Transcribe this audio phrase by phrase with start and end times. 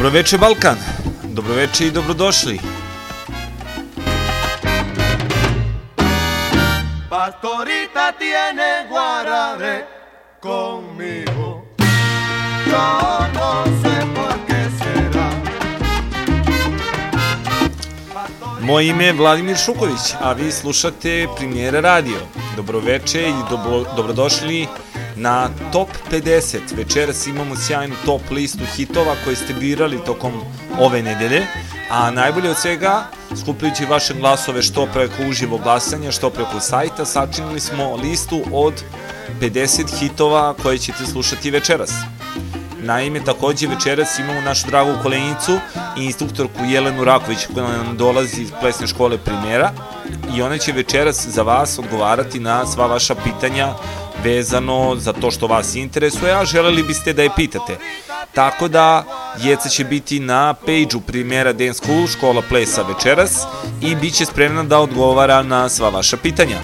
[0.00, 0.76] Dobroveče Balkan,
[1.22, 2.58] dobroveče i dobrodošli.
[7.08, 9.84] Pastorita tiene guarare
[10.42, 11.64] conmigo.
[12.66, 12.88] Yo
[13.34, 15.30] no sé por qué será.
[18.60, 22.18] Moje ime je Vladimir Šuković, a vi slušate Premijera radio.
[22.56, 24.66] Dobroveče i dobro, dobrodošli
[25.20, 26.58] na Top 50.
[26.76, 30.32] Večeras imamo sjajnu top listu hitova koje ste birali tokom
[30.78, 31.46] ove nedelje,
[31.90, 33.04] a najbolje od svega,
[33.40, 38.82] skupljujući vaše glasove što preko uživo glasanja, što preko sajta, sačinili smo listu od
[39.40, 41.90] 50 hitova koje ćete slušati večeras.
[42.82, 45.58] Naime, takođe večeras imamo našu dragu kolenicu
[45.98, 49.72] i instruktorku Jelenu Raković koja nam dolazi iz plesne škole primjera
[50.36, 53.74] i ona će večeras za vas odgovarati na sva vaša pitanja
[54.24, 57.76] vezano za to što vas interesuje, a želeli biste da je pitate.
[58.34, 59.04] Tako da,
[59.42, 63.42] Jeca će biti na page-u primjera Dance School, škola plesa večeras
[63.82, 66.58] i bit će spremna da odgovara na sva vaša pitanja.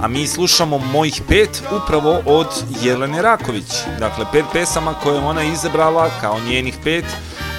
[0.00, 2.46] A mi slušamo mojih pet upravo od
[2.82, 3.72] Jelene Raković.
[3.98, 7.04] Dakle, pet pesama koje je ona izabrala kao njenih pet,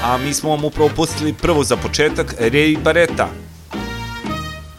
[0.04, 3.43] a mi smo vam upravo pustili prvo za početak Ray Barreta.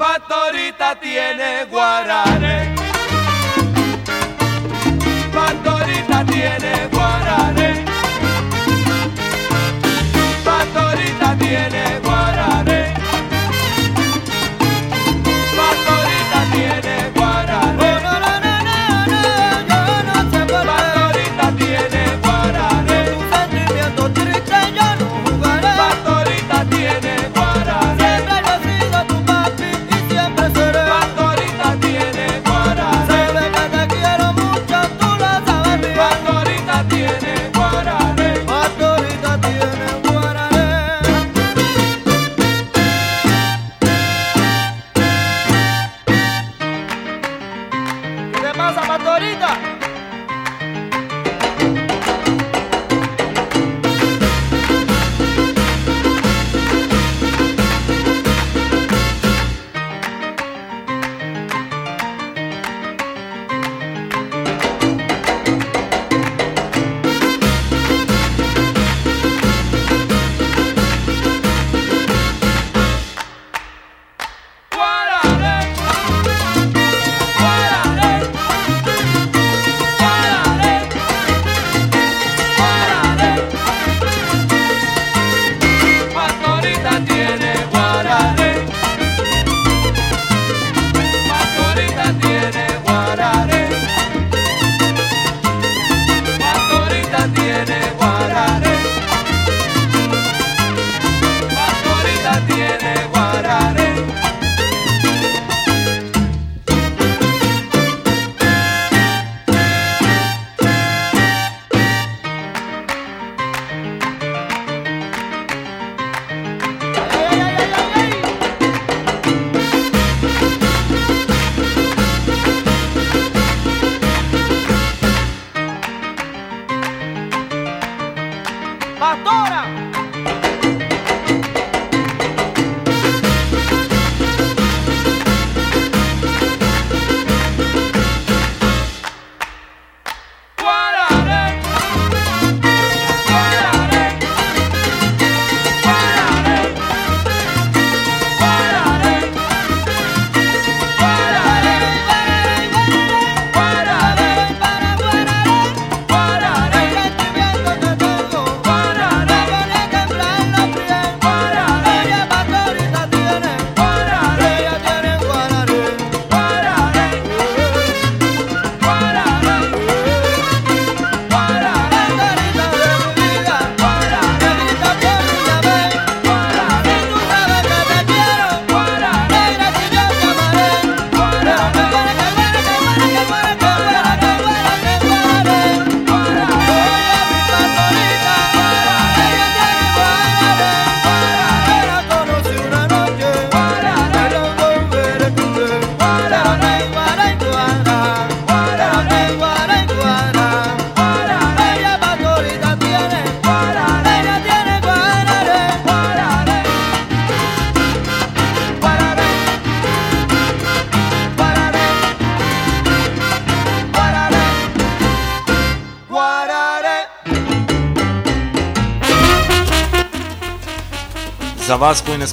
[0.06, 2.74] Pastorita tiene guarare.
[5.32, 7.84] Pastorita tiene guarare.
[10.42, 11.83] Pastorita tiene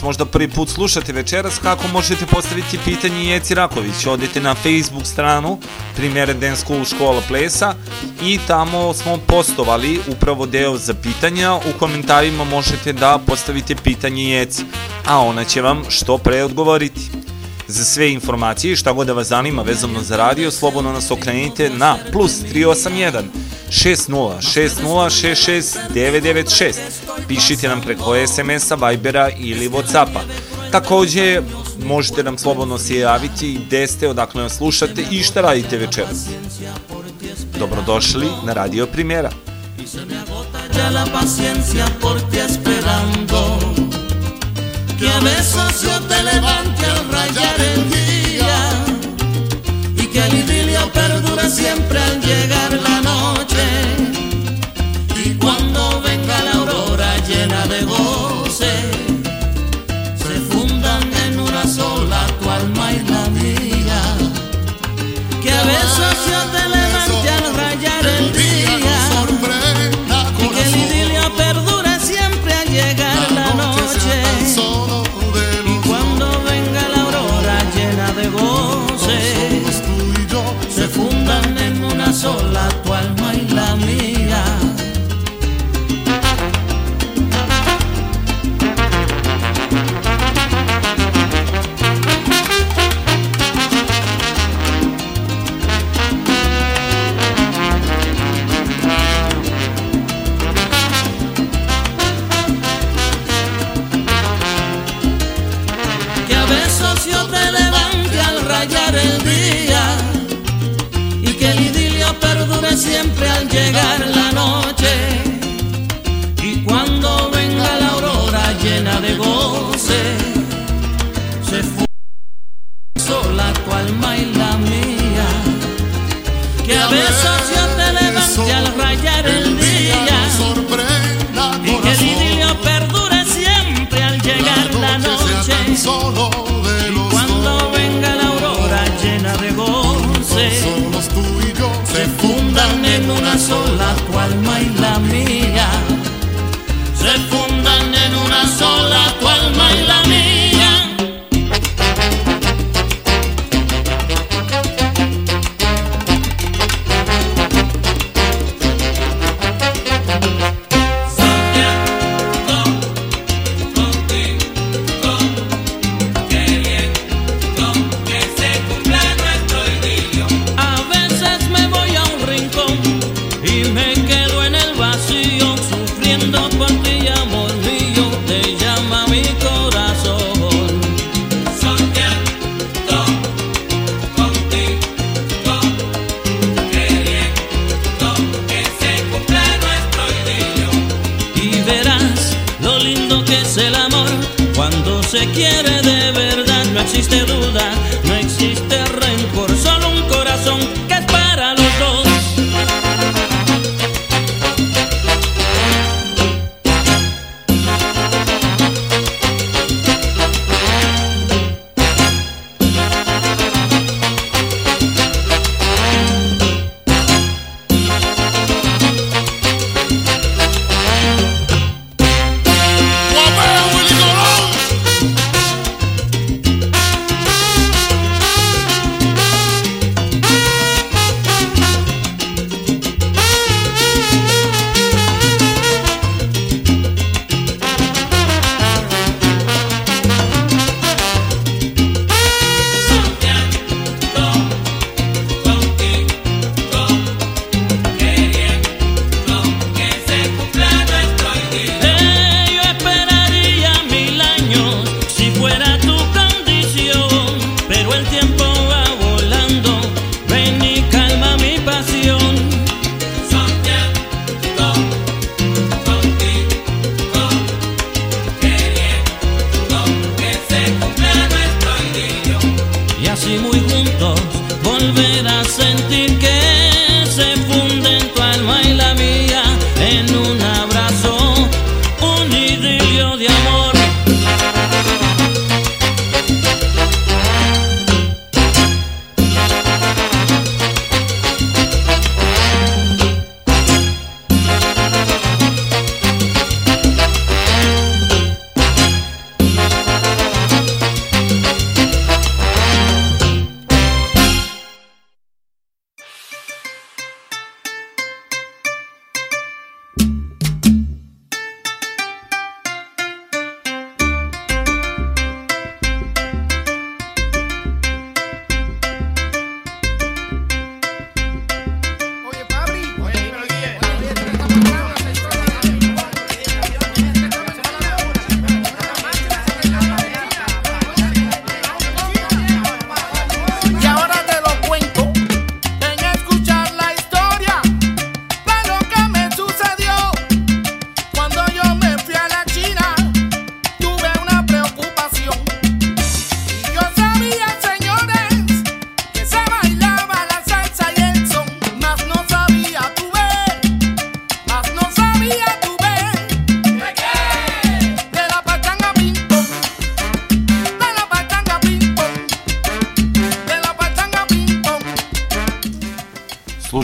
[0.03, 4.05] možda prvi put slušate večeras, kako možete postaviti pitanje Jeci Raković.
[4.05, 5.59] Odite na Facebook stranu
[5.95, 7.75] Primjere Dance School škola plesa
[8.23, 11.53] i tamo smo postovali upravo deo za pitanja.
[11.53, 14.63] U komentarima možete da postavite pitanje Jeci,
[15.05, 17.01] a ona će vam što pre odgovoriti.
[17.67, 21.69] Za sve informacije i šta god da vas zanima vezano za radio, slobodno nas okrenite
[21.69, 23.23] na plus 381
[23.69, 27.00] 60 60 66 996.
[27.35, 30.19] Pišite nam preko SMS-a, Vibera ili Whatsappa.
[30.71, 31.41] Takođe,
[31.85, 36.25] možete nam slobodno se javiti gde ste, odakle nas slušate i šta radite večeras.
[37.59, 39.29] Dobrodošli na Radio Primjera.
[45.01, 48.57] que a besos yo te levante al rayar el día
[49.97, 53.65] y que el idilio perdure siempre al llegar la noche
[55.25, 58.90] y cuando venga la aurora llena de goce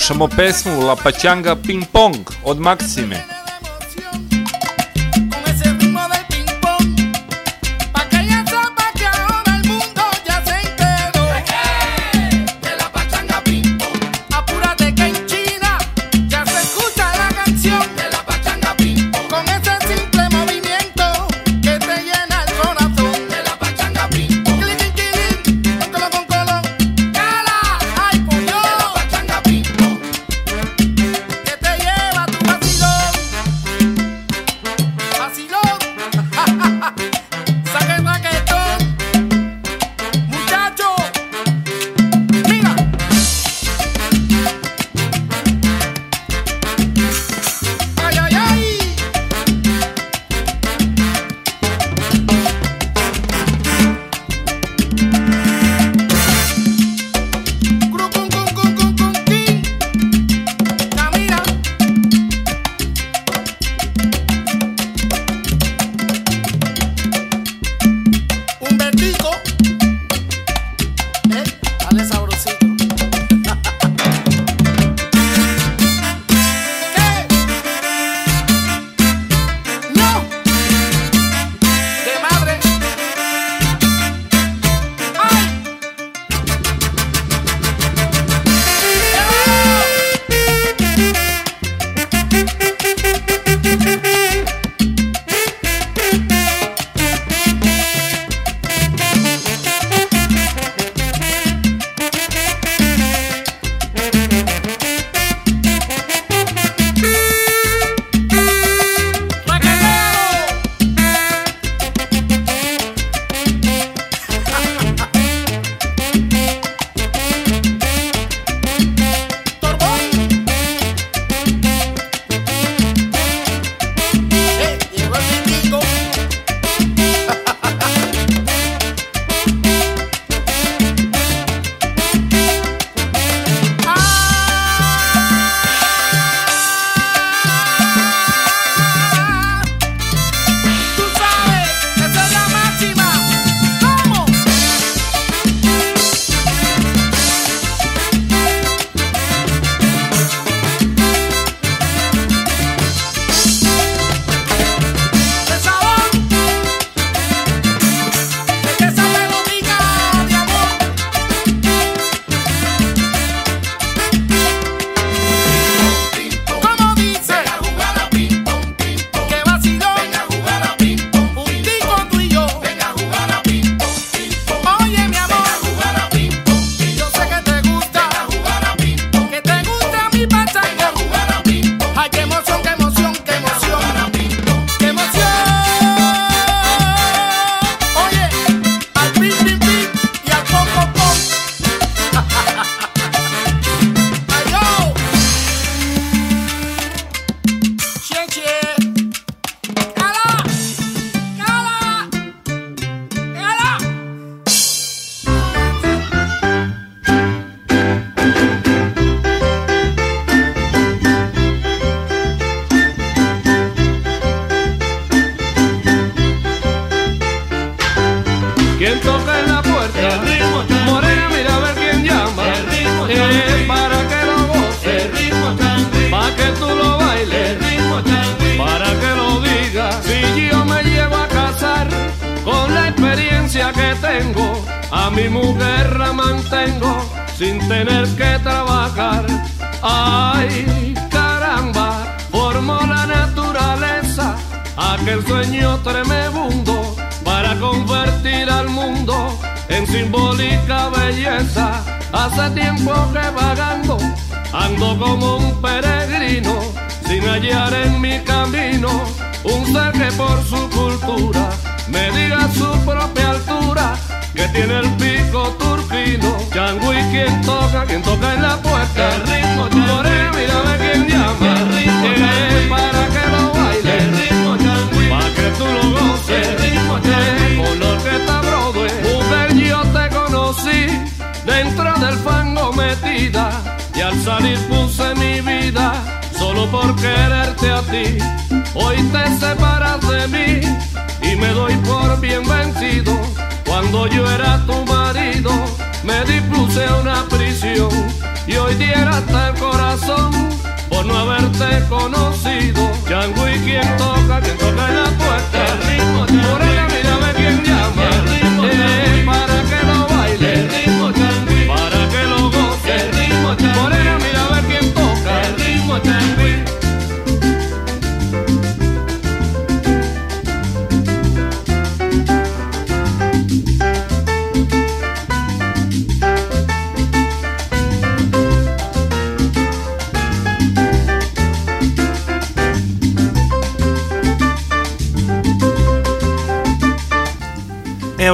[0.07, 3.36] Slušamo pesmu La Pachanga Ping Pong od Maksime.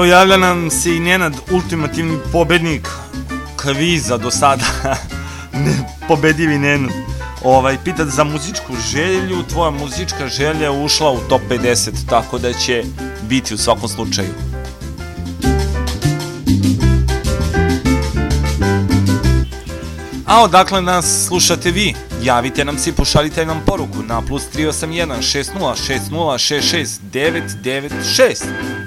[0.04, 2.88] Evo, javlja nam se i Nenad, ultimativni pobednik
[3.56, 4.66] kviza do sada.
[5.64, 6.92] Nepobedivi Nenad.
[7.44, 12.54] Ovaj, pitat za muzičku želju, tvoja muzička želja je ušla u top 50, tako da
[12.54, 12.84] će
[13.30, 14.30] biti u svakom slučaju.
[20.26, 21.94] A odakle nas slušate vi?
[22.24, 25.44] Javite nam se i pošaljite nam poruku na plus 381 60
[25.88, 28.83] 60 66 996.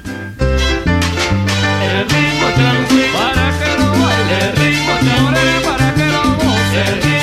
[2.05, 5.31] Ritmo chango para que lo baile, ritmo chango
[5.67, 7.16] para que lo goce,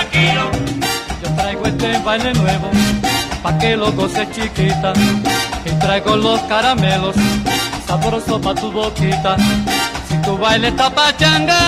[0.00, 0.50] aquí lo.
[1.22, 2.70] Yo traigo este baile nuevo,
[3.42, 4.92] pa' que lo goces chiquita.
[5.64, 7.16] Y traigo los caramelos,
[7.96, 9.36] sabroso pa' tu boquita.
[10.08, 11.58] Si tu baile está pachanga,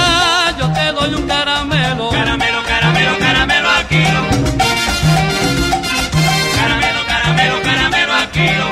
[0.58, 2.10] yo te doy un caramelo.
[2.10, 4.22] Caramelo, caramelo, caramelo, aquí lo.
[6.58, 8.68] Caramelo, caramelo, caramelo, lo.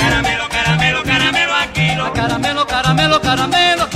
[0.00, 2.12] Caramelo, caramelo, caramelo, aquí lo.
[2.12, 3.87] Caramelo, caramelo, caramelo,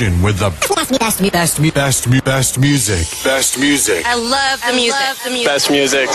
[0.00, 3.06] station with the best, best, best, best, mu- best music.
[3.22, 4.02] Best music.
[4.06, 5.16] I love the music.
[5.24, 5.46] the music.
[5.46, 6.08] Best music.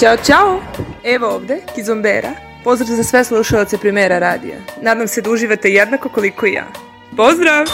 [0.00, 0.62] Ćao, čao!
[1.04, 2.32] Evo ovde, Kizombera.
[2.64, 4.58] Pozdrav za sve slušalce Primera radija.
[4.82, 6.66] Nadam se da uživate jednako koliko i ja.
[7.16, 7.64] Pozdrav!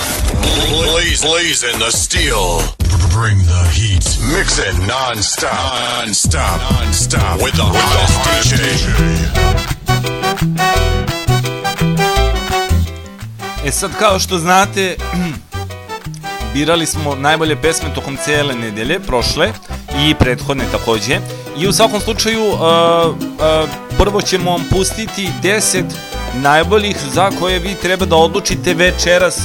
[0.68, 2.61] Blaze, blazing the steel.
[3.20, 4.05] Bring the heat.
[4.38, 5.53] Mix it non-stop.
[5.98, 6.61] Non-stop.
[6.70, 7.40] Non-stop.
[7.42, 9.72] With the hottest DJ.
[13.64, 14.96] E sad, kao što znate,
[16.55, 19.53] birali smo najbolje pesme tokom cele nedelje, prošle
[20.07, 21.18] i prethodne takođe.
[21.59, 25.85] I u svakom slučaju, uh, uh, prvo ćemo vam pustiti 10
[26.35, 29.40] najboljih za koje vi treba da odlučite večeras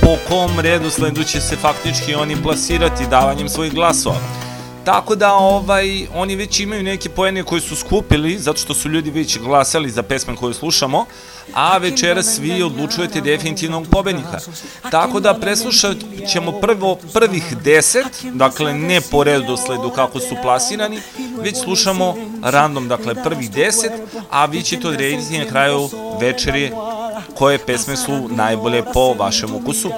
[0.00, 4.45] po kom redu sledu će se faktički oni plasirati davanjem svojih glasova.
[4.86, 9.10] Tako da ovaj oni već imaju neke poene koje su skupili zato što su ljudi
[9.10, 11.06] već glasali za pesme koje slušamo,
[11.54, 14.38] a večeras vi odlučujete definitivnog pobednika.
[14.90, 15.96] Tako da preslušat
[16.32, 21.00] ćemo prvo prvih 10, dakle ne po redosledu kako su plasirani,
[21.40, 23.90] već slušamo random, dakle prvih 10,
[24.30, 26.72] a vi ćete odrediti na kraju večeri
[27.34, 29.90] koje pesme su najbolje po vašem ukusu.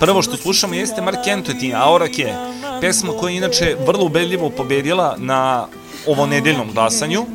[0.00, 5.14] Prvo što slušamo jeste Mark Anthony, Aurak je pesma koja je inače vrlo ubedljivo pobedila
[5.18, 5.66] na
[6.06, 7.26] ovo nedeljnom glasanju,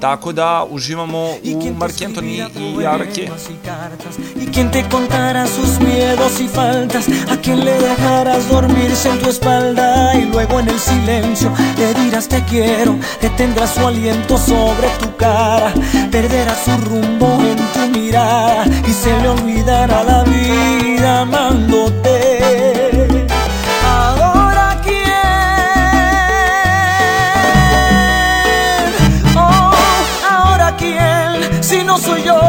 [0.00, 2.46] tako da uživamo u Mark Anthony
[2.80, 3.28] i Aurak je.
[4.36, 9.28] Y quien te contara sus miedos y faltas, a quien le dejaras dormirse en tu
[9.30, 15.16] espalda y luego en el silencio le dirás te quiero, detendrás su aliento sobre tu
[15.16, 15.72] cara,
[16.10, 22.91] perderás su rumbo en tu mirada y se le olvidará la vida amándote.
[32.02, 32.40] Soy yo,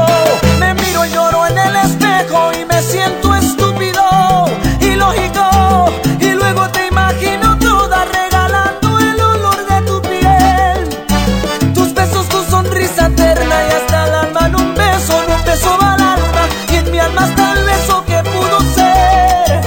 [0.59, 4.45] me miro y lloro en el espejo y me siento estúpido,
[4.79, 12.43] ilógico, y luego te imagino toda regalando el olor de tu piel, tus besos, tu
[12.49, 16.47] sonrisa eterna y hasta el alma en un beso, en un beso va al alma
[16.71, 19.61] y en mi alma está el beso que pudo ser.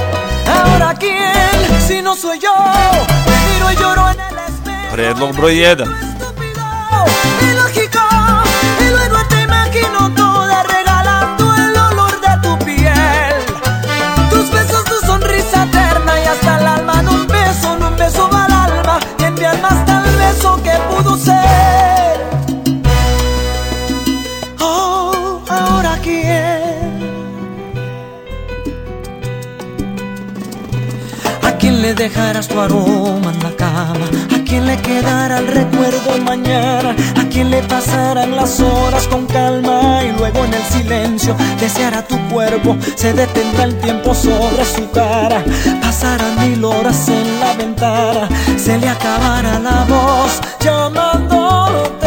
[0.49, 2.55] Ahora quién, si no soy yo,
[3.29, 4.93] me miro y lloro en el espejo.
[4.93, 7.36] Predlog broj 1.
[31.87, 34.07] Le dejarás tu aroma en la cama?
[34.35, 36.97] ¿A quién le quedará el recuerdo mañana?
[37.21, 40.03] ¿A quién le pasarán las horas con calma?
[40.03, 45.45] Y luego en el silencio deseará tu cuerpo Se detendrá el tiempo sobre su cara
[45.81, 52.06] Pasarán mil horas en la ventana Se le acabará la voz llamándote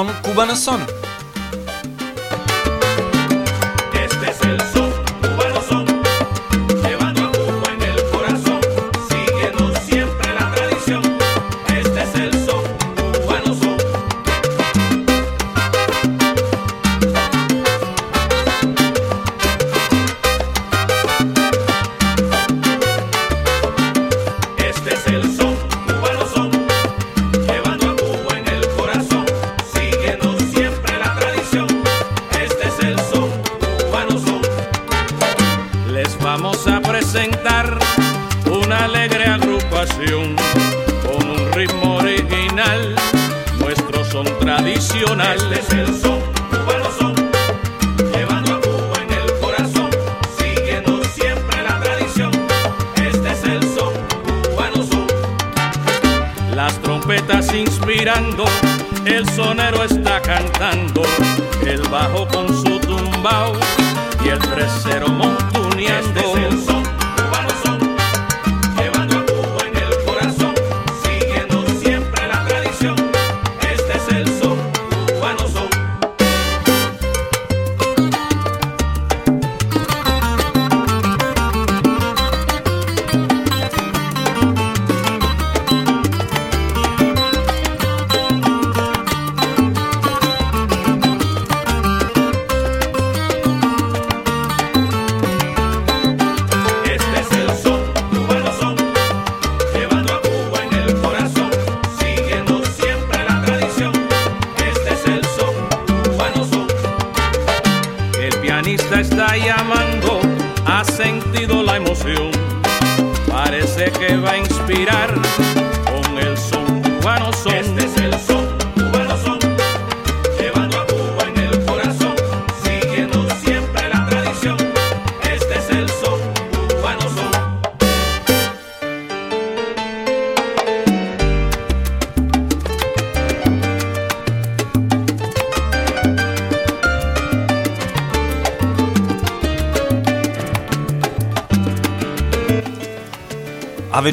[0.00, 1.09] Son Cubanasson.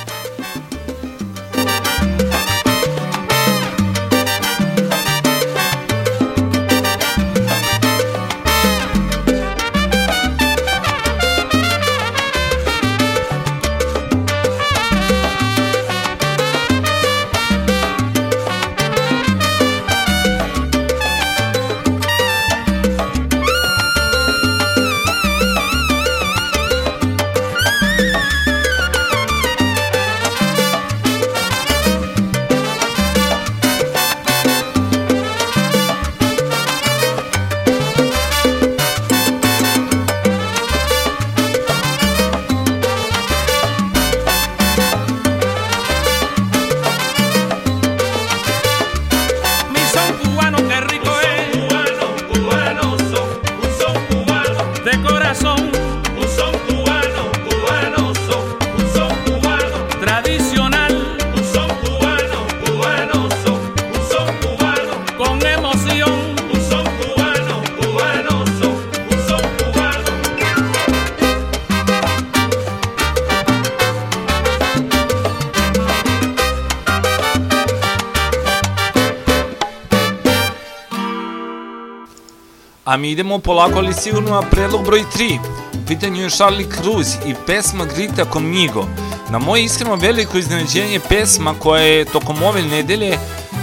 [82.90, 85.38] A mi idemo polako ali sigurno na predlog broj 3.
[85.74, 88.86] U pitanju je Charlie Cruz i pesma Grita Comigo.
[89.28, 93.18] Na moje iskreno veliko iznenađenje pesma koja je tokom ove nedelje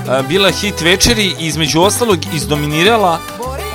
[0.09, 3.19] a, bila hit večeri i između ostalog izdominirala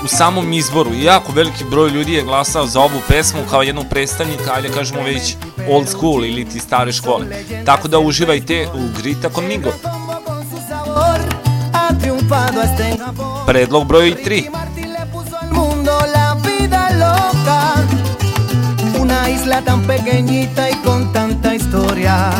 [0.04, 0.90] u samom izboru.
[0.94, 5.36] Jako veliki broj ljudi je glasao za ovu pesmu kao jednog predstavnika, ajde kažemo već
[5.70, 7.26] old school ili ti stare škole.
[7.66, 9.70] Tako da uživajte u Grita Comigo.
[13.46, 14.61] Predlog broj 3.
[19.60, 22.30] Tan pequeñita y con tanta historia.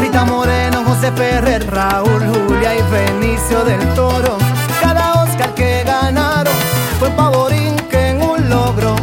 [0.00, 4.38] Rita Moreno, José Ferrer, Raúl, Julia y Benicio del Toro.
[4.80, 6.54] Cada Oscar que ganaron
[6.98, 8.96] fue Pavorín que en un logro.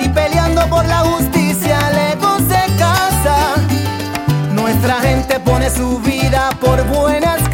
[0.00, 3.54] Y peleando por la justicia lejos de casa.
[4.54, 7.47] Nuestra gente pone su vida por buenas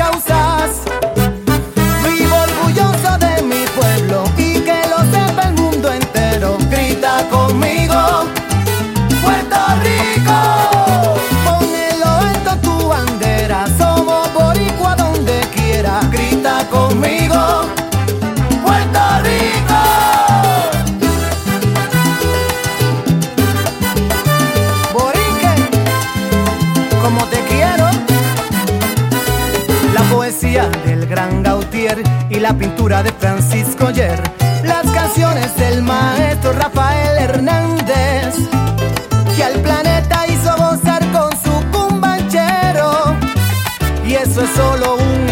[32.44, 34.22] la pintura de Francisco Yer.
[34.64, 38.34] Las canciones del maestro Rafael Hernández.
[39.34, 43.16] Que al planeta hizo gozar con su cumbanchero.
[44.06, 45.30] Y eso es solo un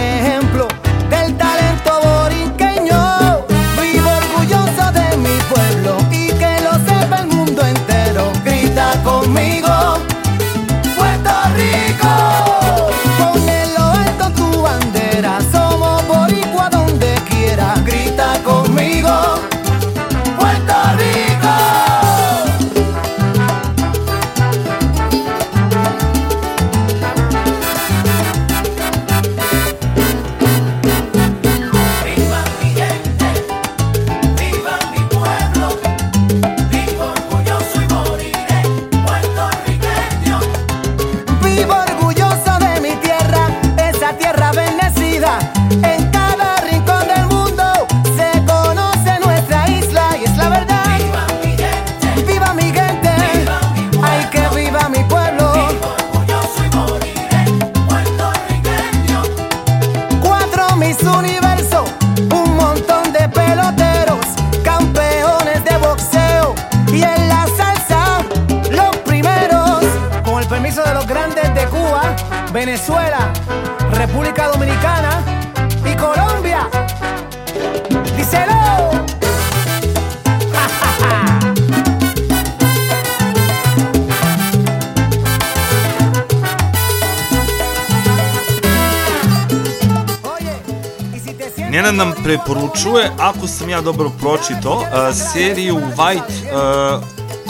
[92.25, 94.87] preporučuje, ako sam ja dobro pročito, uh,
[95.33, 97.01] seriju White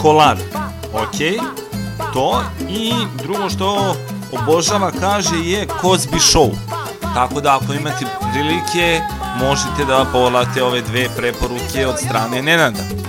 [0.02, 0.36] Collar.
[0.92, 1.18] Ok,
[2.14, 2.42] to.
[2.68, 2.92] I
[3.22, 3.96] drugo što
[4.32, 6.50] obožava, kaže, je Cosby Show.
[7.14, 9.00] Tako da ako imate prilike,
[9.38, 13.01] možete da pogledate ove dve preporuke od strane Nenada.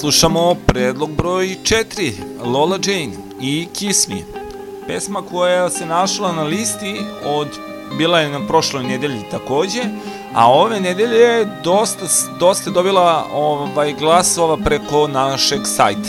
[0.00, 2.12] Slušamo predlog broj 4,
[2.44, 4.22] Lola Jane i Kiss Me.
[4.86, 7.48] Pesma koja se našla na listi od,
[7.98, 9.82] bila je na prošloj nedelji takođe,
[10.34, 12.06] a ove nedelje je dosta,
[12.38, 16.08] dosta dobila ovaj, glasova preko našeg sajta.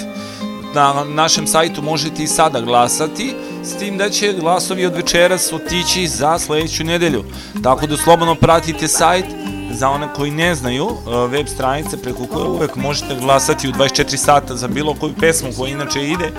[0.75, 3.33] Na našem sajtu možete i sada glasati,
[3.63, 7.23] s tim da će glasovi od večeras otići za sledeću nedelju.
[7.63, 9.25] Tako da slobodno pratite sajt,
[9.73, 14.17] za one koji ne znaju, e, web stranice preko koje uvek možete glasati u 24
[14.17, 16.31] sata za bilo koju pesmu koja inače ide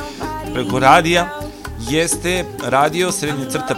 [0.55, 1.28] preko radija,
[1.91, 3.74] jeste radio srednje crta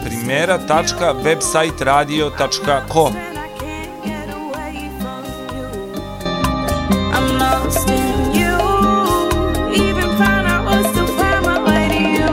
[10.94, 12.24] to find my way to you.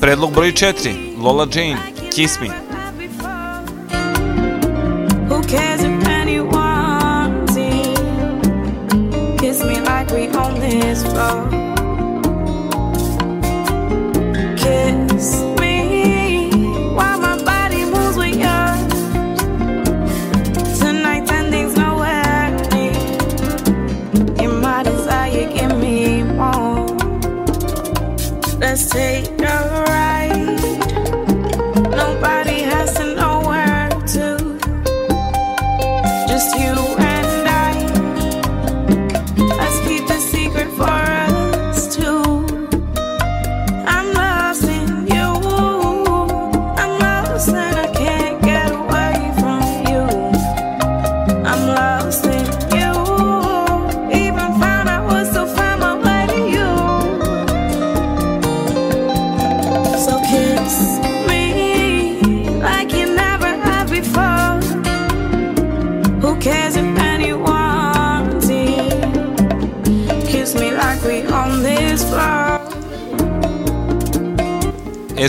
[0.00, 1.76] predlog broj 4, Lola Jane,
[2.14, 2.65] Kiss Me.
[11.16, 11.65] love.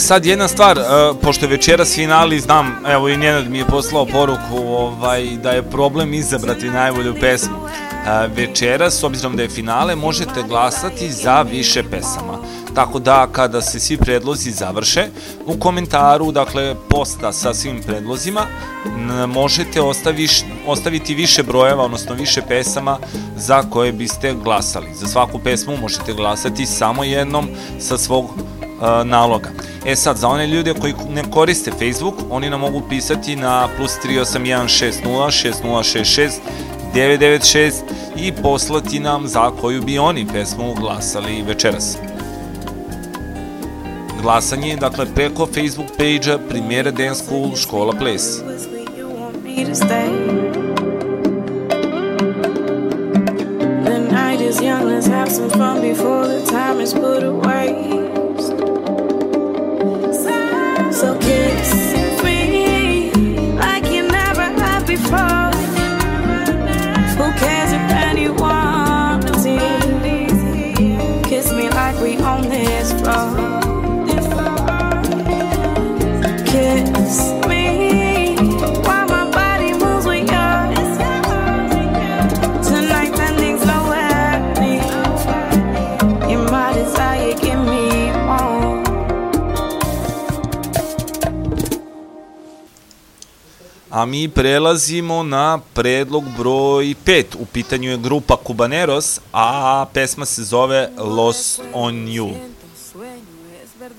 [0.08, 4.06] Sad jedna stvar, uh, pošto je večeras finali, znam, evo i Nenad mi je poslao
[4.06, 7.58] poruku ovaj, da je problem izabrati najbolju pesmu.
[7.58, 12.38] Uh, večeras, s obzirom da je finale, možete glasati za više pesama.
[12.76, 15.06] Tako da kada se svi predlozi završe,
[15.46, 18.42] u komentaru, dakle, posta sa svim predlozima,
[19.28, 22.98] možete ostaviš, ostaviti više brojeva, odnosno više pesama
[23.36, 24.88] za koje biste glasali.
[24.94, 27.48] Za svaku pesmu možete glasati samo jednom
[27.80, 29.57] sa svog uh, naloga.
[29.88, 33.92] E sad, za one ljude koji ne koriste Facebook, oni nam mogu pisati na plus
[34.06, 36.30] 38160 6066
[36.96, 37.72] 996
[38.18, 41.98] i poslati nam za koju bi oni pesmu glasali večeras.
[44.22, 48.42] Glasanje je dakle preko Facebook page-a Primjera Dance School Škola Ples.
[53.84, 58.07] The night is young, let's have some fun before the time is put away.
[60.98, 62.67] So kiss me
[94.08, 97.24] mi prelazimo na predlog broj 5.
[97.40, 102.30] U pitanju je grupa Cubaneros, a pesma se zove Lost on You.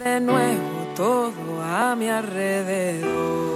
[0.05, 3.47] De nuevo todo a mi alrededor.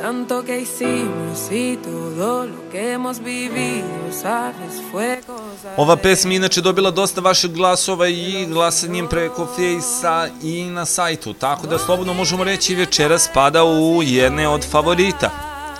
[0.00, 5.74] Tanto que hicimos y todo lo que hemos vivido, sabes, fue cosa.
[5.76, 11.66] Ova pesma inače dobila dosta vaših glasova i glasanjem preko Fejsa i na sajtu, tako
[11.66, 15.30] da slobodno možemo reći večera spada u jedne od favorita.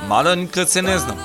[0.09, 1.17] Mada nikad se ne znam.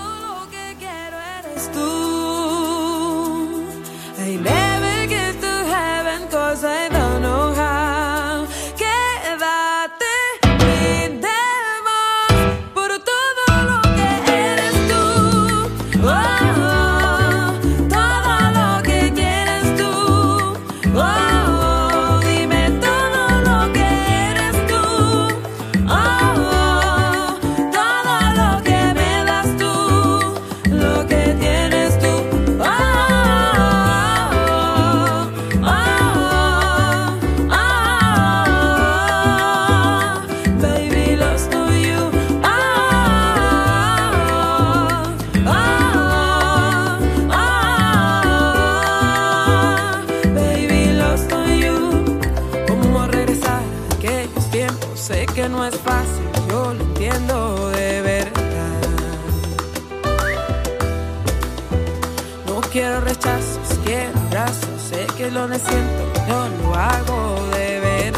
[65.47, 68.17] Lo siento, yo lo hago de verdad.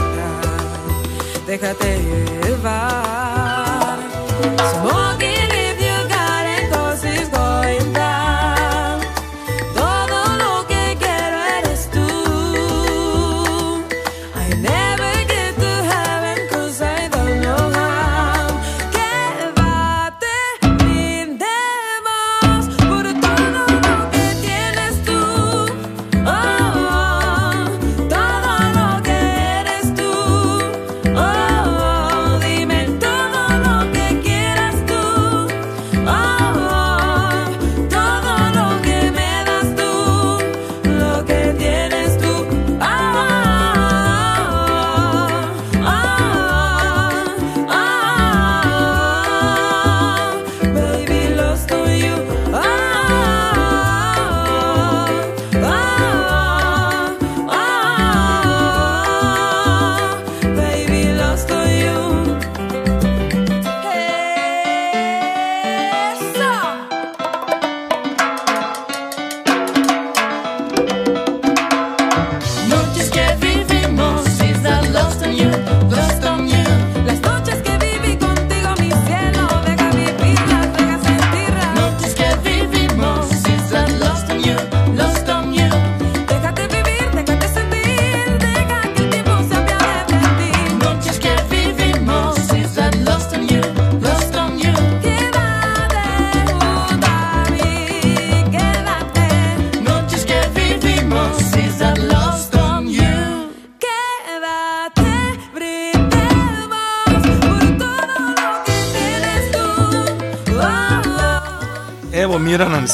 [1.46, 2.00] Déjate
[2.46, 3.98] llevar.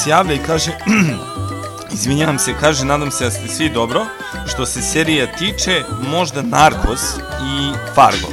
[0.03, 0.71] Se javlja i kaže
[1.93, 4.05] Izvinjavam se, kaže, nadam se da ste svi dobro.
[4.47, 7.01] Što se serija tiče, možda Narkos
[7.43, 8.27] i Fargo.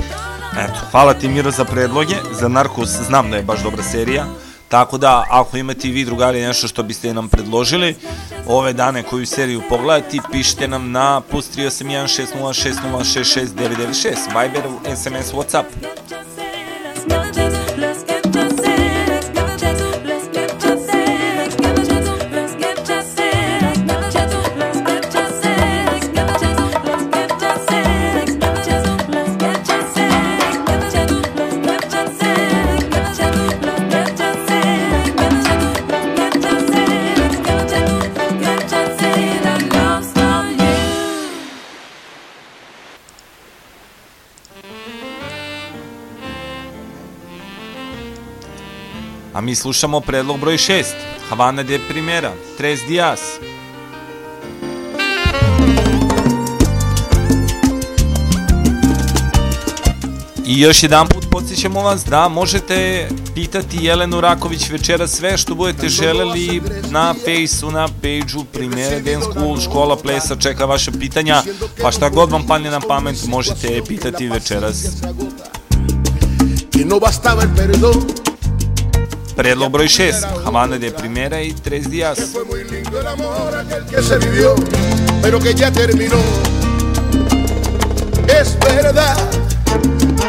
[0.59, 2.15] Eto, hvala ti Miro za predloge.
[2.33, 4.27] Za Narkos znam da je baš dobra serija.
[4.69, 7.97] Tako da, ako imate i vi drugari nešto što biste nam predložili,
[8.47, 14.63] ove dane koju seriju pogledati, pišite nam na plus 381 606 066 996, Viber,
[14.97, 15.65] SMS, Whatsapp.
[49.51, 50.85] Mi slušamo predlog broj 6,
[51.29, 53.21] Havana de Primera, Tres Dias.
[60.47, 65.89] I još jedan put podsjećamo vas da možete pitati Jelenu Raković večera sve što budete
[65.89, 71.43] želeli na fejsu, na page-u Primera Dance School, škola plesa, čeka vaše pitanja,
[71.83, 74.85] pa šta god vam padne na pamet možete pitati večeras.
[76.73, 76.97] Que no
[77.43, 78.30] el perdón,
[79.41, 82.19] Predlog broj 6, Havana de Primera i Tres Dias.
[82.31, 84.55] fue muy lindo el amor aquel que se vivió,
[85.23, 86.19] pero que ya terminó.
[88.29, 89.17] Es verdad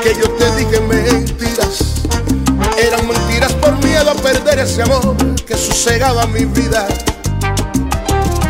[0.02, 2.06] que yo te dije mentiras,
[2.78, 6.88] eran mentiras por miedo a perder ese amor que sosegaba mi vida.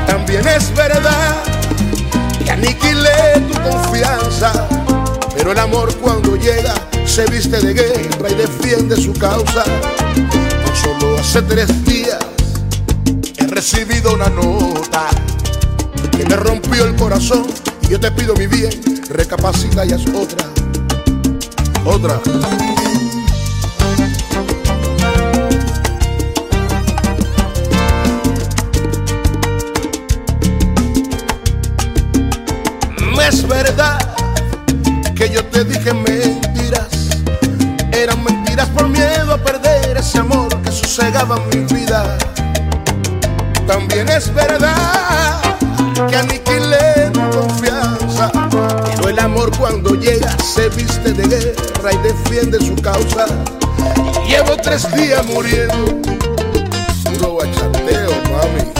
[0.06, 1.38] También es verdad
[2.46, 4.68] que aniquilé tu confianza,
[5.36, 6.76] pero el amor cuando llega
[7.08, 9.64] se viste de guerra y defiende su causa.
[11.00, 12.18] Solo hace tres días
[13.38, 15.08] he recibido una nota
[16.12, 17.48] que me rompió el corazón
[17.84, 18.72] y yo te pido mi bien,
[19.10, 20.48] recapacita y haz otra,
[21.86, 22.20] otra.
[33.30, 33.98] Es verdad
[35.16, 36.21] que yo te dije mentiras,
[41.26, 42.18] mi vida.
[43.68, 45.40] También es verdad
[46.10, 52.58] que aniquilé tu confianza, pero el amor cuando llega se viste de guerra y defiende
[52.60, 53.28] su causa.
[54.28, 56.02] Llevo tres días muriendo,
[57.04, 58.72] puro bachateo, mami,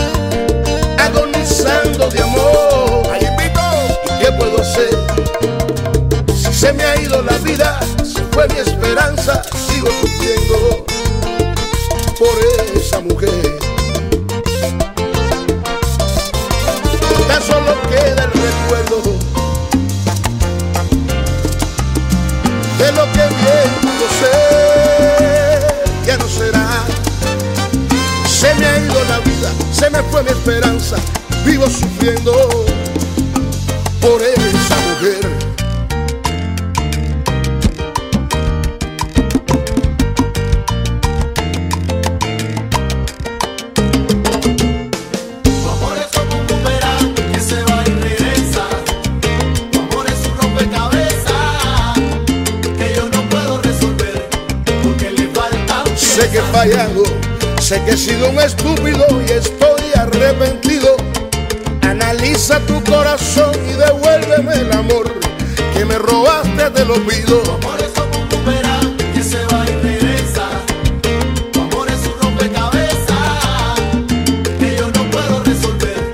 [0.98, 3.06] agonizando de amor.
[3.20, 4.90] ¿y qué puedo hacer?
[6.34, 9.42] Si se me ha ido la vida, se fue mi esperanza,
[12.22, 12.38] por
[12.76, 13.58] esa mujer.
[17.26, 19.02] Tan solo queda el recuerdo
[22.78, 26.84] de lo que bien pudo ser, ya no será.
[28.28, 30.96] Se me ha ido la vida, se me fue mi esperanza,
[31.44, 32.61] vivo sufriendo
[56.62, 57.02] Sé que he fallado,
[57.60, 60.96] sé que he sido un estúpido y estoy arrepentido.
[61.80, 65.12] Analiza tu corazón y devuélveme el amor
[65.74, 67.40] que me robaste, te lo pido.
[67.40, 70.46] Tu amor es como un boomerang que se va y regresa.
[71.50, 73.80] Tu amor es un rompecabezas
[74.60, 76.12] que yo no puedo resolver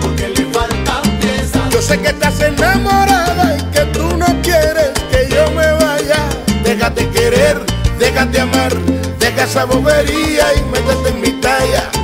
[0.00, 1.70] porque le faltan piezas.
[1.72, 6.28] Yo sé que estás enamorada y que tú no quieres que yo me vaya.
[6.62, 7.60] Déjate querer,
[7.98, 8.72] déjate amar,
[9.38, 11.97] deja esa bobería y métete en mi talla.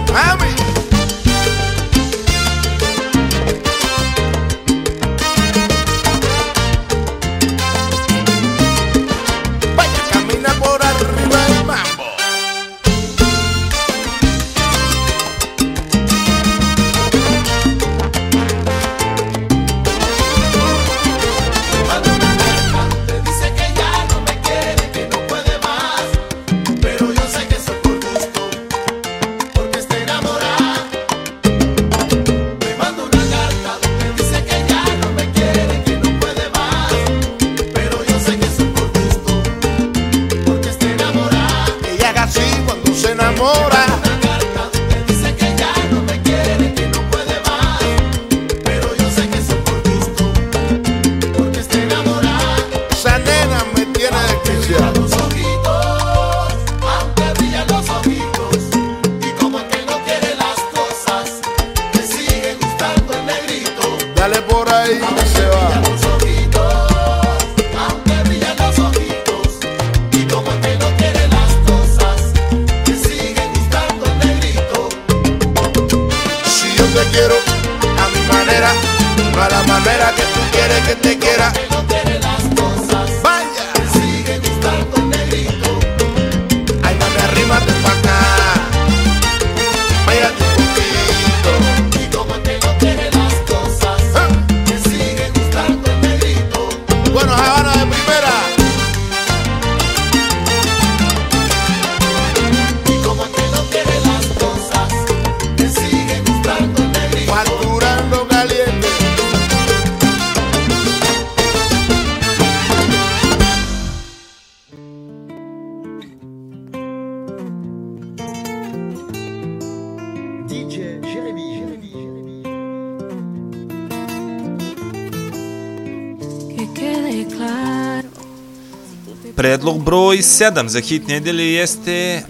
[130.35, 132.22] 7 za hit nedelje jeste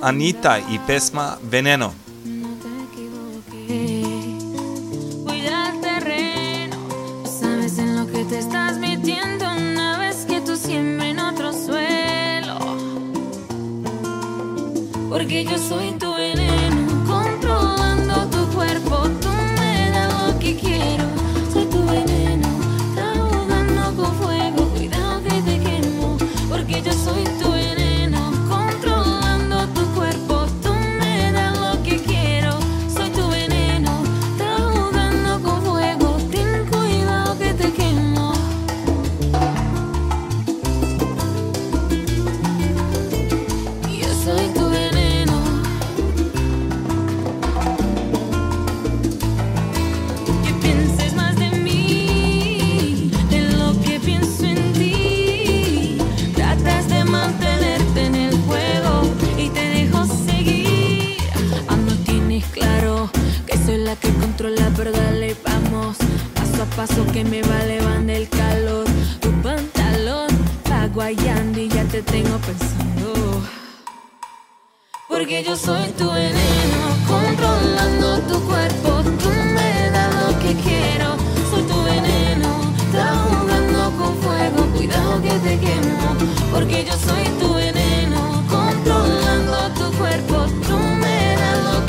[0.00, 1.94] Anita i pesma Veneno.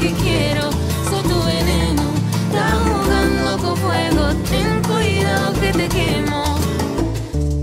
[0.04, 0.70] que quiero,
[1.10, 2.04] soy tu veneno.
[2.47, 6.43] Estás jugando con fuego, ten cuidado que te quemo.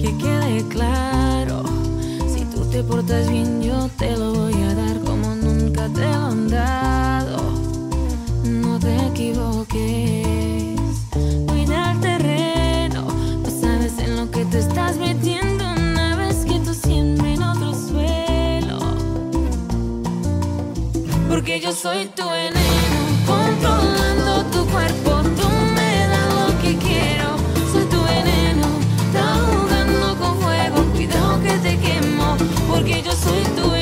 [0.01, 1.62] Que quede claro,
[2.32, 6.26] si tú te portas bien, yo te lo voy a dar como nunca te lo
[6.32, 7.38] han dado.
[8.45, 10.29] No te equivoques.
[21.51, 27.28] que yo soy tu veneno, controlando tu cuerpo, tú me das lo que quiero,
[27.72, 28.68] soy tu veneno,
[29.07, 32.36] estás jugando con fuego, cuidado que te quemo,
[32.68, 33.79] porque yo soy tu veneno.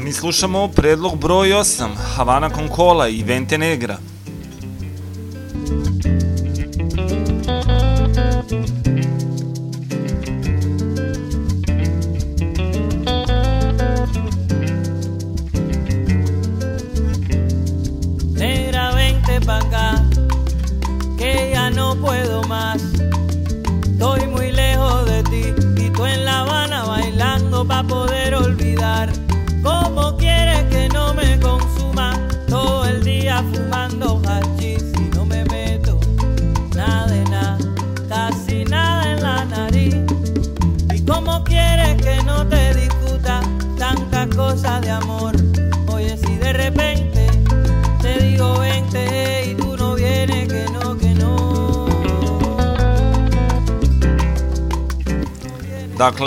[0.00, 3.98] mi slušamo predlog broj 8, Havana Concola i Vente Negra.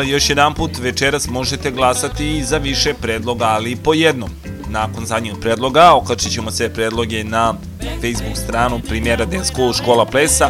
[0.03, 0.71] hvala još jedan put.
[0.81, 4.29] Večeras možete glasati i za više predloga, ali i po jednom.
[4.69, 10.49] Nakon zadnjeg predloga okačit ćemo sve predloge na Facebook stranu primjera Dance School Škola Plesa,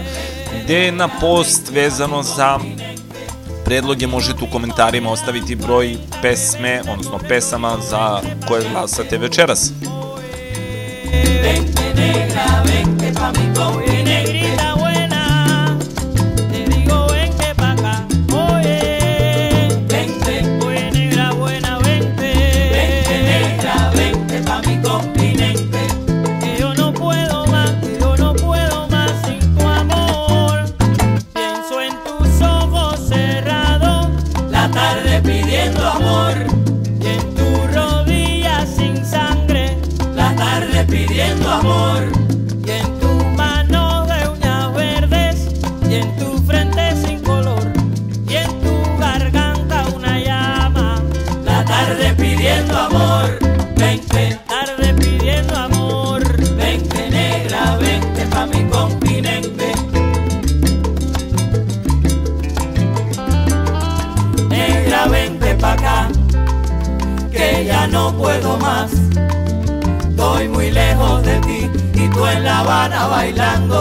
[0.64, 2.60] gde na post vezano za
[3.66, 9.72] predloge možete u komentarima ostaviti broj pesme, odnosno pesama za koje glasate večeras.
[11.44, 13.54] Vente negra, vente pa mi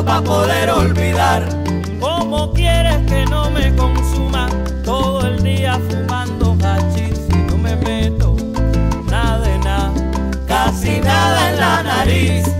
[0.03, 1.49] solo para poder olvidar.
[2.01, 4.49] ¿Cómo quieres que no me consuma
[4.85, 8.37] todo el día fumando hachís si no me meto
[9.09, 9.93] nada nada?
[10.47, 12.52] Casi nada en la nariz.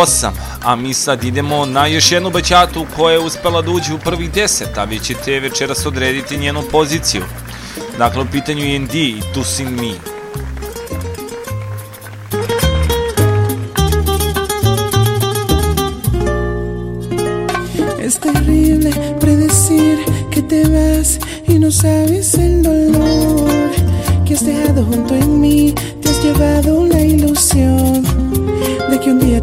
[0.00, 0.30] 8,
[0.64, 4.28] a mi sad idemo na još jednu baćatu koja je uspela da uđe u prvi
[4.28, 7.22] 10, a vi ćete večeras odrediti njenu poziciju.
[7.98, 10.09] Dakle, u pitanju je ND i Tusin Mi.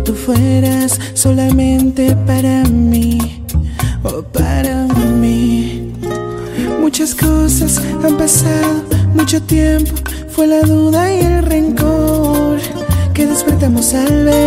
[0.07, 3.43] tú fueras solamente para mí
[4.03, 4.85] o oh, para
[5.19, 5.91] mí.
[6.79, 9.91] Muchas cosas han pasado, mucho tiempo,
[10.29, 12.57] fue la duda y el rencor
[13.13, 14.46] que despertamos al ver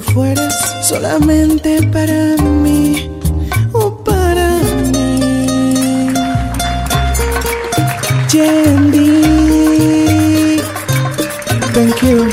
[0.00, 3.10] fueras solamente para mí.
[3.72, 4.60] o para
[4.92, 6.12] mí.
[8.32, 9.06] Yendi.
[11.74, 12.28] Thank you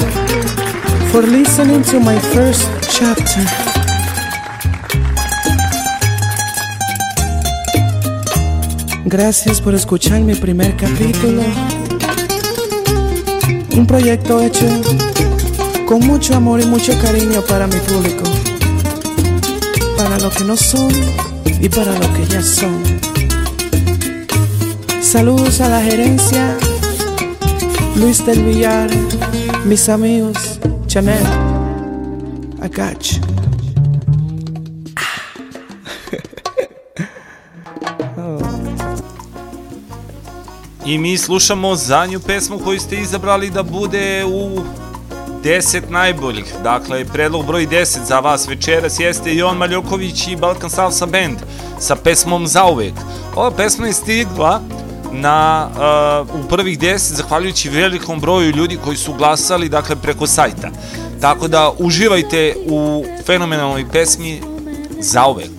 [1.12, 3.46] for listening to my first chapter.
[9.06, 11.44] Gracias por escuchar mi primer capítulo.
[13.76, 14.66] Un proyecto hecho
[15.88, 18.24] con mucho amor y mucho cariño para mi público.
[19.98, 20.92] Para lo que no son
[21.62, 22.82] y para lo que ya son.
[25.02, 26.58] Saludos a la gerencia,
[27.96, 28.90] Luis del Villar,
[29.66, 31.24] mis amigos, Chanel,
[33.02, 33.34] you.
[40.86, 44.62] I mi slušamo zadnju pesmu koju ste izabrali da bude u
[45.44, 46.54] 10 najboljih.
[46.64, 51.38] Dakle, predlog broj 10 za vas večeras jeste Jon Maljoković i Balkan Salsa Band
[51.80, 52.94] sa pesmom Zauvek.
[53.36, 54.62] Ova pesma je stigla
[55.12, 55.70] na,
[56.30, 60.70] uh, u prvih 10 zahvaljujući velikom broju ljudi koji su glasali dakle, preko sajta.
[61.22, 64.42] Tako da uživajte u fenomenalnoj pesmi
[65.00, 65.52] Zauvek.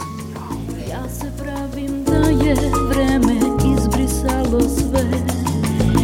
[0.91, 2.55] Ja se pravim da je
[2.89, 3.35] vreme
[3.76, 5.05] izbrisalo sve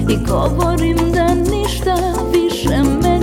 [0.08, 1.96] I govorim da ništa
[2.32, 3.19] više meni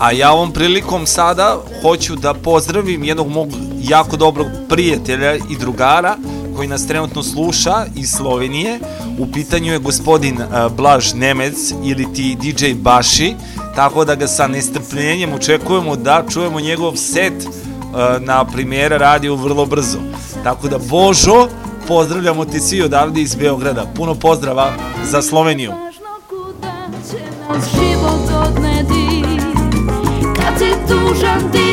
[0.00, 3.48] A ja ovom prilikom sada hoću da pozdravim jednog mog
[3.80, 6.16] jako dobrog prijatelja i drugara
[6.56, 8.78] koji nas trenutno sluša iz Slovenije.
[9.18, 13.34] U pitanju je gospodin uh, Blaž Nemec ili ti DJ Baši,
[13.74, 17.50] tako da ga sa nestrpljenjem očekujemo da čujemo njegov set uh,
[18.20, 19.98] na primjera radio vrlo brzo.
[20.44, 21.48] Tako da Božo,
[21.88, 23.86] pozdravljamo ti svi odavde iz Beograda.
[23.96, 24.72] Puno pozdrava
[25.04, 25.85] za Sloveniju.
[31.06, 31.65] tout, je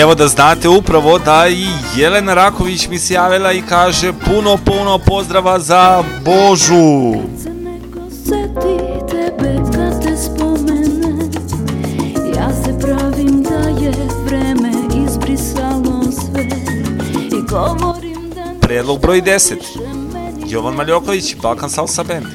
[0.00, 4.98] Evo da znate upravo da i Jelena Raković mi se javila i kaže puno, puno
[4.98, 7.22] pozdrava za Božu.
[8.24, 11.30] seti tebe kad te spomene
[12.36, 13.92] Ja se pravim da je
[14.24, 14.72] vreme
[15.06, 16.48] izbrisalo sve
[17.38, 19.54] I govorim da Predlog broj 10.
[20.46, 22.26] Jovan Maljoković, Balkan Salsa Band.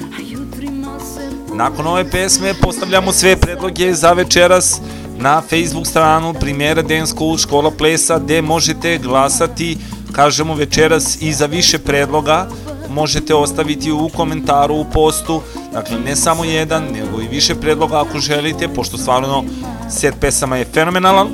[1.53, 4.82] Nakon ove pesme postavljamo sve predloge za večeras
[5.26, 9.78] na Facebook stranu Primjera Dance School Škola Plesa gde možete glasati,
[10.11, 12.47] kažemo večeras i za više predloga.
[12.89, 15.41] Možete ostaviti u komentaru, u postu,
[15.73, 19.43] dakle ne samo jedan, nego i više predloga ako želite, pošto stvarno
[19.89, 21.28] set pesama je fenomenalan,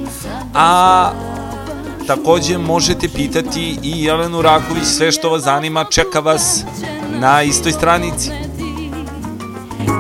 [0.53, 1.11] a
[2.07, 6.63] takođe možete pitati i Jelenu Raković sve što vas zanima, čeka vas
[7.19, 8.29] na istoj stranici.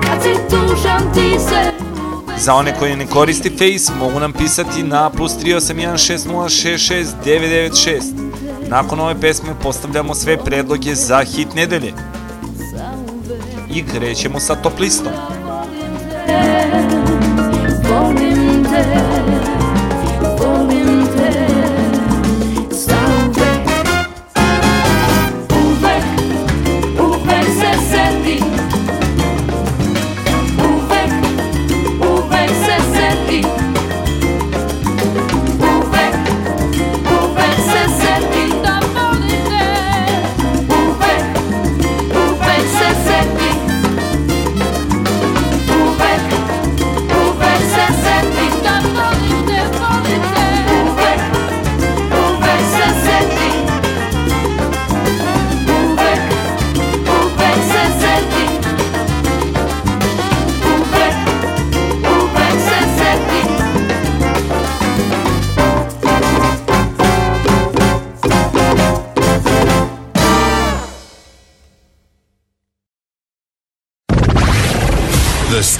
[0.03, 1.90] Kad si tužan ti se
[2.43, 8.01] Za one koji ne koristi Face, mogu nam pisati na plus 38160669996.
[8.67, 11.93] Nakon ove pesme postavljamo sve predloge za hit nedelje.
[13.73, 15.13] I krećemo sa top listom.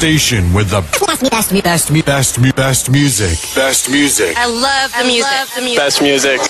[0.02, 3.38] Station with the best, best, best, best, best, best music.
[3.54, 4.36] Best music.
[4.36, 5.48] I love the music.
[5.54, 5.78] the music.
[5.78, 6.42] Best music.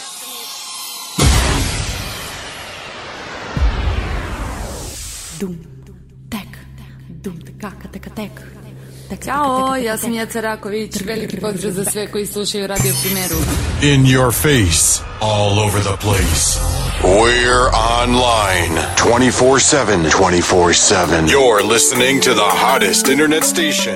[9.25, 13.35] Ćao, ja sam Jeca Raković, veliki pozdrav za sve koji slušaju Radio Primeru.
[13.81, 15.03] In your face.
[15.21, 16.70] All over the place.
[17.03, 20.09] We're online 24 7.
[20.11, 21.27] 24 7.
[21.27, 23.95] You're listening to the hottest internet station.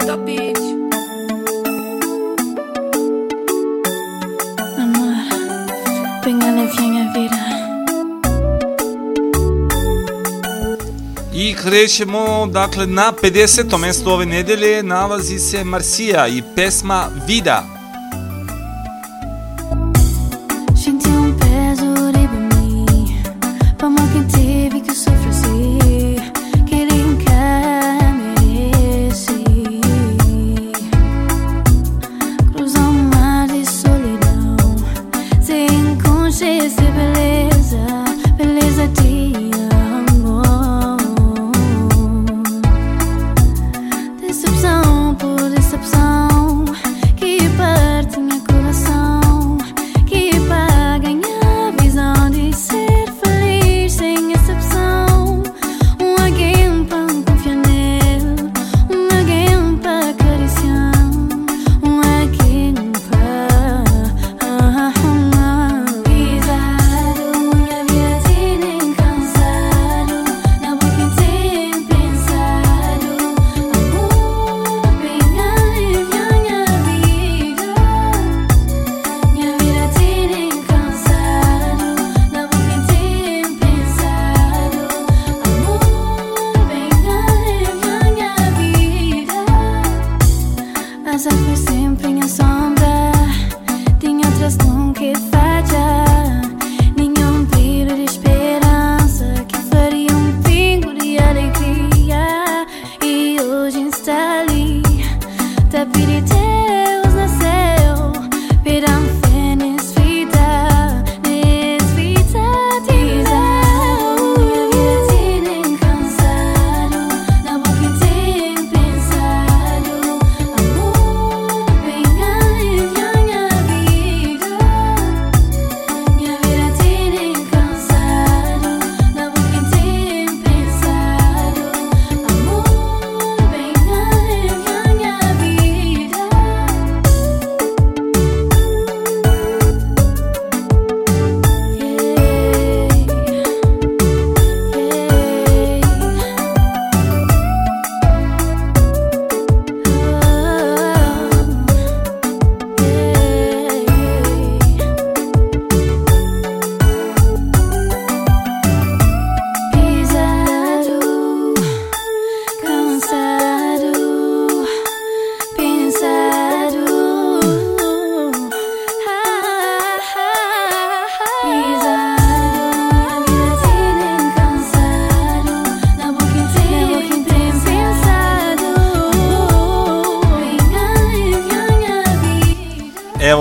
[6.23, 7.45] Pingane fjenge vida.
[11.33, 13.77] I krećemo, dakle, na 50.
[13.77, 17.74] mestu ove nedelje nalazi se Marsija i pesma Vida.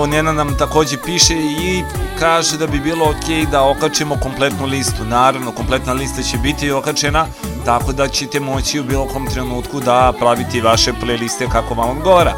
[0.07, 1.83] Nena nam takođe piše i
[2.19, 5.05] kaže da bi bilo ok da okačimo kompletnu listu.
[5.05, 7.25] Naravno, kompletna lista će biti okačena,
[7.65, 12.33] tako da ćete moći u bilo kom trenutku da pravite vaše playliste kako vam odgovara.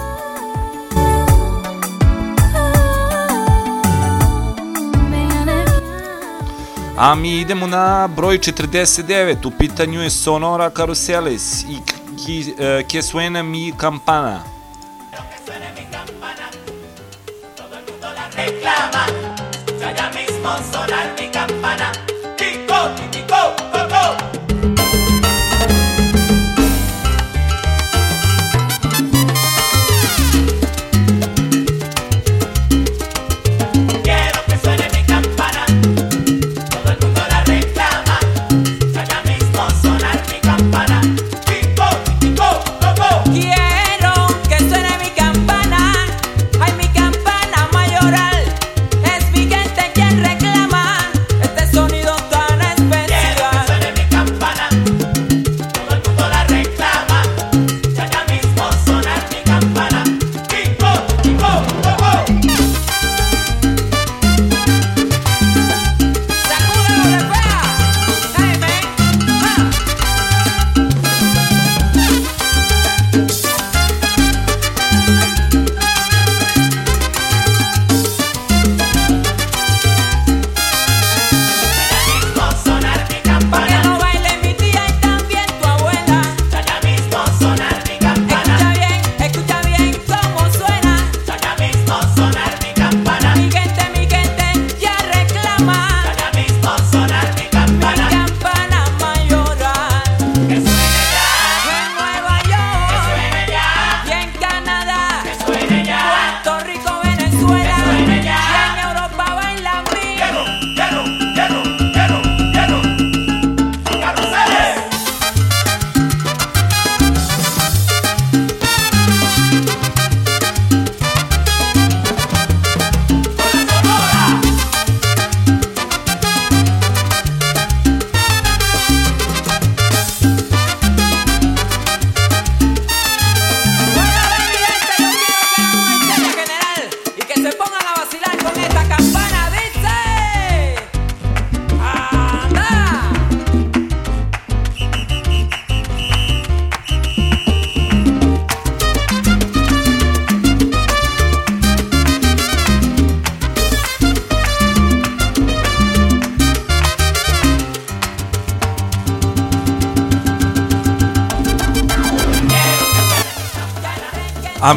[6.97, 11.77] A mi idemo na broj 49, u pitanju je Sonora Caruseles i
[12.25, 14.56] ki, eh, Que suena mi campana.
[20.47, 21.26] monster that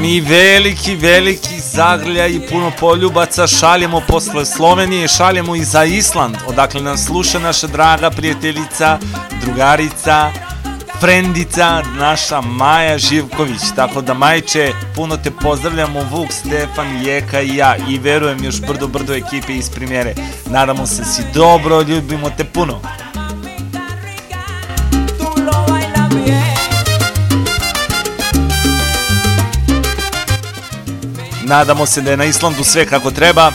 [0.01, 6.83] mi veliki, veliki zagrlja i puno poljubaca šaljemo posle Slovenije, šaljemo i za Island, odakle
[6.83, 8.99] nas sluša naša draga prijateljica,
[9.43, 10.31] drugarica,
[11.01, 13.61] frendica, naša Maja Živković.
[13.77, 18.87] Tako da, Majče, puno te pozdravljamo, Vuk, Stefan, Jeka i ja i verujem još brdo,
[18.87, 20.15] brdo ekipe iz primjere.
[20.47, 22.81] Nadamo se si dobro, ljubimo te puno.
[31.51, 33.53] Nadamo se da je na Islandu sve kako treba.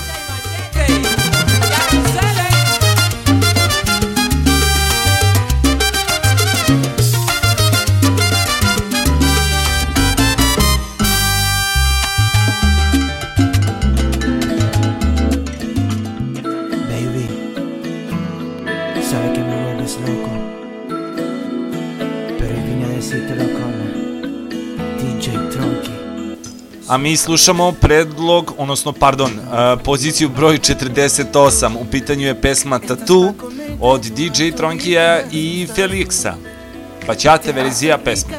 [26.95, 31.75] A mi slušamo predlog, odnosno, pardon, uh, poziciju broj 48.
[31.81, 33.33] U pitanju je pesma Tattoo
[33.81, 36.33] od DJ Tronkija i Felixa.
[37.07, 38.33] Pa ćate verzija pesma.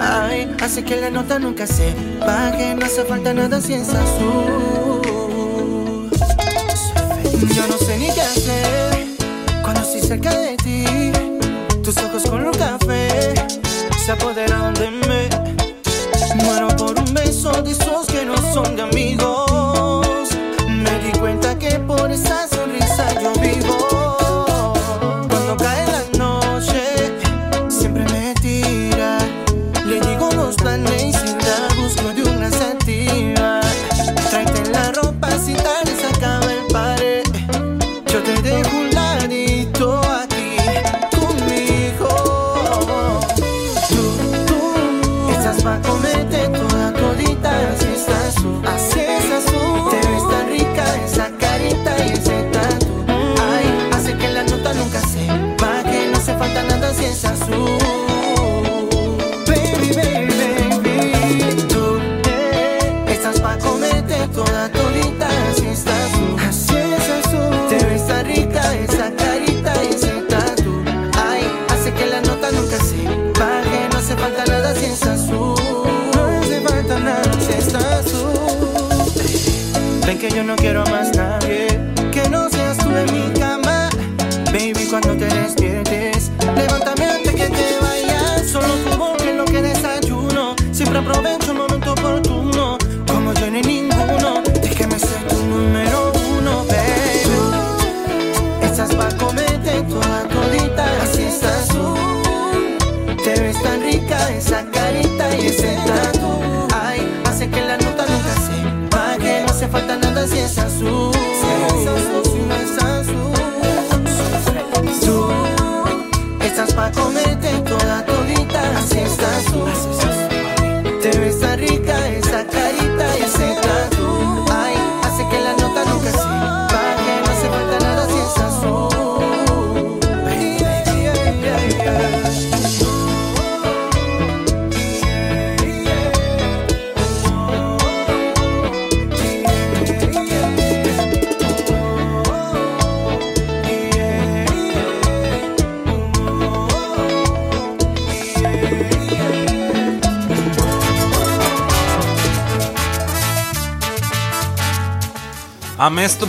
[0.00, 4.92] Ay, hace que la nota nunca se baje No hace falta nada si es azul
[7.56, 9.06] Yo no sé ni qué hacer
[9.62, 10.57] Cuando estoy cerca de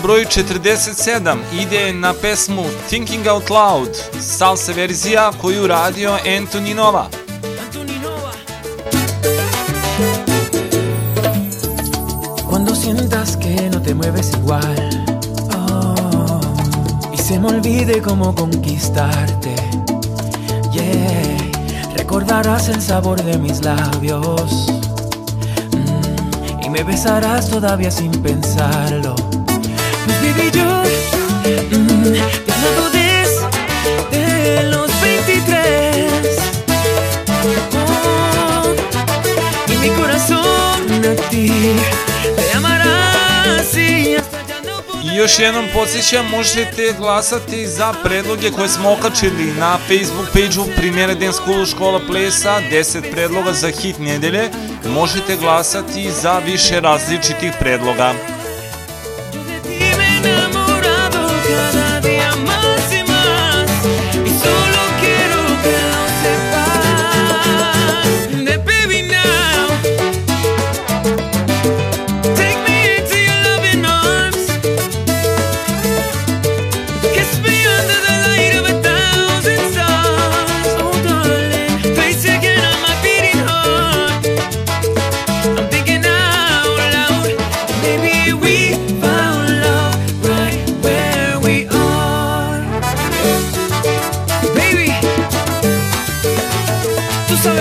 [0.10, 7.10] broj 47 ide na pesmu Thinking Out Loud, salsa verzija koju radio Anthony Nova.
[12.50, 15.06] Cuando sientas que no te mueves igual
[15.54, 16.42] oh,
[17.14, 19.56] y se me olvide cómo conquistarte,
[20.72, 24.74] yeah, recordarás el sabor de mis labios
[25.72, 29.16] mm, y me besarás todavía sin pensarlo.
[31.72, 32.14] Mm,
[34.72, 36.38] los 23
[37.74, 38.76] oh,
[39.68, 41.52] y mi corazón a ti
[42.36, 44.40] te amará así hasta
[45.04, 51.14] I još jednom podsjećam, možete glasati za predloge koje smo okačili na Facebook page-u Primjera
[51.14, 54.50] Den School Škola Plesa, 10 predloga za hit nedelje.
[54.86, 58.14] Možete glasati za više različitih predloga.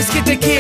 [0.01, 0.58] sabes que te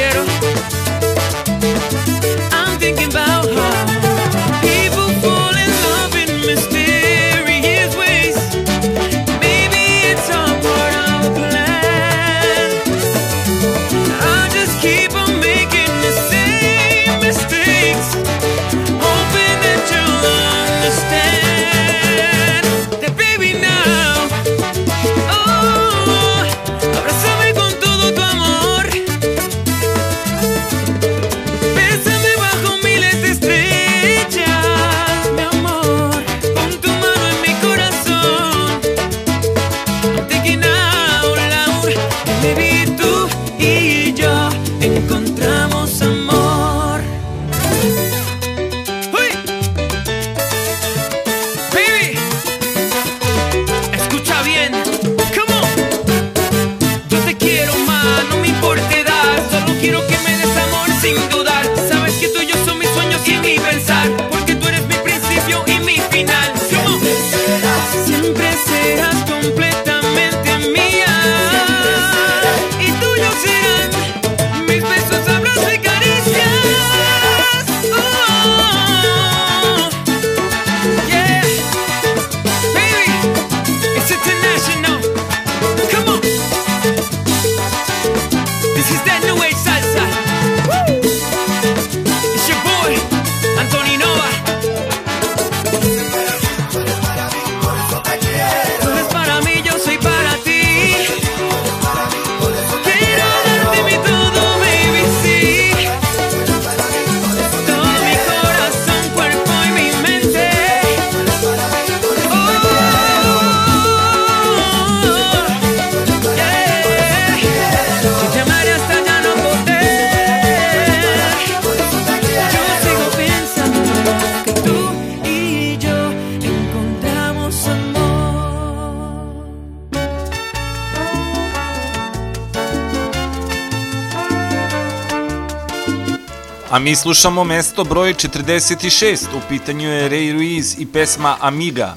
[136.80, 141.96] Mi slušamo mesto broj 46, u pitanju je Ray Ruiz i pesma Amiga.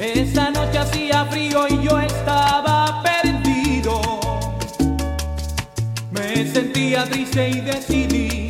[0.00, 4.00] Esa noche hacía frío y yo estaba perdido.
[6.10, 8.47] Me sentía triste y decidí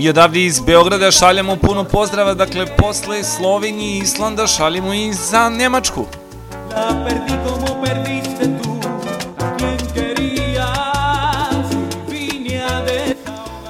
[0.00, 5.48] Mi odavde iz Beograda šaljemo puno pozdrava, dakle posle Slovenije i Islanda šaljemo i za
[5.48, 6.06] Nemačku.
[6.76, 8.44] La perdí como perdiste
[9.38, 11.68] a quien querías
[12.86, 13.16] de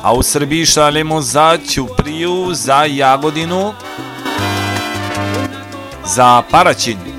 [0.03, 3.73] A u Srbiji šaljemo za Ćupriju, za Jagodinu,
[6.05, 7.10] za Paraćin,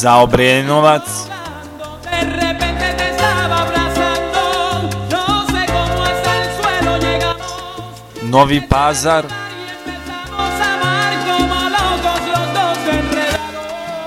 [0.00, 1.02] suelo llegamos
[8.22, 9.24] Novi Pazar,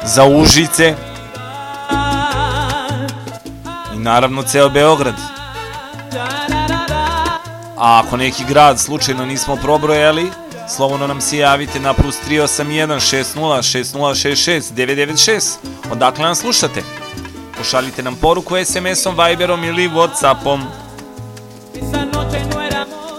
[0.04, 0.96] za Užice
[3.94, 5.16] i naravno ceo Beograd.
[7.78, 10.32] A ako neki grad slučajno nismo probrojali,
[10.76, 15.73] slobodno nam se javite na plus 381 60 6066 996.
[15.92, 16.84] Odakle nam slušate?
[17.58, 20.62] Pošaljite nam poruku SMS-om, Viberom ili Whatsappom.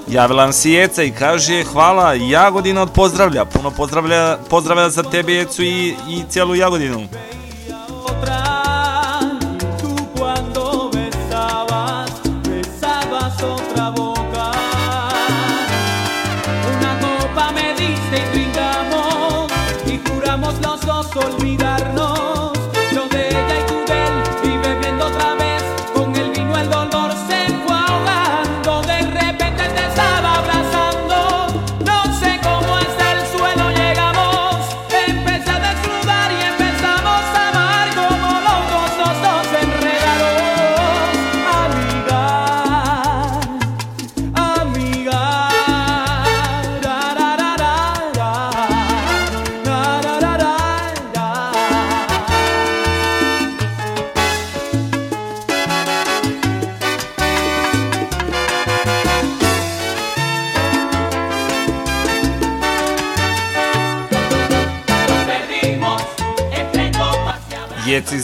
[0.08, 3.44] Javila nam se Jeca i kaže hvala, Jagodina od pozdravlja.
[3.44, 7.08] Puno pozdravlja, pozdravlja za tebe Jecu i, i cijelu Jagodinu.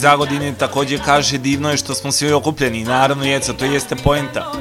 [0.01, 2.83] Iz takođe kaže divno je što smo svi okupljeni.
[2.83, 4.51] Naravno Jeca, to jeste poenta.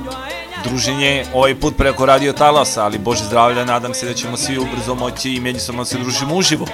[0.65, 4.95] Druženje ovaj put preko radio talasa, ali Bože zdravlja, nadam se da ćemo svi ubrzo
[4.95, 6.67] moći i međusobno se družimo uživo.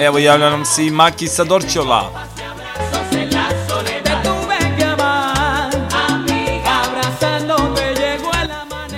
[0.00, 1.44] Evo javlja nam se i Maki sa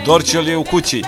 [0.08, 1.02] Dorćol je u kući.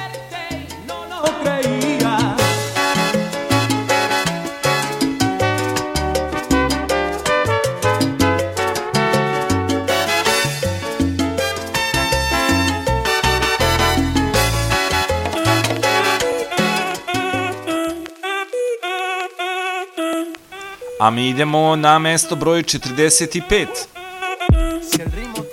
[21.00, 23.66] A mi idemo na mesto broj 45.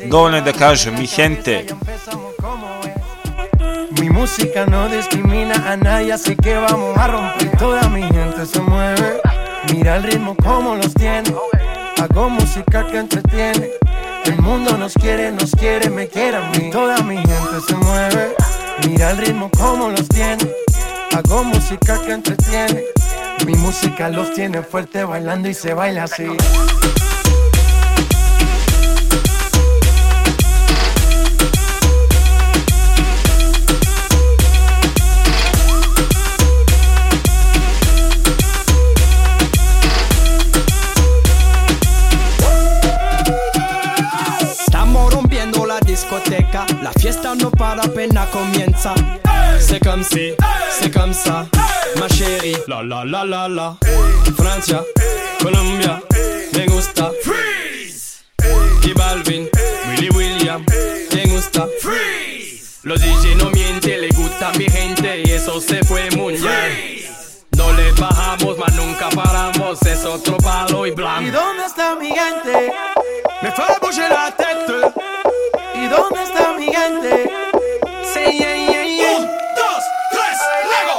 [0.05, 1.65] Dovoljno je da kažem, mi gente.
[4.29, 7.57] Música no discrimina a nadie, así que vamos a romper.
[7.57, 9.21] Toda mi gente se mueve.
[9.71, 11.33] Mira el ritmo como los tiene.
[11.97, 13.69] Hago música que entretiene.
[14.25, 16.69] El mundo nos quiere, nos quiere, me quiere a mí.
[16.71, 18.35] Toda mi gente se mueve.
[18.85, 20.45] Mira el ritmo como los tiene.
[21.15, 22.83] Hago música que entretiene.
[23.45, 26.27] Mi música los tiene fuerte bailando y se baila así.
[46.87, 48.93] La fiesta no para apenas comienza.
[49.59, 50.33] C'est comme si,
[50.79, 51.45] c'est comme ça,
[51.99, 52.55] ma chérie.
[52.67, 53.77] La la la la la.
[54.37, 54.81] Francia,
[55.41, 56.01] Colombia,
[56.53, 57.11] me gusta.
[57.23, 58.23] Freeze.
[58.83, 59.49] Y Balvin,
[59.89, 60.63] Willy William,
[61.13, 61.67] me gusta.
[61.81, 62.79] Freeze.
[62.83, 67.05] Los DJ no mienten, le gusta mi gente y eso se fue muy bien.
[67.57, 71.31] No le bajamos, mas nunca paramos, es otro palo y ¿Y blanco.
[71.31, 72.71] dónde está mi gente?
[73.41, 73.51] Me
[73.81, 74.96] bouger la tête.
[75.97, 77.29] ¿Dónde está mi gente?
[80.71, 80.97] Lego.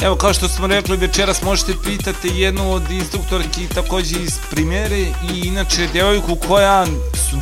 [0.00, 5.40] Evo, kao što smo rekli, večeras možete pitati jednu od instruktorki takođe iz primjere i
[5.44, 6.86] inače devojku koja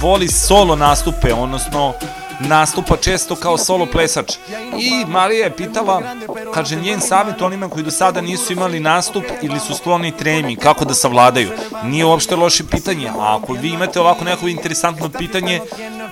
[0.01, 1.95] voli solo nastupe, odnosno
[2.41, 4.33] nastupa često kao solo plesač.
[4.79, 6.03] I Marija je pitala,
[6.55, 10.85] kaže, njen savjet onima koji do sada nisu imali nastup ili su skloni tremi, kako
[10.85, 11.51] da savladaju.
[11.85, 15.61] Nije uopšte loše pitanje, a ako vi imate ovako neko interesantno pitanje,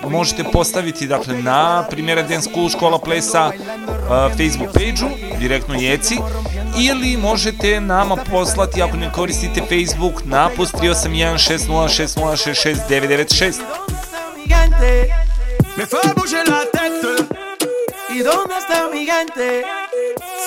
[0.09, 6.17] možete postaviti dakle na primjera Dance School škola plesa uh, Facebook page-u, direktno jeci,
[6.79, 13.53] ili možete nama poslati ako ne koristite Facebook na plus 381 6060 996.
[15.77, 17.27] Me fue a bouger la tête.
[18.09, 19.63] ¿Y dónde está mi gigante?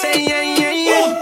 [0.01, 1.06] Say, yeah, yeah, yeah.
[1.06, 1.18] Un,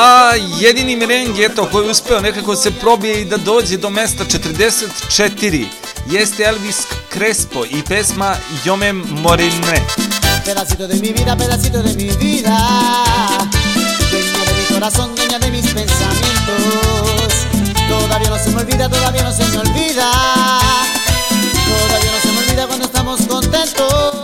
[0.00, 4.24] A jedini merengue, eto, koji je uspeo nekako se probije i da dođe do mesta
[4.24, 5.66] 44,
[6.10, 6.76] jeste Elvis
[7.12, 9.80] Crespo i pesma Yo me moriré.
[10.44, 12.58] Pedacito de mi vida, pedacito de mi vida.
[14.10, 17.32] Dueña de mi corazón, dueña de mis pensamientos.
[17.88, 20.12] Todavía no se me olvida, todavía no se me olvida.
[21.82, 24.14] Todavía no se me olvida cuando estamos contentos.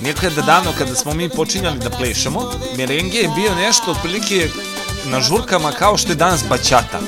[0.00, 4.48] Nekada davno kada smo mi počinjali da plešemo, merenge je bio nešto otprilike
[5.04, 7.00] na žurkama kao što je danas baćata.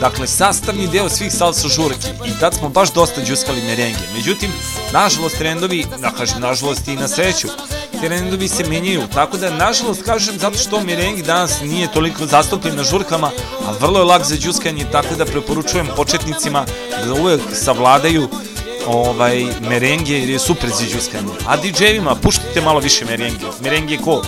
[0.00, 3.98] Dakle, sastavni deo svih salsa žurki i tad smo baš dosta džuskali merenge.
[4.14, 4.50] Međutim,
[4.92, 7.48] nažalost, trendovi, da kažem, nažalost i na sreću,
[8.00, 12.84] trendovi se menjaju, tako da, nažalost, kažem, zato što merengi danas nije toliko zastupljen na
[12.84, 13.30] žurkama,
[13.66, 16.64] a vrlo je lak za džuskanje, tako da preporučujem početnicima
[17.04, 18.28] da uvek savladaju
[18.86, 21.32] ovaj merenge jer je super za džuskanje.
[21.46, 23.46] A DJ-evima puštajte malo više merenge.
[23.60, 24.22] Merenge ko?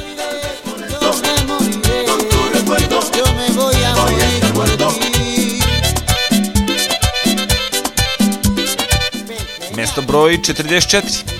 [10.16, 11.35] Broj 44.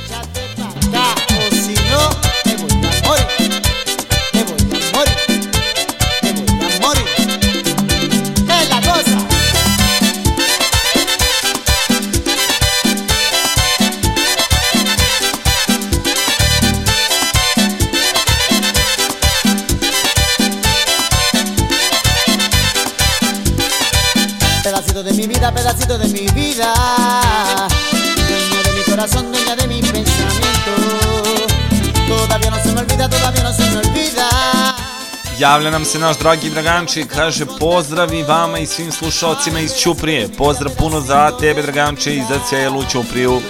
[35.39, 40.29] Javlja nam se naš dragi Draganči, kaže pozdravi vama i svim slušalcima iz Ćuprije.
[40.39, 43.41] Pozdrav puno za tebe Draganče i za cijelu Ćupriju.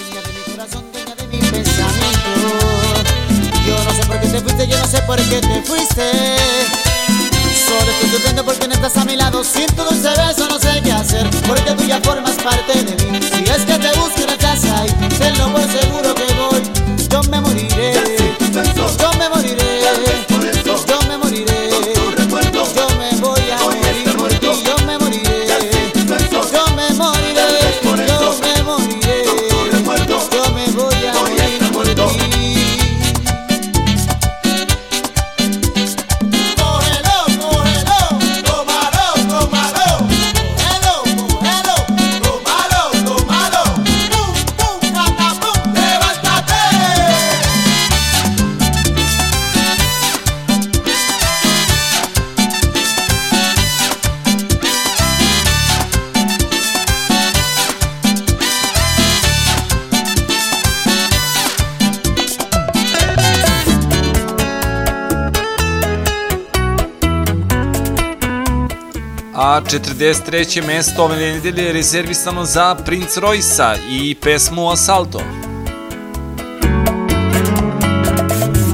[69.69, 70.63] 43.
[70.67, 75.21] mesto ove nedelje je rezervisano za Prince Roysa i pesmu Asalto.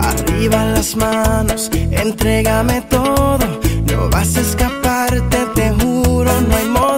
[0.01, 3.47] Arriba las manos, entrégame todo.
[3.91, 6.92] No vas a escaparte, te juro, no hay modo.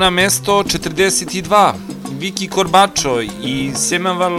[0.00, 1.74] Na mesto 42,
[2.18, 4.32] Viki Korbačo i Seman Val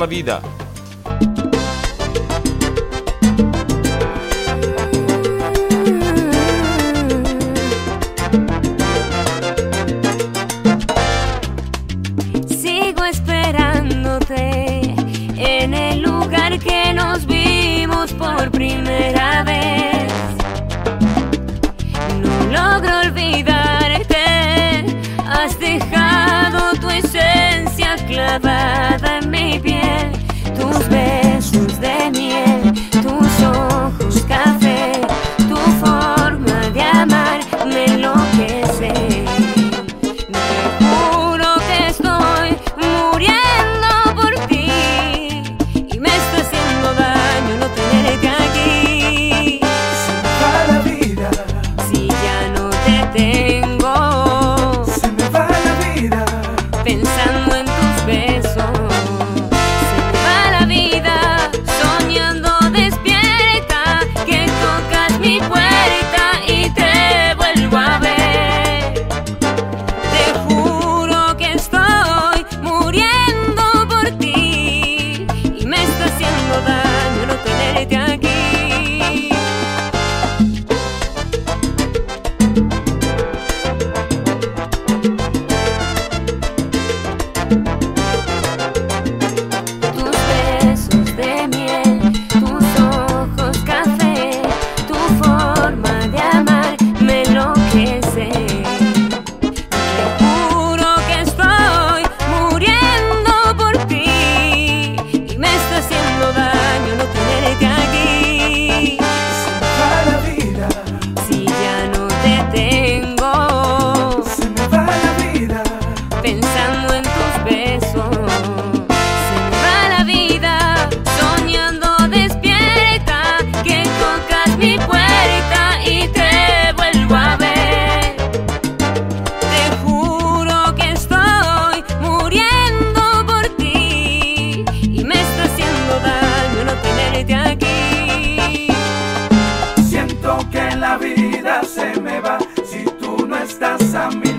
[143.92, 144.31] bésame.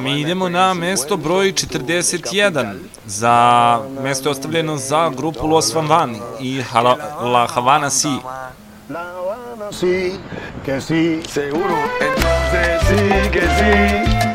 [0.00, 6.16] mi idemo na mesto broj 41 za mesto je ostavljeno za grupu Los Van Van
[6.40, 8.08] i Hala, La Havana Si.
[8.88, 10.12] La Havana Si,
[10.64, 14.29] que si, seguro, entonces si, que si.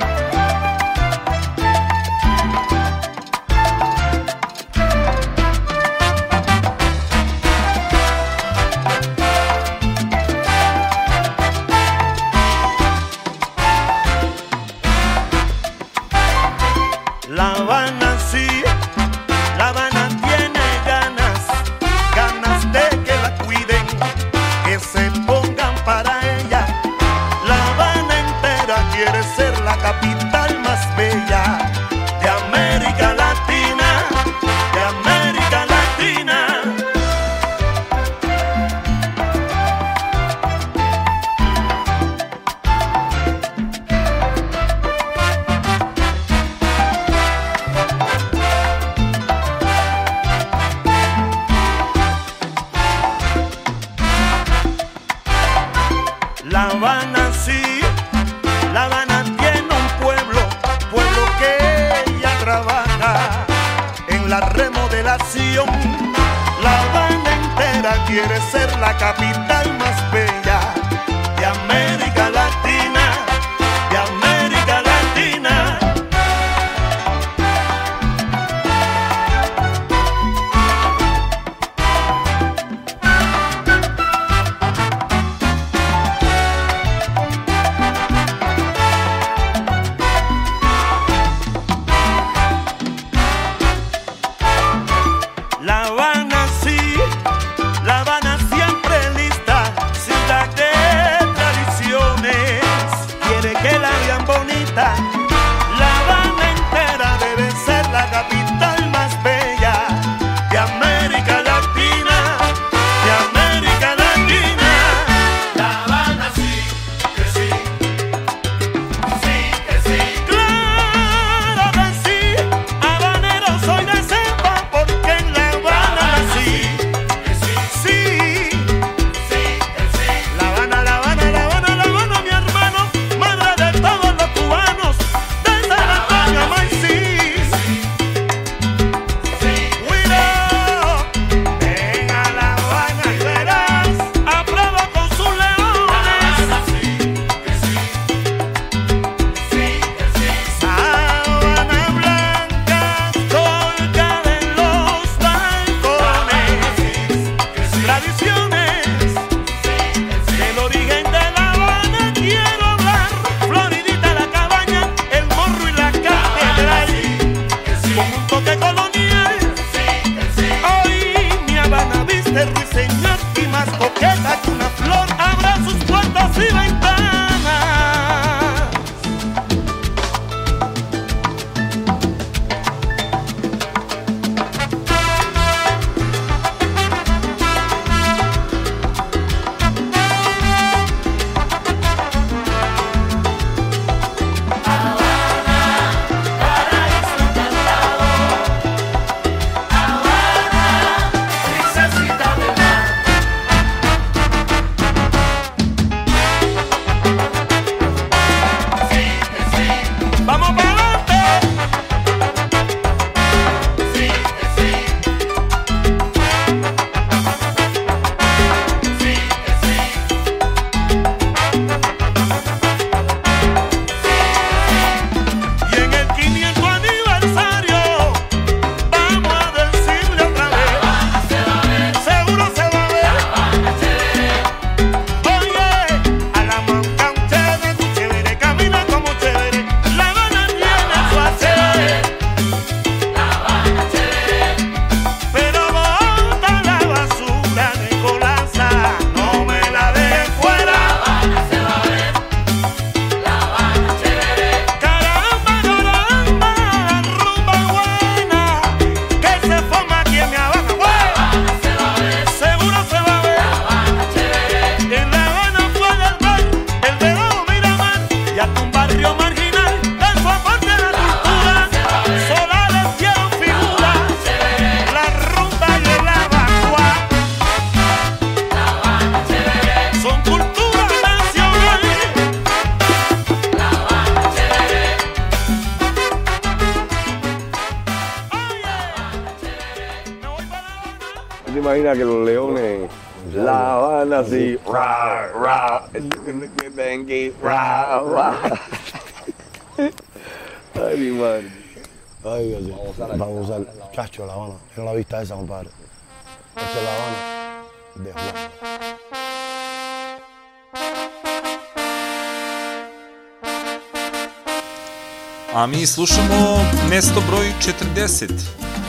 [315.86, 317.52] Slušamo mesto broj
[317.96, 318.26] 40,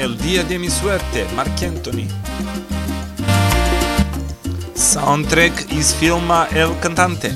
[0.01, 2.06] El Dia de mi Suerte, Mark Anthony.
[4.74, 7.31] Soundtrack iz filma El Cantante.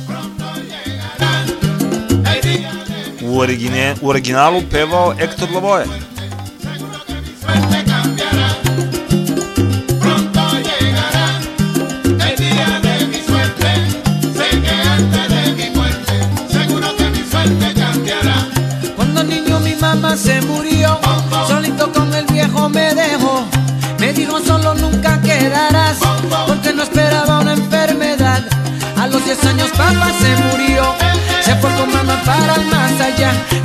[3.23, 6.10] U, origine, u originalu pevao Hector Lavoe.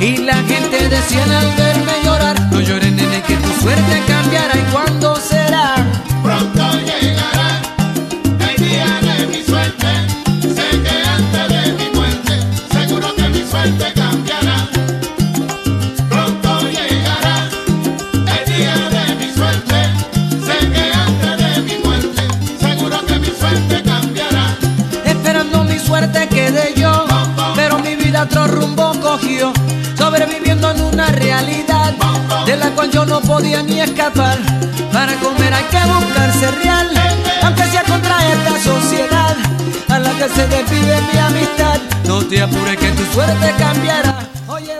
[0.00, 4.15] Y la gente decía al verme llorar, no llores nene que tu suerte cambiará.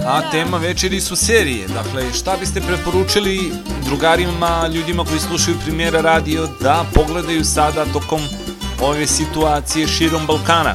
[0.07, 1.69] A tema večeri su serije.
[1.69, 3.53] Dakle, šta biste preporučili
[3.85, 8.21] drugarima, ljudima koji slušaju Primjera radio da pogledaju sada tokom
[8.81, 10.75] ove situacije širom Balkana?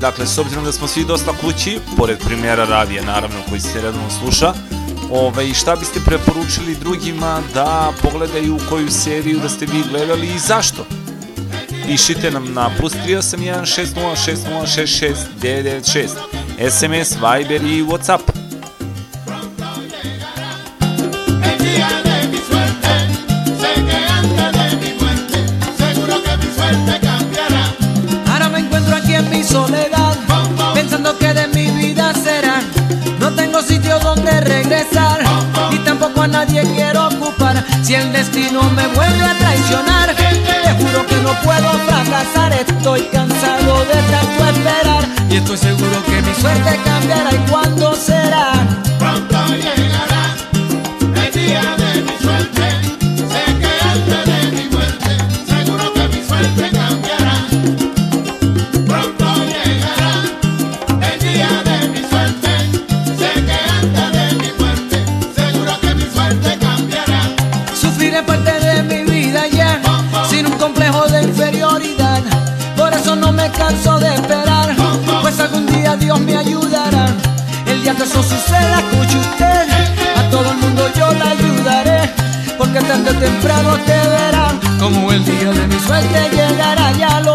[0.00, 4.10] Dakle, s obzirom da smo svi dosta kući, pored Primjera radija, naravno, koji se redovno
[4.10, 4.52] sluša,
[5.14, 10.86] Ove, šta biste preporučili drugima da pogledaju koju seriju da ste vi gledali i zašto?
[11.86, 18.22] Pišite nam na plus 381 606066 996 SMS, Viber i Whatsapp.
[21.42, 22.88] El día de mi suerte,
[23.58, 25.38] sé que antes de mi muerte,
[25.76, 27.64] seguro que mi suerte cambiará.
[28.30, 30.16] Ahora me encuentro aquí en mi soledad,
[30.72, 32.62] pensando que de mi vida será.
[33.18, 35.20] No tengo sitio donde regresar,
[35.72, 37.64] ni tampoco a nadie quiero ocupar.
[37.82, 42.52] Si el destino me vuelve a traicionar, te juro que no puedo fracasar.
[42.52, 43.81] Estoy cansado
[45.32, 47.32] y estoy seguro que mi suerte cambiará.
[47.32, 48.52] ¿Y cuándo será?
[83.22, 87.31] Temprano te verán, como el día de mi suerte llegará, ya lo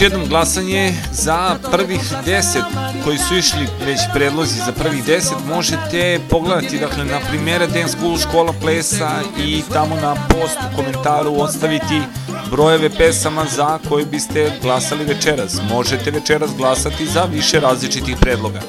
[0.00, 2.62] jednom glasanje za prvih 10
[3.04, 8.18] koji su išli već predlozi za prvih 10 možete pogledati dakle na primjere Dance School
[8.18, 12.02] škola plesa i tamo na post u komentaru ostaviti
[12.50, 15.60] brojeve pesama za koje biste glasali večeras.
[15.70, 18.60] Možete večeras glasati za više različitih predloga.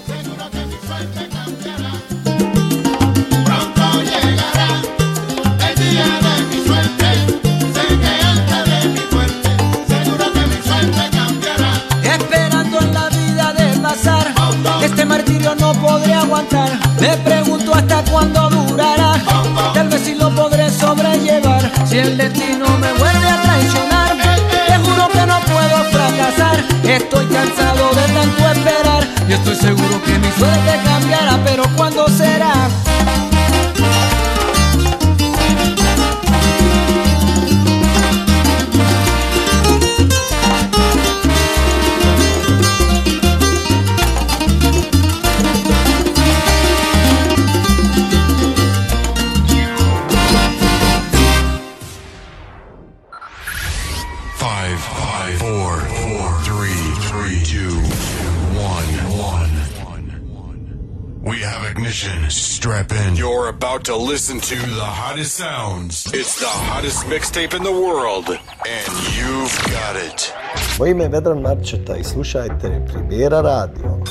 [64.52, 66.08] To the hottest sounds.
[66.14, 70.34] It's the hottest mixtape in the world, and you've got it.
[70.80, 74.04] Moje ime je Vedran Marčeta i slušajte Primjera radio.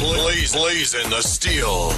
[0.00, 1.92] Blaze, blazing the steel.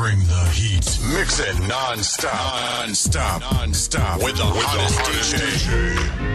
[0.00, 0.86] Bring the heat.
[1.18, 2.32] Mix it non-stop.
[2.78, 3.42] Non-stop.
[3.52, 4.22] Non-stop.
[4.22, 6.27] With the hottest DJ.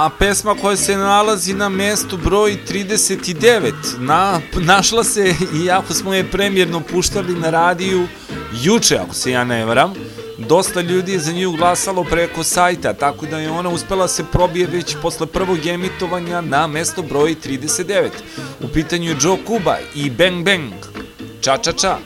[0.00, 6.30] A pesma koja se nalazi na mestu broj 39, na, našla se, iako smo je
[6.30, 8.08] premjerno puštali na radiju,
[8.62, 9.94] juče, ako se ja ne varam,
[10.38, 14.66] dosta ljudi je za nju glasalo preko sajta, tako da je ona uspela se probije
[14.66, 18.08] već posle prvog emitovanja na mesto broj 39.
[18.60, 20.72] U pitanju je Joe Kuba i Bang Bang.
[21.40, 21.98] Ča, ča, ča.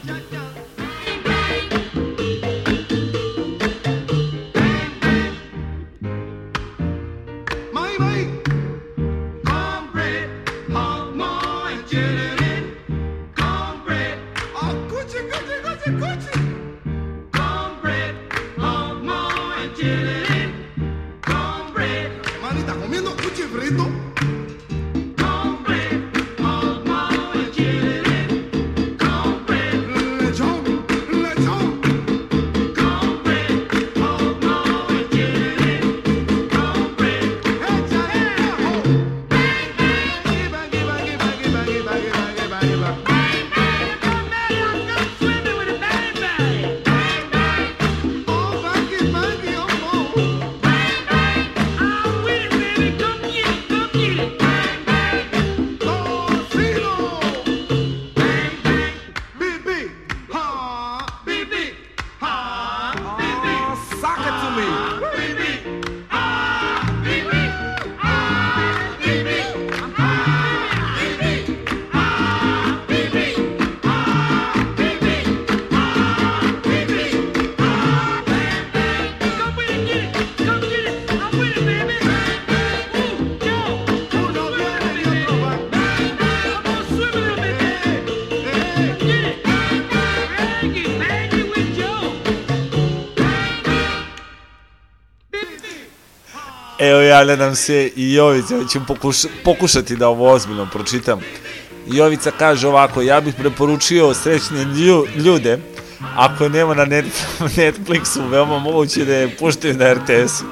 [96.89, 101.19] Evo javlja nam se i Jovica, ću pokuša, pokušati da ovo ozbiljno pročitam.
[101.87, 105.59] Jovica kaže ovako, ja bih preporučio srećne lju, ljude,
[106.15, 107.05] ako nema na net,
[107.57, 110.45] Netflixu, veoma moguće da je puštaju na RTS-u.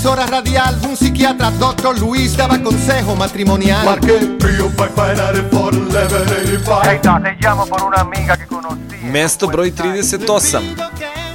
[0.00, 3.84] Emisora radial, un psiquiatra, doctor Luis, daba consejo matrimonial.
[3.84, 6.88] Marqué Prio by Fire for 1185.
[6.88, 8.96] Hey, da, te llamo por una amiga que conocí.
[9.02, 10.62] Mesto broj 38.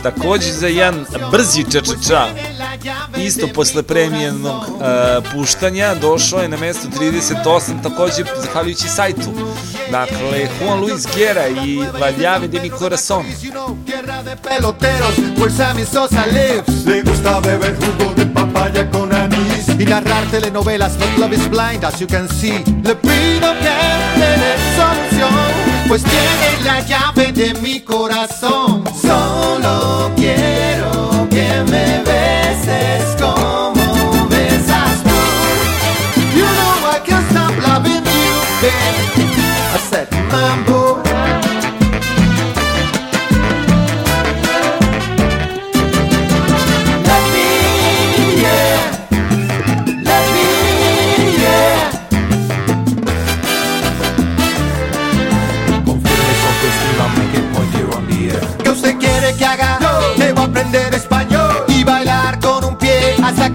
[0.01, 2.27] Takođe za jedan brzi čačača,
[3.17, 4.81] isto posle premijenog uh,
[5.33, 9.31] puštanja, došao je na mesto 38, takođe zahvaljujući sajtu.
[9.91, 13.25] Dakle, Juan Luis Guerra i La llave de mi corazón.
[14.25, 16.83] De peloteros, pues Sammy Sosa lives.
[16.85, 19.67] Le gusta beber jugo de papaya con anís.
[19.77, 22.63] Y narrar telenovelas, but love is blind, as you can see.
[22.83, 23.75] Le pido que
[24.17, 25.29] me dé solución,
[25.87, 28.83] pues tiene la llave de mi corazón.
[28.99, 36.19] Solo quiero que me beses como besas tú.
[36.35, 39.04] You know I can't stop loving you, babe.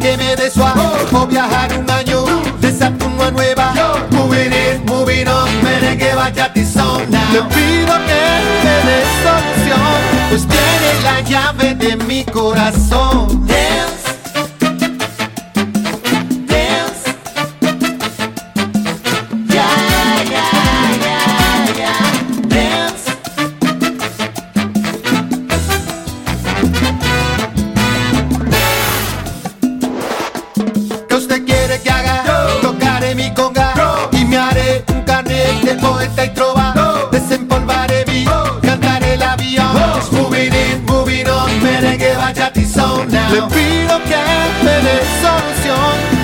[0.00, 0.80] Que me dé suave
[1.12, 2.24] o viajar un año
[2.60, 4.10] de Saturno a Nueva York.
[4.12, 6.10] Moving in, moving on, merengue,
[6.66, 7.20] son now.
[7.32, 8.20] Le pido que
[8.64, 9.80] me dé solución,
[10.30, 13.49] pues tiene la llave de mi corazón.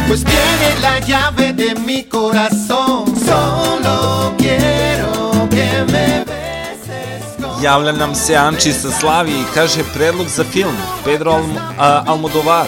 [0.09, 3.05] Pues tiene la llave de mi corazón.
[3.27, 6.25] Solo quiero que me
[7.63, 12.67] Javlja nam se Anči sa Slavije i kaže predlog za film Pedro Alm Almodovar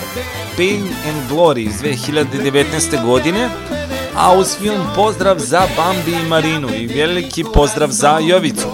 [0.56, 3.05] Pain and Glory iz 2019.
[3.05, 3.48] godine
[4.16, 8.69] a uz film pozdrav za Bambi i Marinu i veliki pozdrav za Jovicu.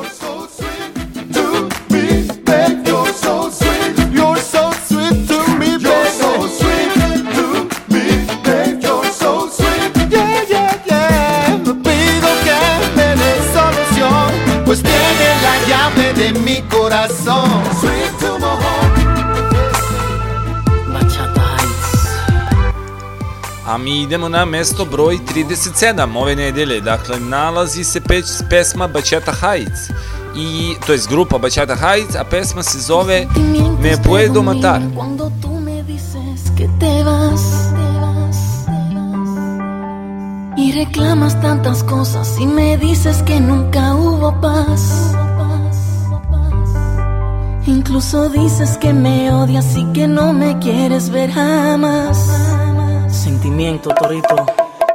[16.94, 17.50] Mi corazón.
[17.80, 18.94] Sweet to my heart.
[23.66, 26.80] A mi idemo na mesto broj 37 ove nedelje.
[26.80, 29.90] Dakle, nalazi se peć, pesma Bachata Heights.
[30.36, 33.26] I, to je grupa Bachata Heights, a pesma se zove
[33.80, 34.82] Me Puedo Matar.
[34.94, 37.70] Cuando tú me dices que te vas
[40.56, 45.14] y reclamas tantas cosas y me dices que nunca hubo paz.
[47.66, 52.18] Incluso dices que me odias y que no me quieres ver jamás.
[53.08, 54.46] Sentimiento, Torito.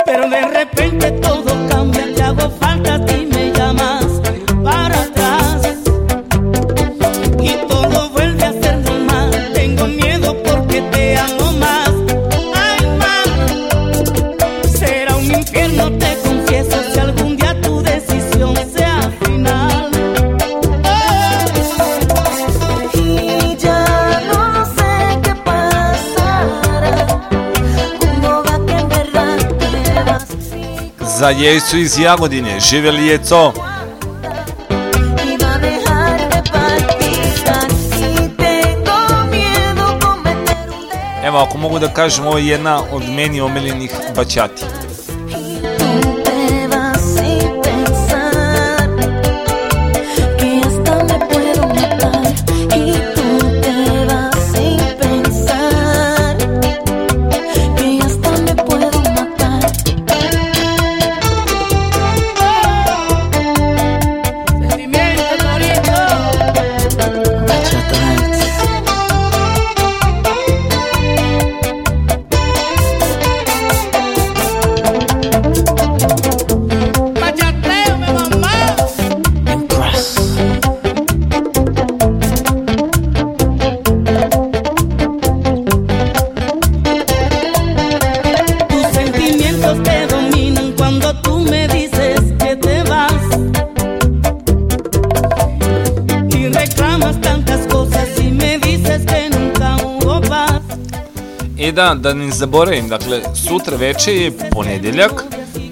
[0.05, 4.05] Pero de repente todo cambia, te hago falta a ti, me llamas
[4.63, 5.08] para
[31.29, 33.51] Za Jesu iz Jagodine, živeli je un
[41.23, 44.63] Evo, ako mogu da kažem, ovo je jedna od meni omiljenih bačati.
[101.79, 105.23] Da, da ne zaboravim, dakle, sutra veče je ponedeljak,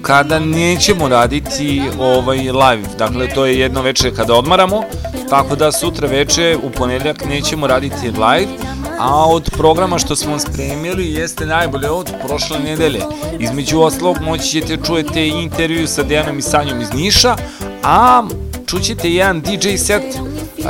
[0.02, 2.88] kada nećemo raditi ovaj live.
[2.98, 4.82] Dakle, to je jedno veče kada odmaramo,
[5.30, 8.52] tako da sutra veče u ponedeljak nećemo raditi live,
[8.98, 13.00] a od programa što smo spremili jeste najbolje od prošle nedelje.
[13.38, 17.36] Između oslog moći ćete čujete intervju sa Dejanom i Sanjom iz Niša,
[17.84, 18.22] a
[18.66, 20.64] čućete jedan DJ set, uh,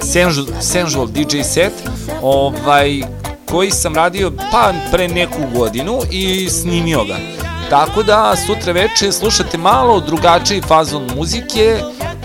[0.00, 1.72] sensual, sensual DJ set,
[2.22, 3.15] ovaj,
[3.50, 7.16] koji sam radio pa pre neku godinu i snimio ga.
[7.70, 11.78] Tako da sutra veče slušate malo drugačiji fazon muzike,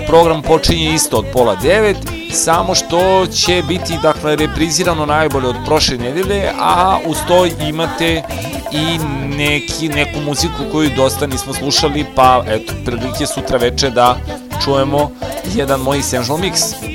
[0.08, 1.98] program počinje isto od pola devet,
[2.32, 8.24] samo što će biti dakle reprizirano najbolje od prošle nedelje, a uz to imate
[8.72, 8.98] i
[9.38, 14.18] neki, neku muziku koju dosta nismo slušali, pa eto, prilike sutra veče da
[14.64, 15.12] čujemo
[15.56, 16.91] jedan moj Essential Mix.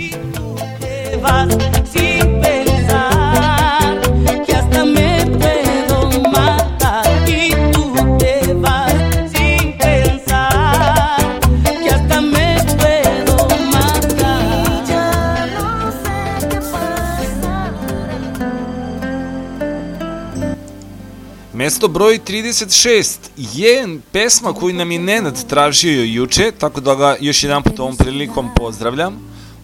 [21.77, 27.43] Mesto broj 36 je pesma koju nam je Nenad tražio juče, tako da ga još
[27.43, 29.19] jedan put ovom prilikom pozdravljam.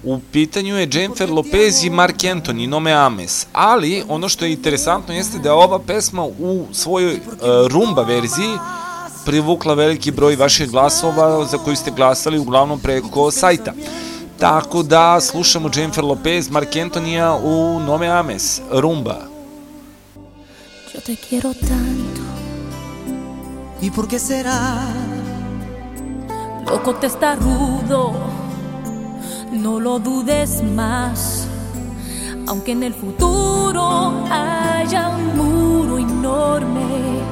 [0.04, 3.46] U pitanju je Jennifer Lopez i Mark Anthony, Nome Ames.
[3.52, 7.20] Ali, ono što je interesantno jeste da je ova pesma u svojoj uh,
[7.68, 8.58] rumba verziji
[9.24, 13.72] privukla veliki broj vaših glasova za koji ste glasali uglavnom preko sajta.
[14.38, 19.31] Tako da slušamo Jennifer Lopez, Mark Antonija u Nome Ames, rumba.
[20.92, 22.20] Yo te quiero tanto.
[23.80, 24.88] ¿Y por qué será?
[26.66, 28.12] Loco te está rudo,
[29.52, 31.46] no lo dudes más.
[32.46, 37.22] Aunque en el futuro haya un muro enorme,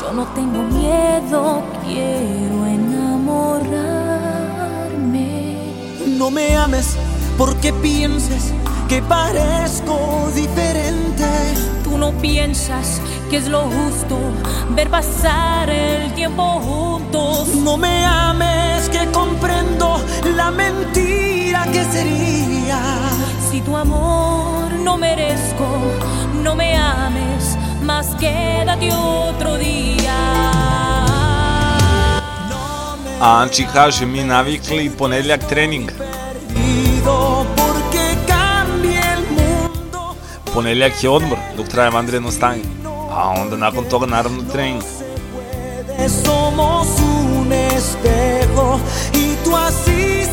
[0.00, 5.56] yo no tengo miedo, quiero enamorarme.
[6.18, 6.96] No me ames
[7.38, 8.52] porque pienses
[8.88, 11.75] que parezco diferente.
[11.86, 13.00] Tú no piensas
[13.30, 14.18] que es lo justo
[14.70, 17.54] ver pasar el tiempo juntos.
[17.54, 20.00] No me ames que comprendo
[20.34, 22.80] la mentira que sería.
[23.48, 25.68] Si tu amor no merezco,
[26.42, 30.16] no me ames, más quédate otro día.
[33.20, 35.88] A Anči kaže, mi navikli ponedljak trening.
[40.56, 40.68] Mundo.
[40.68, 42.62] Ponedljak je odmor dok traje vanredno stanje.
[43.10, 44.82] A onda nakon toga naravno trening.
[46.24, 48.80] Somos un espejo
[49.14, 50.26] y tú así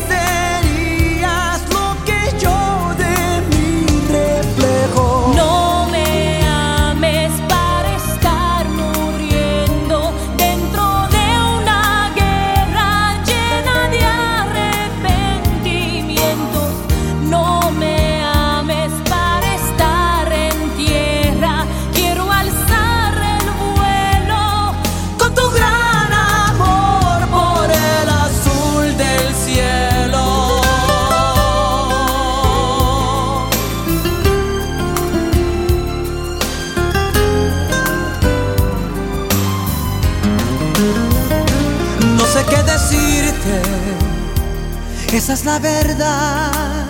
[45.24, 46.84] esa es la verdad.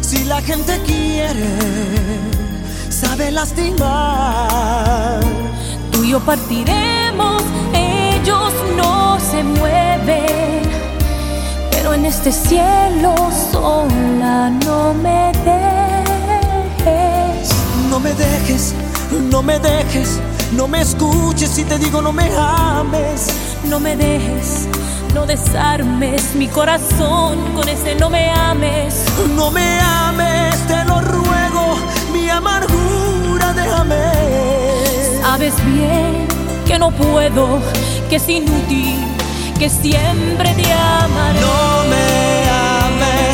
[0.00, 1.50] Si la gente quiere,
[2.88, 5.18] sabe lastimar.
[5.90, 7.42] Tú y yo partiremos,
[7.74, 10.62] ellos no se mueven.
[11.72, 13.12] Pero en este cielo
[13.50, 15.58] sola no me dejes.
[17.90, 18.72] No me dejes,
[19.32, 20.20] no me dejes,
[20.52, 23.26] no me escuches si te digo no me ames.
[23.68, 24.68] No me dejes,
[25.14, 29.04] no desarmes mi corazón con ese no me ames.
[29.36, 31.76] No me ames, te lo ruego,
[32.12, 34.12] mi amargura déjame.
[35.20, 36.26] Sabes bien
[36.66, 37.60] que no puedo,
[38.08, 38.96] que es inútil,
[39.58, 41.40] que siempre te amaré.
[41.40, 42.48] No me
[42.80, 43.31] ames,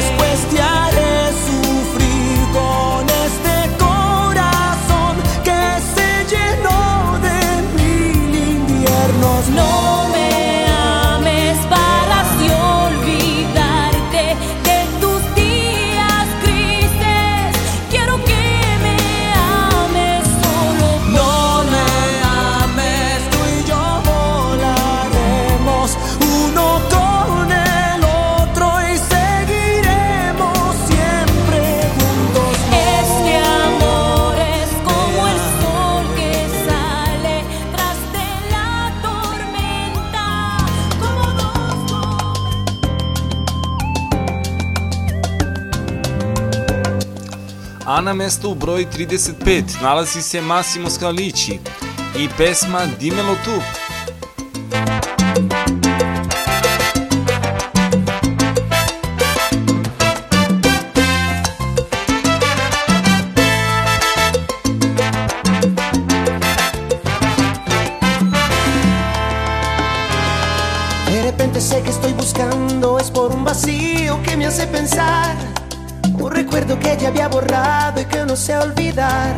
[47.99, 51.61] A na mestu broj 35 nalazi se Massimo Scalici
[52.17, 53.51] i pesma Dimelo tu.
[71.11, 75.37] De repente sé que estoy buscando es por un vacío que me hace pensar.
[76.21, 79.37] Un recuerdo que ya había borrado y que no sé olvidar.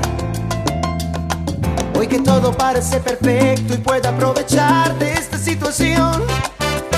[1.98, 6.23] Hoy que todo parece perfecto y puedo aprovechar de esta situación.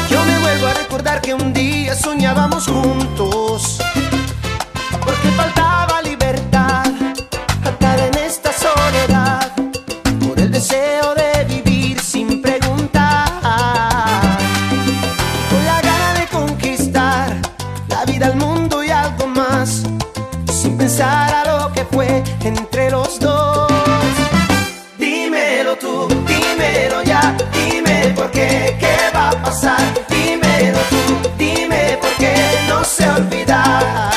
[0.08, 3.78] Yo me vuelvo a recordar que un día soñábamos juntos.
[5.04, 5.61] Porque faltaba
[28.78, 32.34] qué, va a pasar, dímelo tú, dime por qué
[32.68, 34.12] no sé olvidar.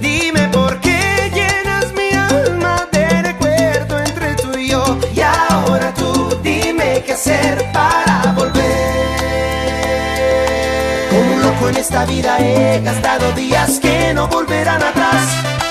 [0.00, 4.98] Dime por qué llenas mi alma de recuerdo entre tú y yo.
[5.14, 8.62] Y ahora tú dime qué hacer para volver.
[11.10, 15.61] Como un loco en esta vida he gastado días que no volverán atrás.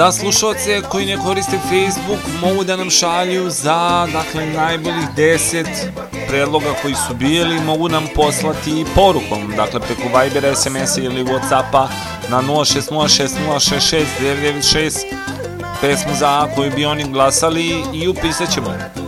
[0.00, 5.66] Za slušalce koji ne koriste Facebook mogu da nam šalju za dakle najboljih 10
[6.28, 11.86] predloga koji su bili mogu nam poslati porukom dakle preko Viber, SMS ili Whatsappa
[12.28, 15.04] na 0606066996
[15.80, 18.99] pesmu za koju bi oni glasali i upisat ćemo.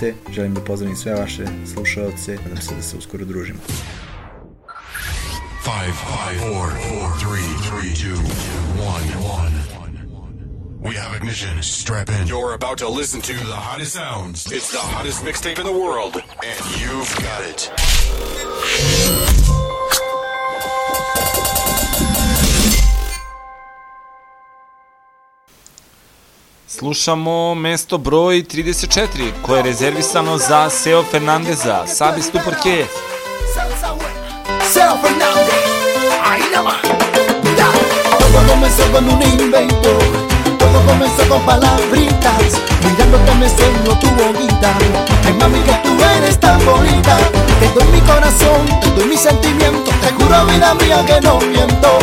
[0.00, 1.44] Što želim da pozdravim sve vaše
[1.74, 3.60] slušalce, nadam se da se uskoro družimo.
[5.64, 8.16] Five, five, four, four, three, three, two,
[8.94, 9.08] one,
[9.40, 9.50] one.
[10.82, 11.62] We have ignition.
[11.62, 12.26] Strap in.
[12.26, 14.52] You're about to listen to the hottest sounds.
[14.52, 16.14] It's the hottest mixtape in the world,
[16.50, 17.70] and you've got it.
[26.90, 31.84] Slušamo mesto broj 34 koje je rezervisano za Seo Fernandeza.
[32.44, 32.86] Por qué?
[34.72, 35.54] Seo Fernández,
[36.24, 36.82] ahí nomás.
[38.18, 39.92] Todo comenzó con un invento,
[40.58, 42.58] todo comenzó con palabritas.
[42.84, 44.74] Mirándote me enseño tu boquita.
[45.26, 47.16] Ay mami que tú eres tan bonita.
[47.60, 49.90] Te doy mi corazón, te doy mi sentimiento.
[50.02, 51.98] Te juro vida mía que no miento.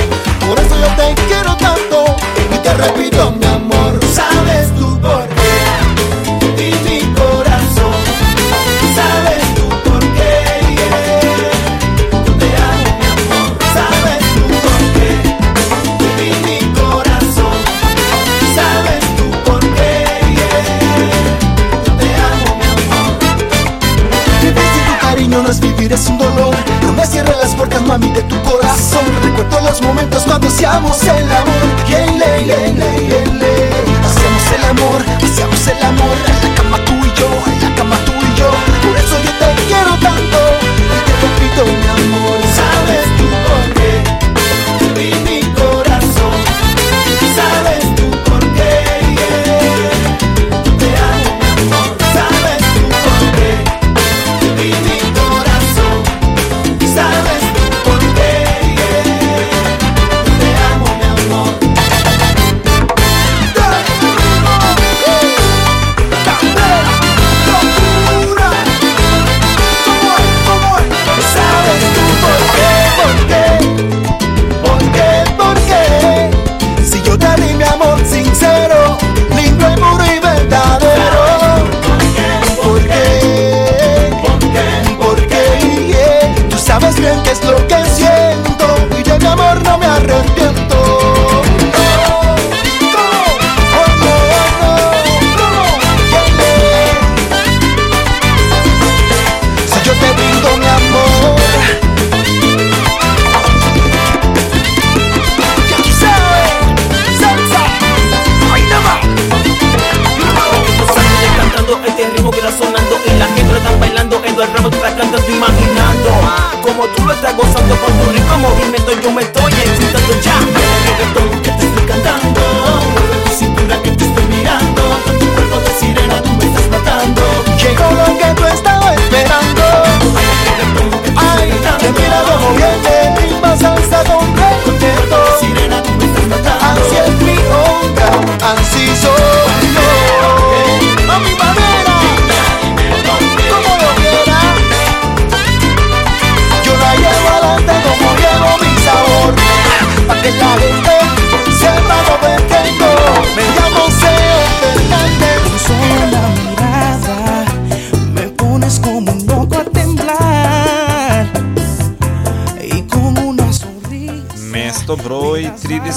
[0.47, 2.05] Por eso yo te quiero tanto
[2.55, 3.99] y te repito mi amor.
[4.15, 4.76] Sabes
[25.97, 26.55] es un dolor.
[26.83, 29.05] No me cierres las puertas, mami, de tu corazón.
[29.23, 31.67] Recuerdo los momentos cuando hacíamos el amor.
[31.87, 33.57] Yeah, le, le.
[34.07, 36.15] Hacíamos el amor, hacíamos el amor.
[36.27, 38.49] En la cama tú y yo, en la cama tú y yo.
[38.83, 40.37] Por eso yo te quiero tanto.
[40.77, 41.86] Y te repito,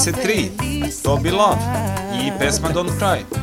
[0.02, 0.52] 23,
[1.02, 1.60] To Be Love
[2.14, 3.39] i pesma Don't Cry.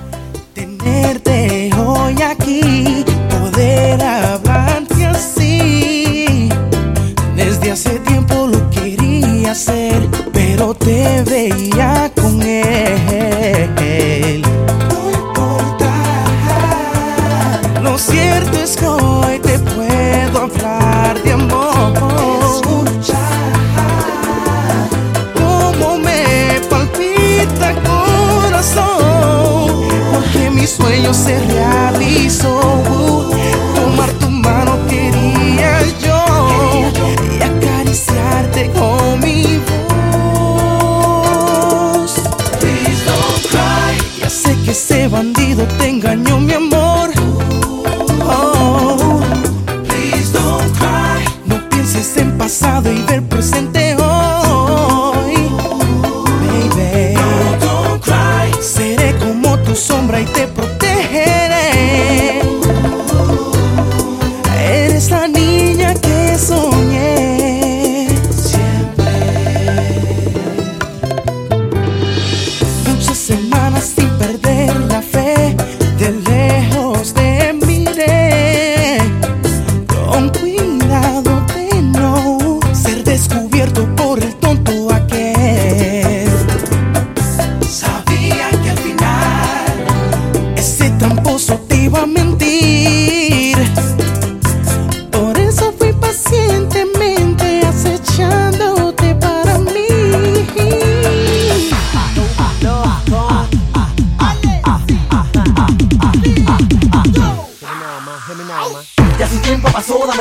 [31.07, 32.86] sueño se realizó.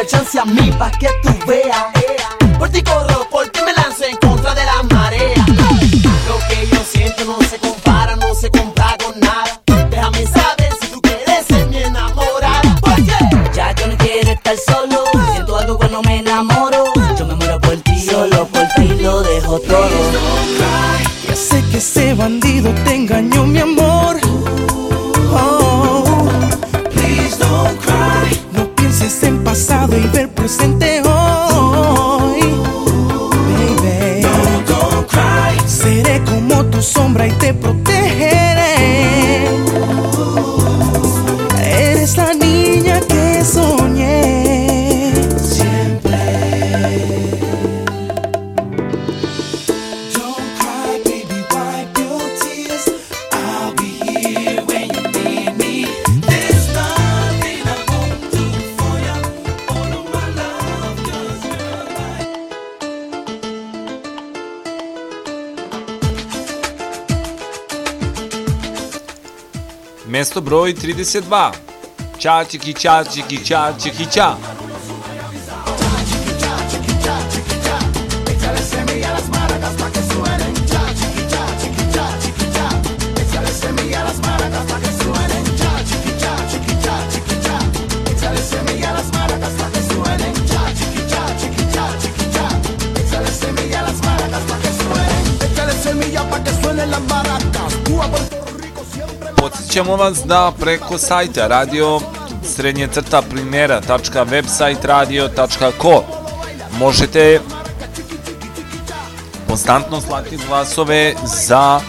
[0.07, 1.87] chance a mí pa' que tú veas.
[2.59, 3.16] Por ti corro
[70.67, 71.53] broj 32.
[72.19, 74.56] Qa që ki qa që ki qa
[99.77, 102.01] podsjećamo vas da preko sajta radio
[102.45, 106.03] srednje crta primjera.websiteradio.co
[106.79, 107.41] možete
[109.49, 111.81] konstantno slati glasove za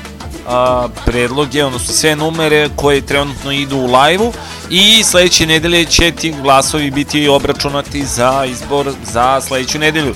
[0.48, 4.34] a, predloge, odnosno sve numere koje trenutno idu u lajvu
[4.70, 10.14] i sledeće nedelje će ti glasovi biti obračunati za izbor za sledeću nedelju.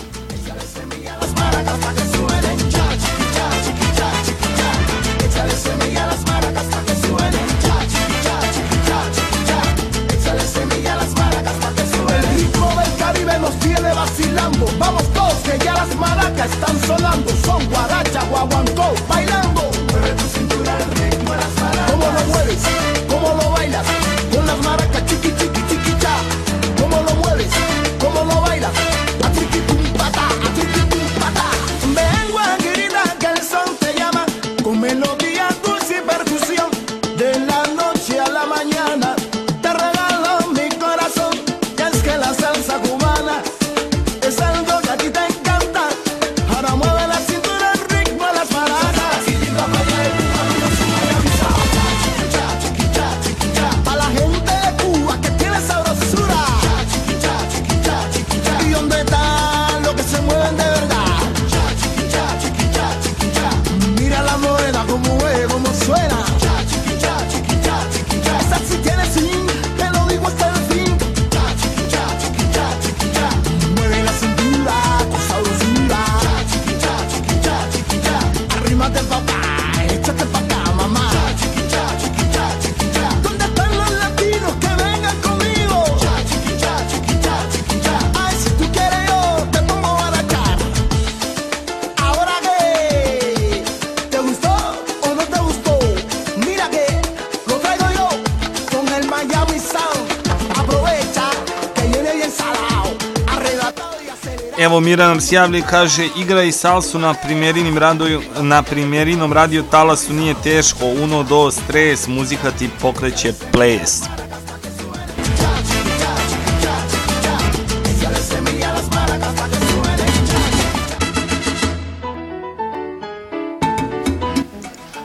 [105.31, 110.85] javlja i kaže igra i salsu na primjerinim radiju, na primjerinom radio talasu nije teško,
[111.03, 114.01] uno do stres, muzika ti pokreće ples.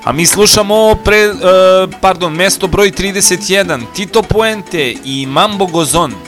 [0.05, 1.37] A mi slušamo pre, uh,
[2.01, 6.26] pardon, mesto broj 31, Tito Puente i Mambo Gozon.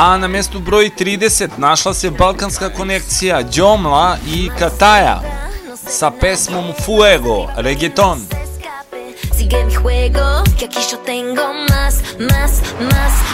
[0.00, 5.16] а на место број 30 нашла се Балканска конекција Джомла и Катаја
[5.74, 8.22] са песмом Фуего, регетон.
[9.34, 11.94] Sigue mi juego, que aquí yo tengo más,
[12.30, 12.52] más,
[12.90, 13.27] más.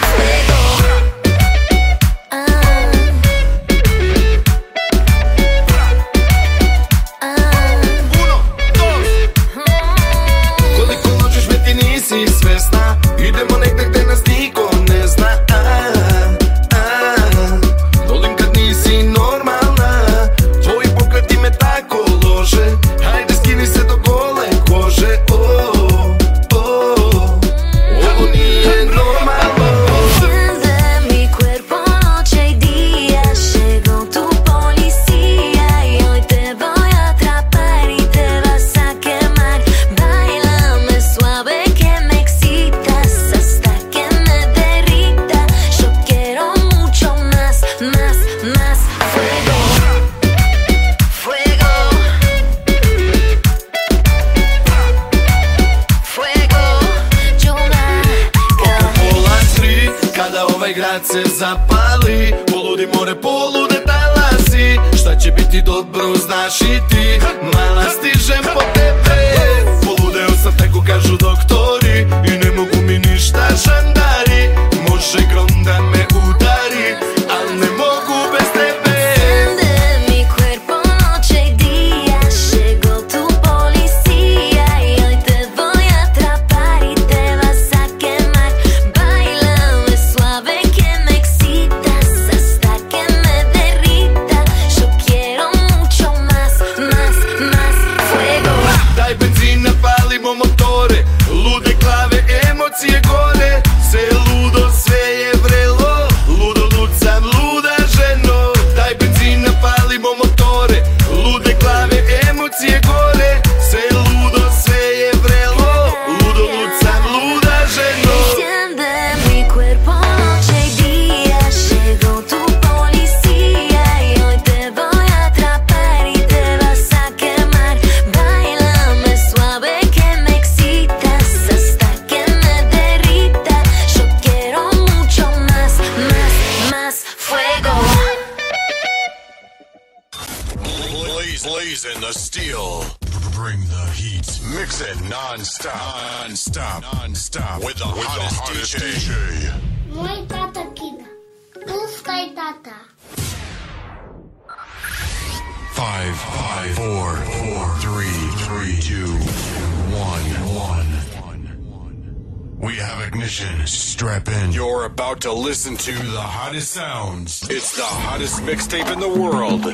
[166.54, 167.42] hottest sounds.
[167.50, 169.64] It's the hottest mixtape in the world.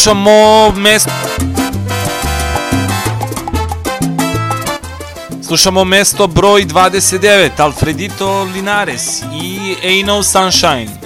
[0.00, 1.10] Slušamo mesto...
[5.46, 10.99] Slušamo mesto broj 29, Alfredito Linares i Ain't No Sunshine.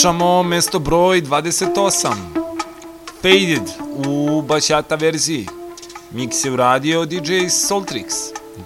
[0.00, 2.12] slušamo mesto broj 28.
[3.22, 3.70] Faded
[4.06, 5.46] u bačata verziji.
[6.14, 8.04] Mix je uradio DJ Soltrix.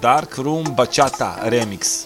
[0.03, 2.05] Dark Room Bachata Remix.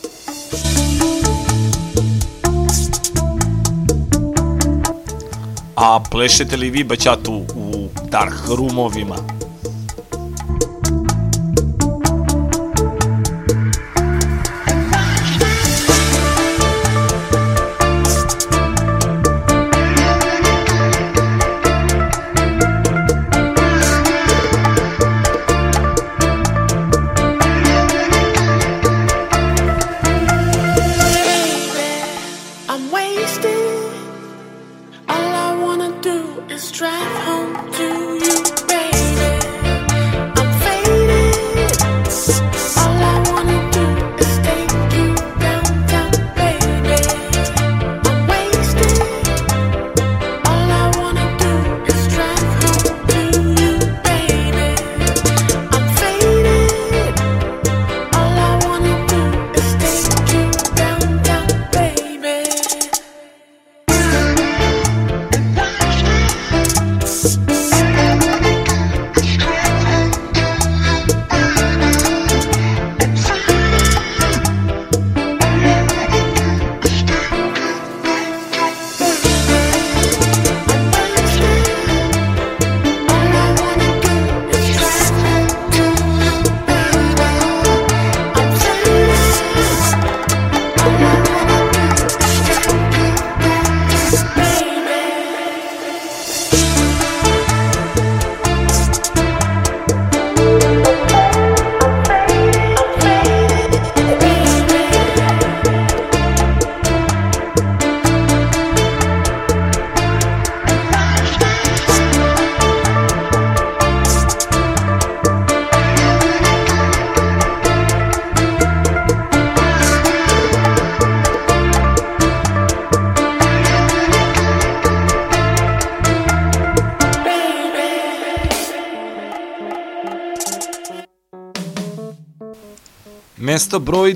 [5.77, 9.38] A plešete li vi bačatu u Dark Roomovima?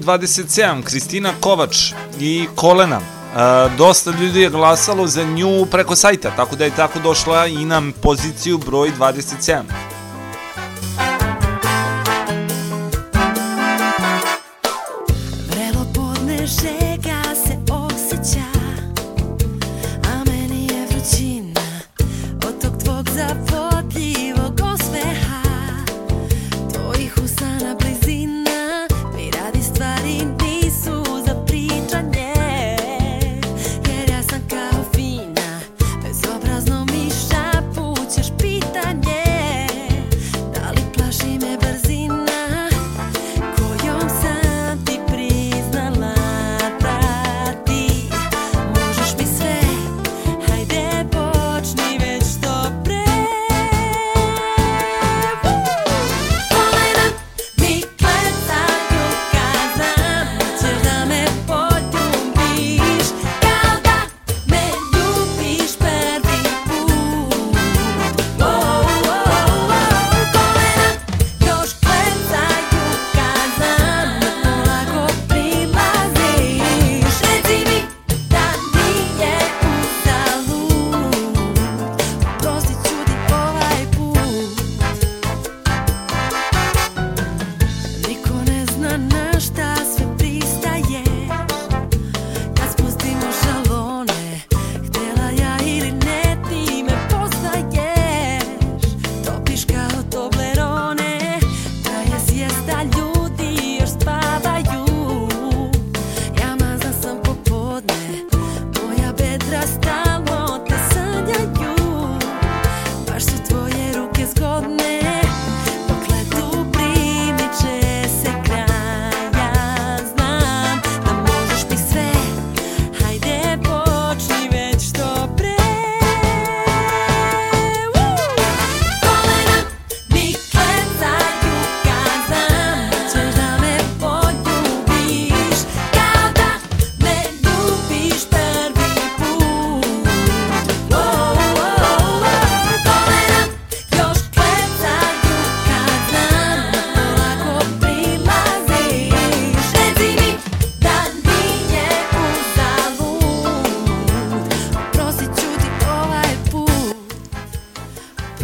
[0.03, 3.01] 27, Kristina Kovač i Kolena.
[3.01, 3.05] E,
[3.79, 7.83] dosta ljudi je glasalo za nju preko sajta, tako da je tako došla i na
[8.03, 9.63] poziciju broj 27.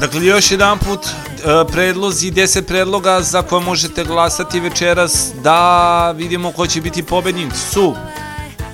[0.08, 6.52] Dakle, još jedan put e, predlozi, 10 predloga za koje možete glasati večeras da vidimo
[6.52, 7.52] ko će biti pobednik.
[7.72, 7.94] Su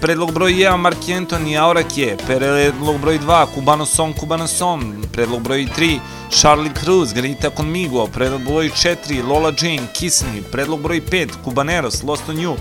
[0.00, 4.82] Predlog broj 1 Mark Anthony Aurakje, predlog broj 2 Cubano Song Cubano Song,
[5.12, 5.98] predlog broj 3
[6.30, 12.02] Charlie Cruz Grita Conmigo, predlog broj 4 Lola Jane Kiss Me, predlog broj 5 Cubaneros
[12.02, 12.56] Lost on You,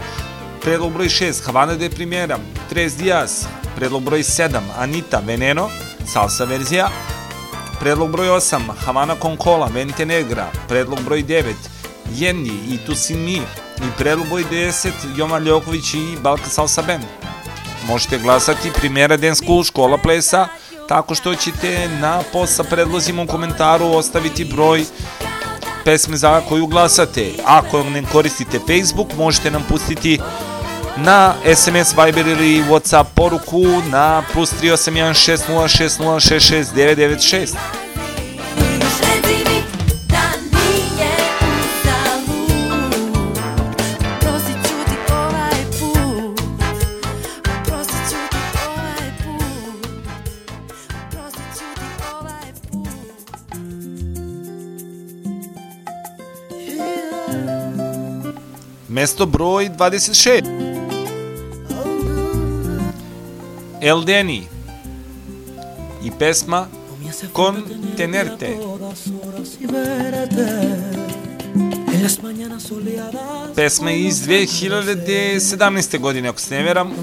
[0.61, 2.37] predlog broj 6 Havana de Primera,
[2.69, 3.45] Tres Dias,
[3.75, 5.69] predlog broj 7 Anita Veneno,
[6.13, 6.89] salsa verzija,
[7.83, 11.53] predlog broj 8, Havana Konkola, Vente Negra, predlog broj 9,
[12.15, 13.41] Jenny i Tusini
[13.77, 17.03] i predlog broj 10, Jovan Ljoković i Balkan Salsa Band.
[17.87, 20.47] Možete glasati primjera Dance School škola plesa
[20.87, 24.85] tako što ćete na post sa predlozima u komentaru ostaviti broj
[25.85, 27.31] pesme za koju glasate.
[27.45, 30.19] Ako ne koristite Facebook, možete nam pustiti
[30.97, 35.13] na SMS, Viber ili Whatsapp poruku na plus 381
[58.89, 60.62] Mesto broj 26.
[63.83, 64.47] El Denny
[66.01, 66.69] y pesma
[67.33, 68.57] Con Contenerte.
[73.55, 75.97] Pesma je iz 2017.
[75.97, 76.93] godine, ako se ne veram.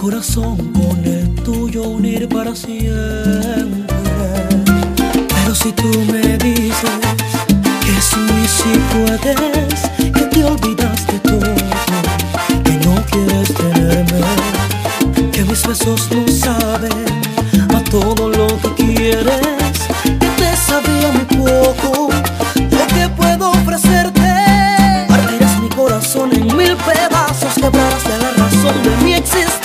[0.00, 3.96] corazón con el tuyo unir para siempre.
[5.28, 7.00] Pero si tú me dices
[7.84, 9.80] que sí, si puedes,
[10.12, 11.57] que te olvidaste todo.
[15.58, 16.92] mis besos no saben
[17.74, 19.40] a todo lo que quieres.
[20.02, 22.10] Que te sabía muy poco
[22.54, 24.28] lo que puedo ofrecerte.
[25.08, 29.57] Partirás mi corazón en mil pedazos, quebrarás de la razón de mi existencia.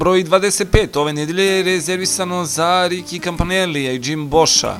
[0.00, 0.98] broj 25.
[0.98, 4.76] Ove nedelje je rezervisano za Riki Campanelli i Jim Bosha.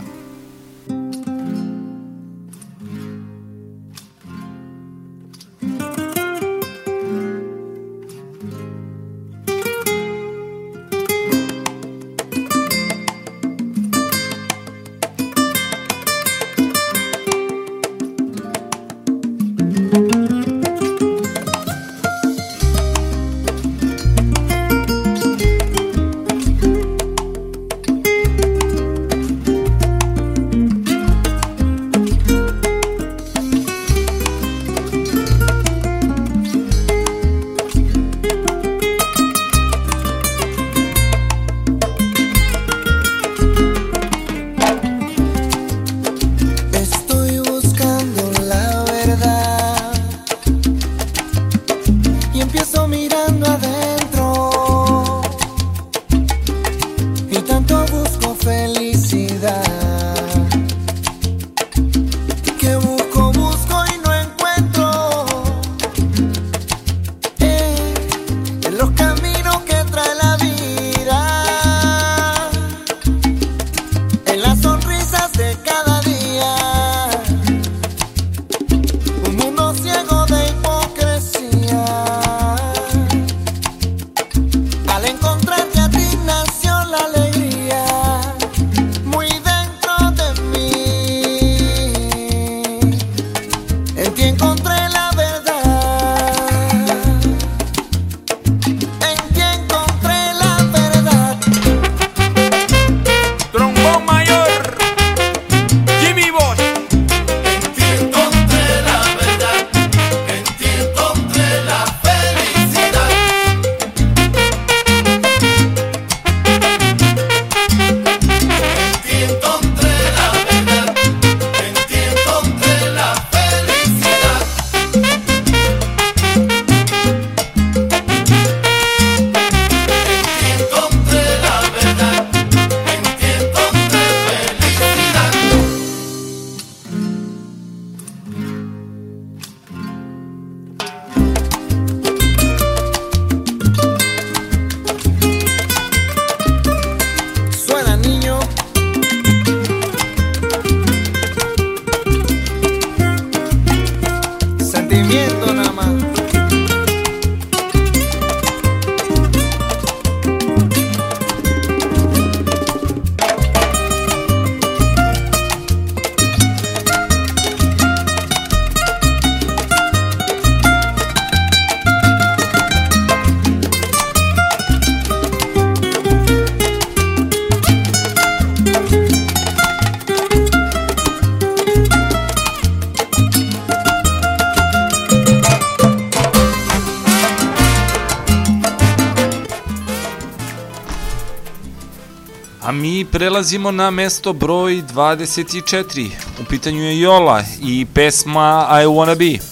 [193.01, 196.11] i prelazimo na mesto broj 24.
[196.41, 199.50] U pitanju je Jola i pesma I Wanna Be.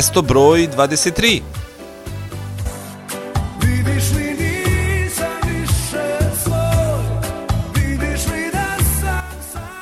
[0.00, 1.40] Mesto broj 23.
[3.62, 6.04] Vidiš li nisam više
[6.44, 7.20] svoj
[7.74, 9.22] Vidiš li da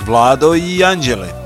[0.06, 0.84] Vlado i.
[0.84, 1.37] Anđele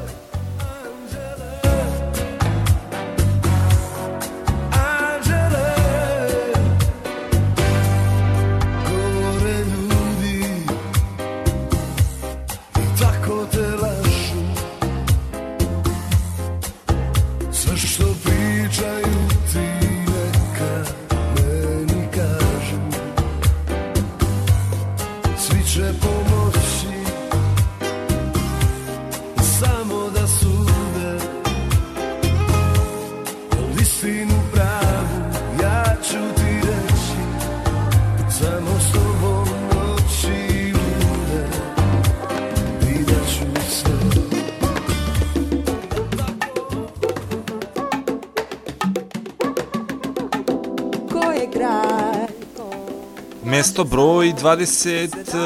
[54.43, 55.37] 20...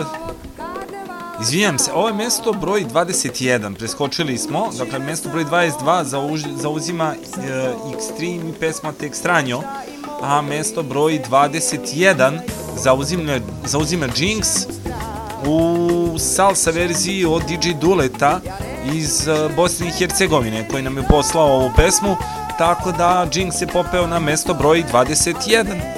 [0.00, 0.04] e,
[1.42, 7.14] Izvinjam se, ovo je mesto broj 21, preskočili smo, dakle mesto broj 22 zauž- zauzima
[7.14, 9.62] e, Extreme i pesma Te Extraño,
[10.22, 12.38] a mesto broj 21
[12.82, 14.48] zauzima, zauzima Jinx
[15.46, 18.40] u salsa verziji od DJ Duleta
[18.94, 22.16] iz e, Bosne i Hercegovine koji nam je poslao ovu pesmu,
[22.58, 25.93] tako da Jinx je popeo na mesto broj 21.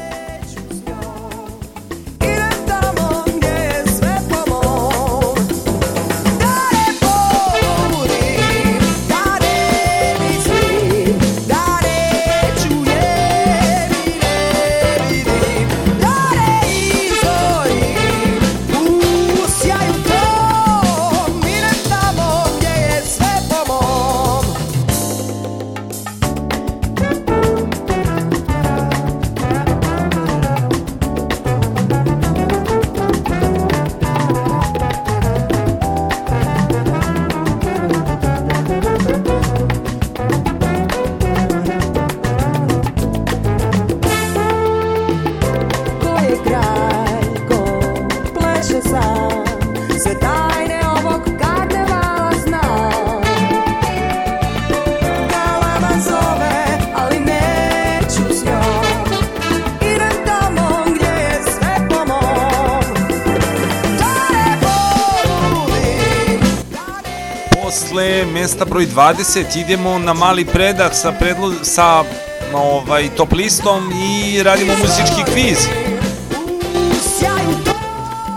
[68.76, 72.04] broj 20 idemo na mali predah sa predlo sa
[72.52, 75.58] ovaj top listom i radimo muzički kviz.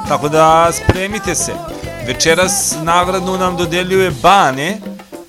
[0.08, 1.53] Tako da spremite se.
[2.08, 4.77] Večeras nagradnu nam dodeljuje Bane.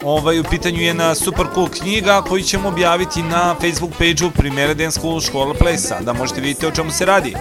[0.05, 4.91] Ovaj u pitanju je na super cool knjiga koju ćemo objaviti na Facebook page-u Primera
[4.91, 7.35] School Škola plesa, da možete vidjeti o čemu se radi.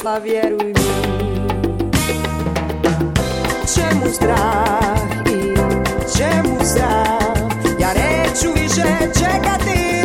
[0.00, 0.74] Smisla, vjeruj mi.
[3.74, 5.54] Čemu strah i
[6.18, 8.82] čemu sram Ja neću više
[9.14, 9.99] čekati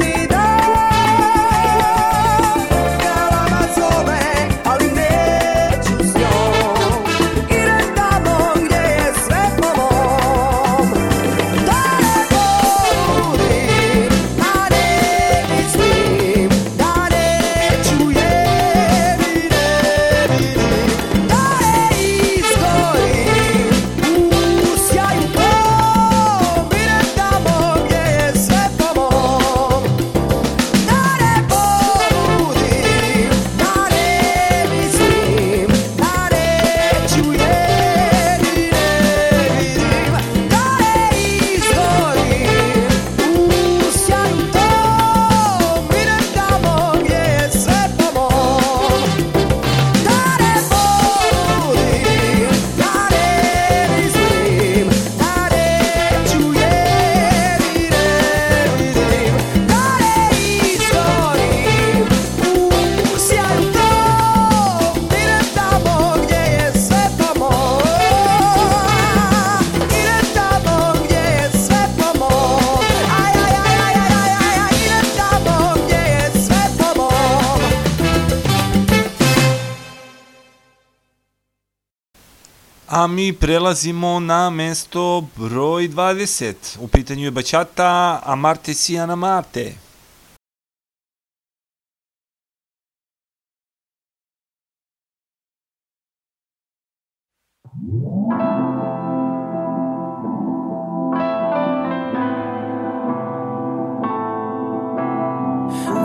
[83.05, 86.77] A mi prelazimo na mesto broj 20.
[86.79, 89.73] U pitanju je Baćata Amarte Sijana Marte.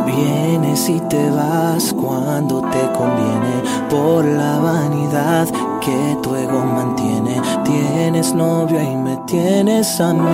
[0.06, 7.40] Vienes y te vas cuando te conviene por la vanidad que tu ego mantiene.
[7.64, 10.28] Tienes novio y me tienes a mí,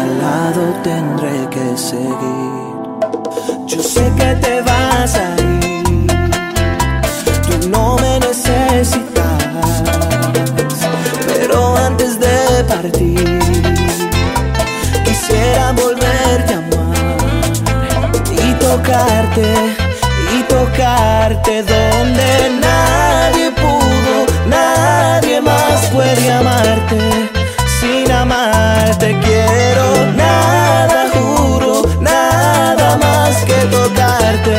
[0.00, 2.68] al lado tendré que seguir.
[3.66, 6.06] Yo sé que te vas a ir,
[7.46, 9.82] tú no me necesitas,
[11.26, 13.38] pero antes de partir
[15.04, 19.48] quisiera volverte a amar y tocarte
[20.34, 22.87] y tocarte donde nadie
[25.78, 26.98] más puede amarte.
[27.80, 34.58] Sin amarte quiero nada, juro, nada más que tocarte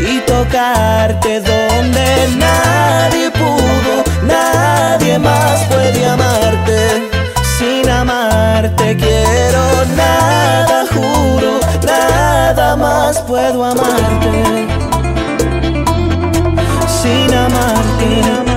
[0.00, 2.06] y tocarte donde
[2.36, 7.10] nadie pudo, nadie más puede amarte.
[7.58, 9.64] Sin amarte quiero
[9.96, 14.66] nada, juro, nada más puedo amarte.
[17.02, 18.44] Sin amarte.
[18.44, 18.53] tu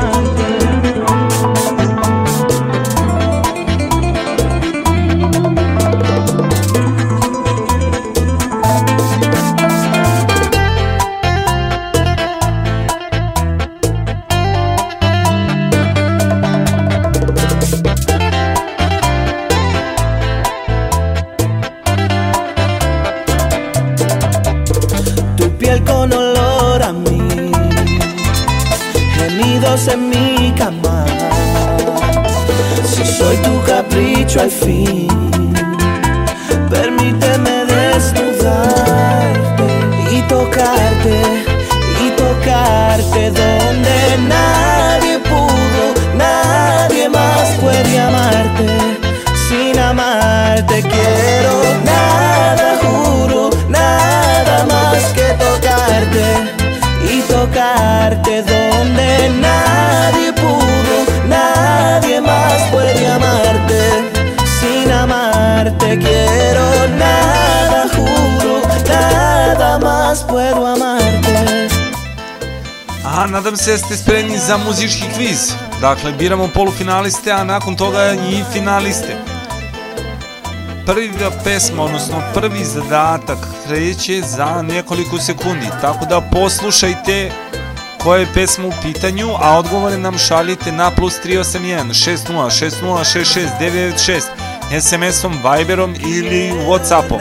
[73.67, 75.51] Se ste spremni za muzički kviz.
[75.81, 79.15] Dakle, biramo polufinaliste, a nakon toga i finaliste.
[80.85, 87.31] Prva pesma, odnosno prvi zadatak kreće za nekoliko sekundi, tako da poslušajte
[88.03, 93.47] koja je pesma u pitanju, a odgovore nam šaljite na plus 381 60 60 66
[93.59, 94.21] 996
[94.81, 97.19] SMS-om, Viberom ili Whatsappom.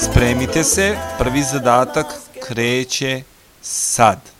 [0.00, 2.06] Spremite se, prvi zadatak
[2.46, 3.22] kreće
[3.62, 4.32] sad.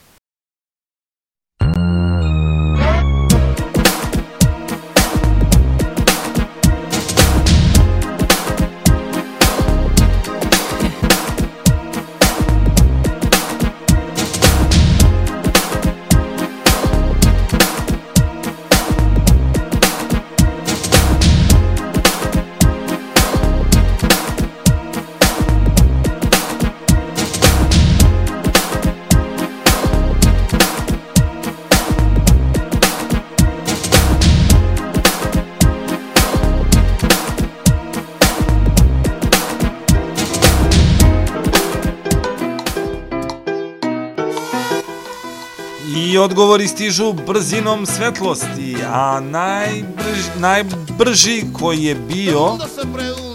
[46.33, 52.59] Odgovori stižu brzinom svetlosti, a najbrž, najbrži koji je bio,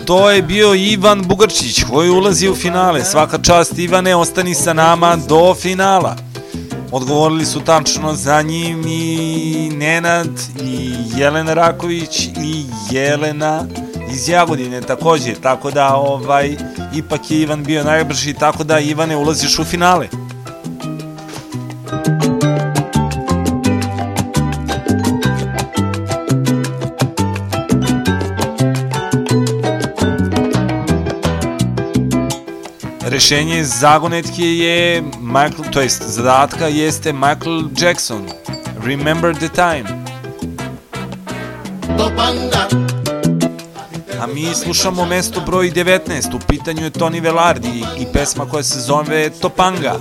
[0.06, 3.04] to je bio Ivan Bugarčić, koji ulazi u finale.
[3.04, 6.16] Svaka čast Ivane, ostani sa nama do finala.
[6.92, 13.66] Odgovorili su tačno za njim i Nenad, i Jelena Raković, i Jelena
[14.12, 16.58] iz Jagodine takođe, tako da ovaj,
[16.96, 20.08] ipak je Ivan bio najbrži, tako da Ivane ulaziš u finale.
[33.18, 38.28] Rešenje zagonetke je Michael, to jest zadatka jeste Michael Jackson.
[38.86, 40.06] Remember the time.
[44.22, 46.36] A mi slušamo mesto broj 19.
[46.36, 49.96] U pitanju je Tony Velardi i pesma koja se zove Topanga.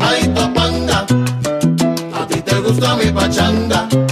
[0.00, 1.06] ay Topanga,
[2.14, 4.05] a ti te gusta mi pachanga.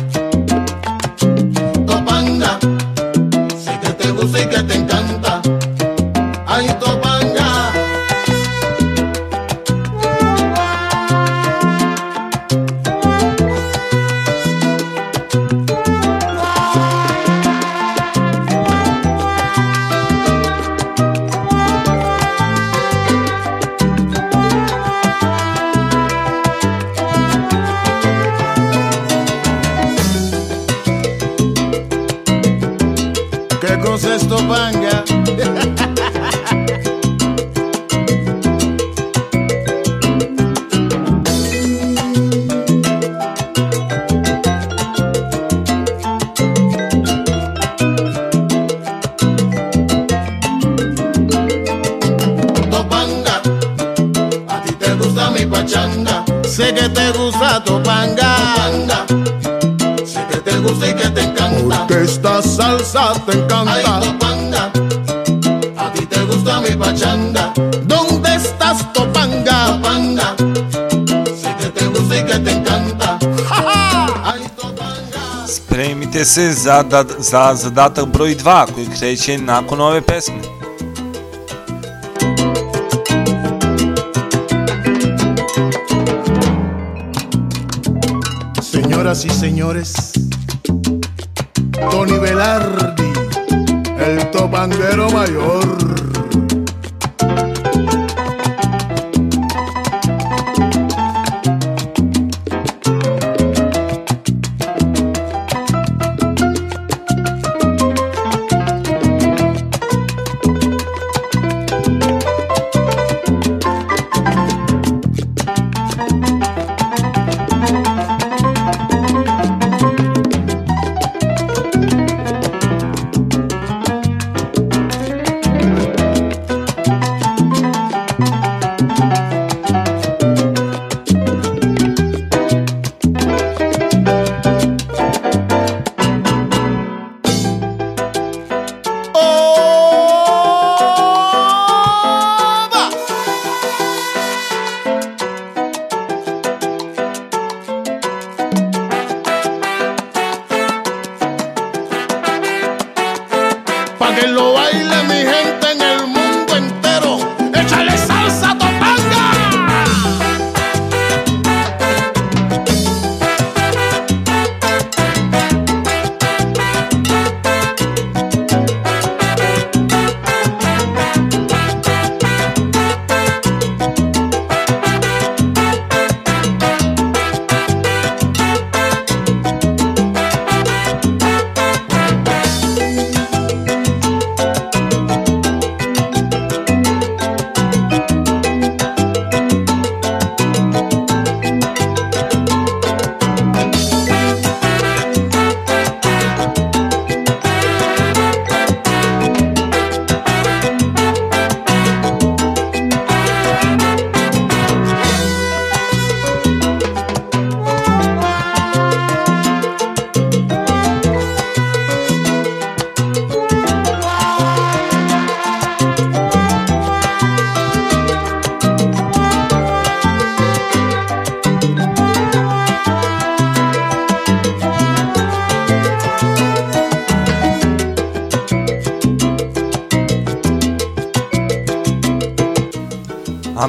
[76.25, 80.35] Se za, da, za zadatak broj 2 koji kreće nakon ove pesme.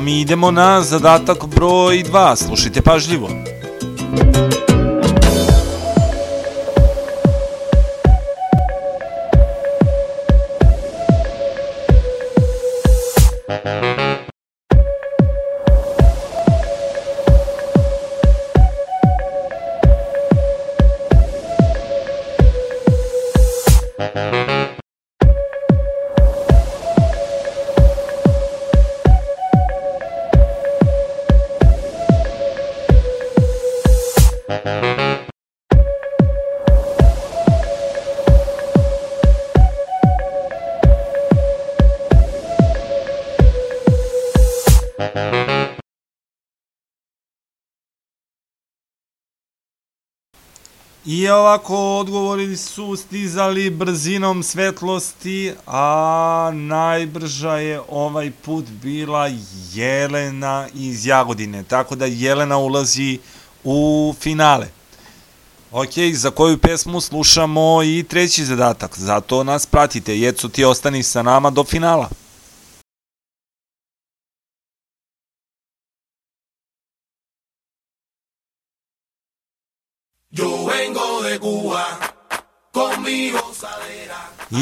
[0.05, 2.35] Mi idemo na zadatak broj 2.
[2.35, 3.29] Slušajte pažljivo.
[51.55, 59.29] ovako odgovori su stizali brzinom svetlosti, a najbrža je ovaj put bila
[59.73, 63.19] Jelena iz Jagodine, tako da Jelena ulazi
[63.63, 64.67] u finale.
[65.71, 71.21] Ok, za koju pesmu slušamo i treći zadatak, zato nas pratite, Jeco ti ostani sa
[71.21, 72.09] nama do finala.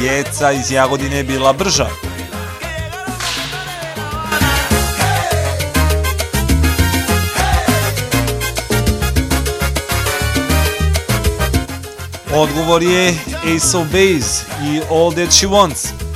[0.00, 1.86] jeca iz Jagodine je bila brža.
[12.34, 13.14] Odgovor je
[13.56, 16.11] Ace of Base i All That She Wants.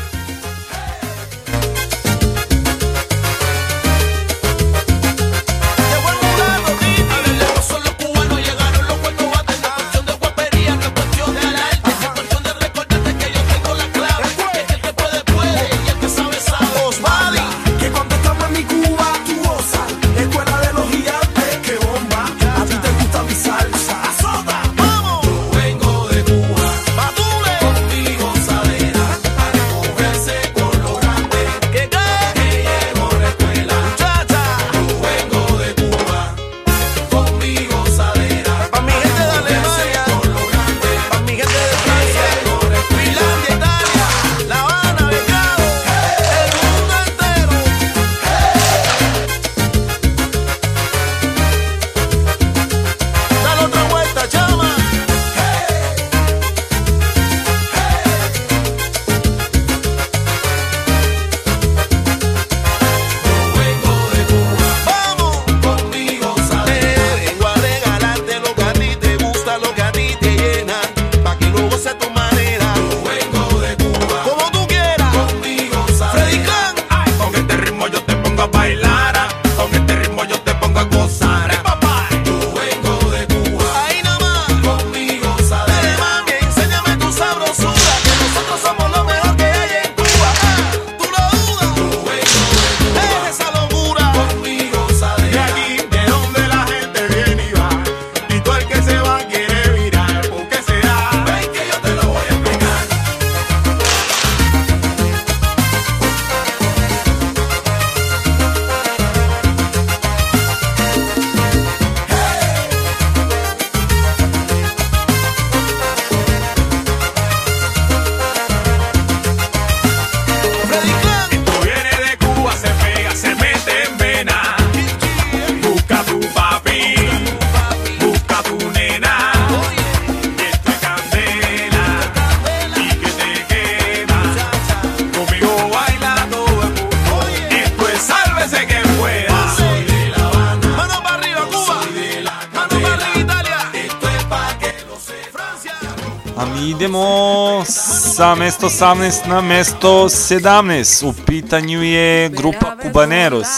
[148.77, 151.07] 18 na mesto 17.
[151.07, 153.49] U pitanju je grupa Cubaneros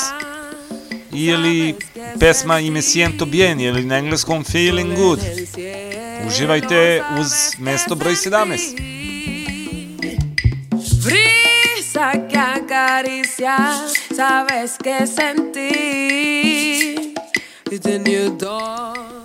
[1.13, 1.75] ili
[2.21, 5.21] pesma I me siento bien ili na engleskom Feeling good.
[6.27, 8.59] Uživajte uz mesto broj 17.
[11.05, 13.57] Brisa que acaricia,
[14.17, 15.99] sabes que sentí.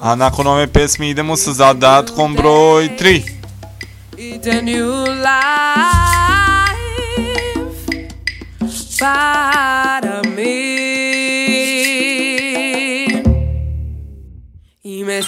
[0.02, 3.44] A nakon ove pesme idemo sa zadatkom broj 3.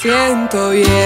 [0.05, 1.04] siento bien.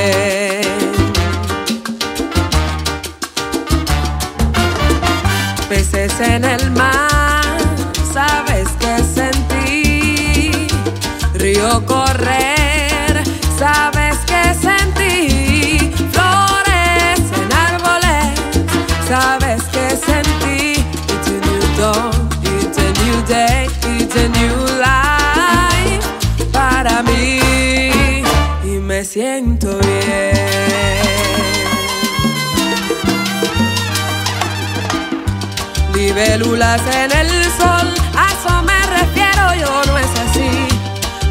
[36.20, 40.68] Libélulas en el sol, a eso me refiero, yo no es así.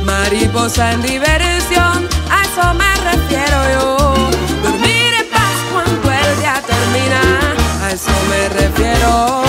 [0.02, 3.96] Mariposa en diversión, a eso me refiero yo.
[4.62, 7.20] Dormir en paz cuando el día termina,
[7.84, 9.42] a eso me refiero.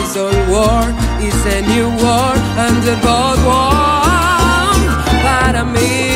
[0.00, 0.84] It's old war,
[1.20, 4.72] it's a new war, and the bold war
[5.22, 6.07] para mí.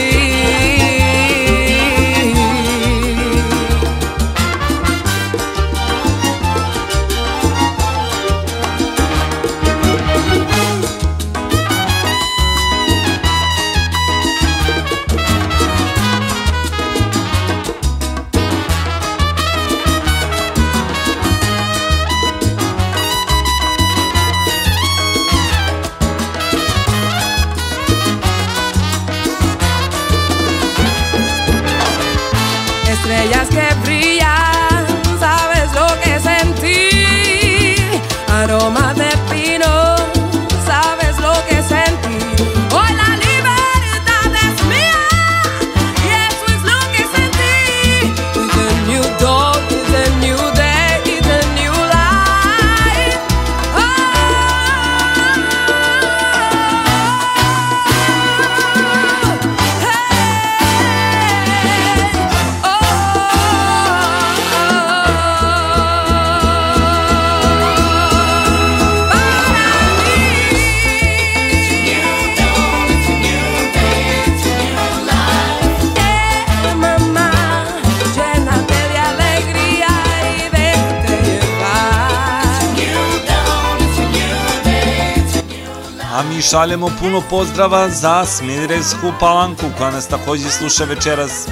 [86.52, 91.48] Šaljemo puno pozdrava za Smederevsku palanku koja nas takođe sluša večeras.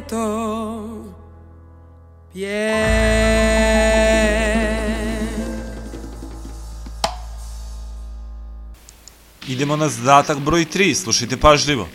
[0.00, 1.14] Siento
[2.34, 2.70] bien.
[9.48, 11.88] Idemo na zadatak broj 3, slušajte pažljivo.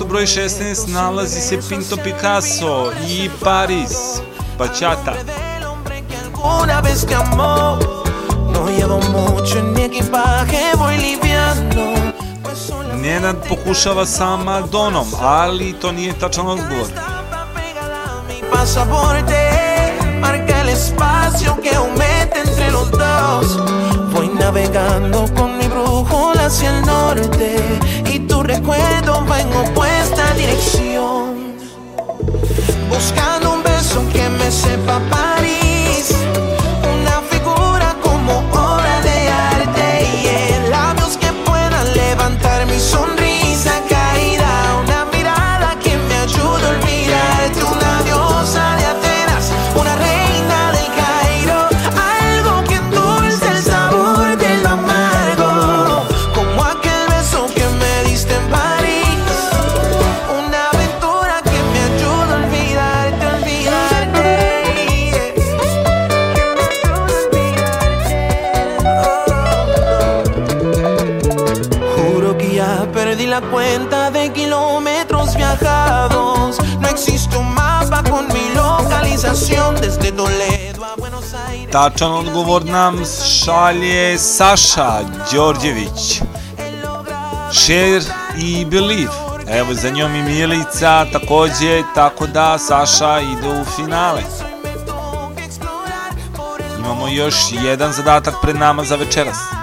[0.00, 4.22] Mestu broj 16 nalazi se Pinto Picasso i Paris,
[4.58, 5.12] Bachata.
[6.62, 7.78] Una vez que amó,
[8.52, 12.12] no llevo mucho en mi equipaje, voy liviano.
[12.94, 16.88] Nenad pokušava sa Madonom, ali to nije tačan odgovor.
[18.28, 19.50] Mi pasaporte
[20.20, 23.58] marca el espacio que aumenta entre los dos.
[24.14, 27.80] Voy navegando con mi brújula hacia el norte
[28.54, 31.56] recuerdo va en opuesta dirección.
[32.88, 35.39] Buscando un beso que me sepa París,
[81.72, 83.02] Tačan odgovor nam
[83.44, 85.00] šalje Saša
[85.32, 86.22] Đorđević.
[87.52, 88.00] Share
[88.38, 89.12] i Believe.
[89.48, 94.22] Evo za njom i Milica takođe, tako da Saša ide u finale.
[96.78, 99.59] Imamo još jedan zadatak pred nama za večeras.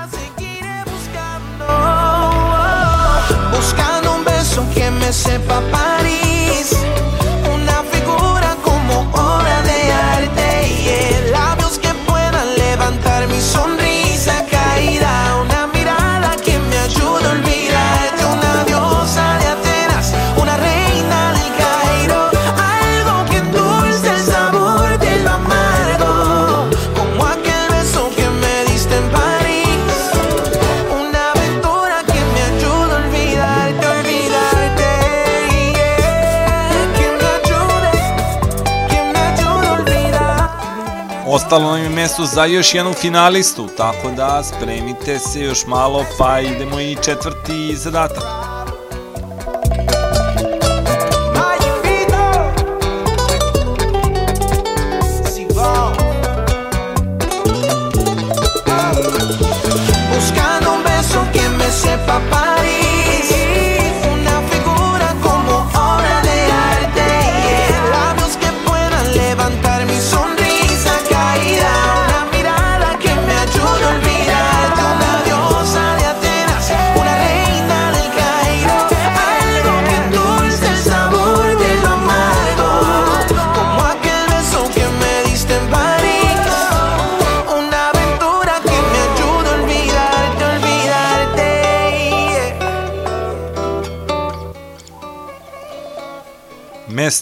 [41.48, 46.40] Ostalo nam je mesto za još jednu finalistu, tako da spremite se još malo, pa
[46.40, 48.37] idemo i četvrti zadatak.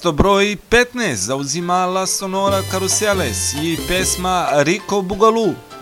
[0.06, 5.75] Mesto broj 15 zauzima La Sonora Caruseles i pesma Rico Bugalu.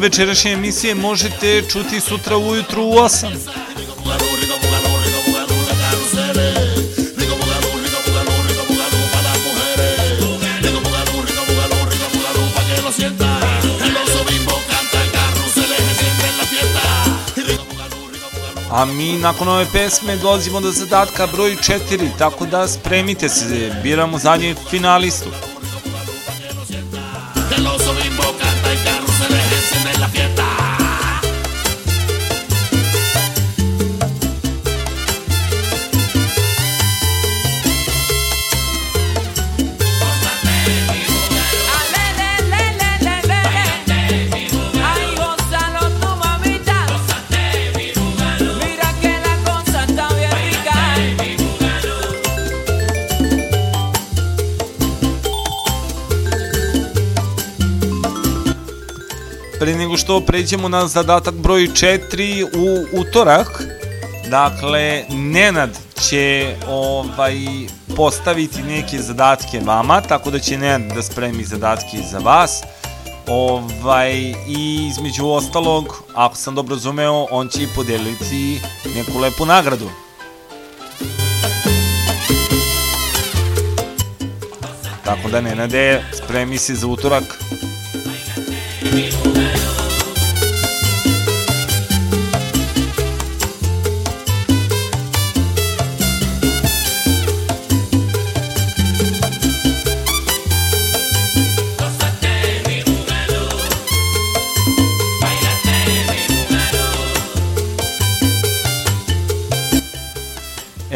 [0.00, 3.60] Večerašnje emisije možete čuti sutra ujutru u 8.
[12.90, 13.38] lo sienta.
[13.86, 16.80] El oso bimbo canta el carrusel, es siempre en la fiesta.
[18.70, 24.18] A mi nakon ove pesme dolazimo do zadatka broj 4, tako da spremite se, biramo
[24.18, 25.29] zadnjeg finalistu.
[59.60, 63.62] Pre nego što pređemo na zadatak broj 4 u utorak,
[64.30, 67.36] dakle, Nenad će ovaj,
[67.96, 72.62] postaviti neke zadatke vama, tako da će Nenad da spremi zadatke za vas.
[73.28, 74.12] Ovaj,
[74.48, 78.60] I između ostalog, ako sam dobro razumeo, on će i podeliti
[78.96, 79.90] neku lepu nagradu.
[85.04, 87.24] Tako da Nenade, spremi se za utorak.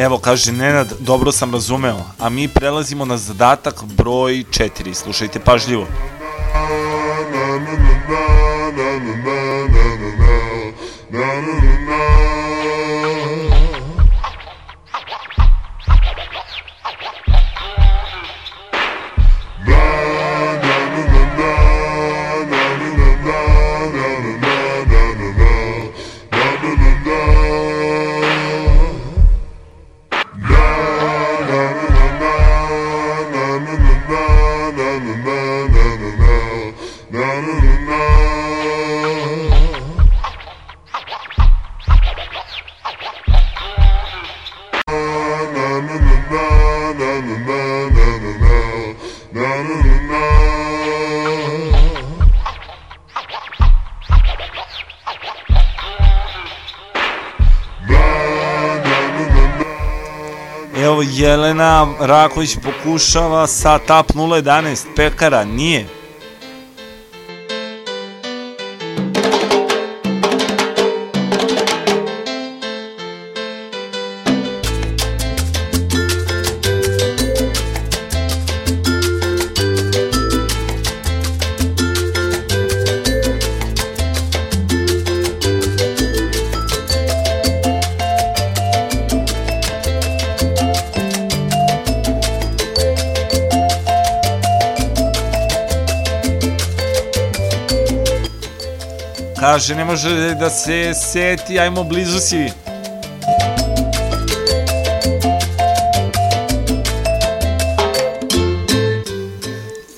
[0.04, 4.94] Evo, kaže Nenad, dobro sam razumeo, a mi prelazimo na zadatak broj 4.
[4.94, 5.86] Slušajte pažljivo.
[7.32, 7.72] na na
[8.98, 9.33] na
[61.24, 65.86] Jelena Raković pokušava sa TAP 011 pekara, nije.
[99.94, 102.48] Može da se seti, ajmo blizu si.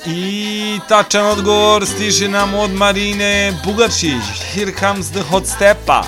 [0.07, 4.25] I tačan odgovor stiže nam od Marine Bugarčić.
[4.55, 6.03] Here comes the hot stepa.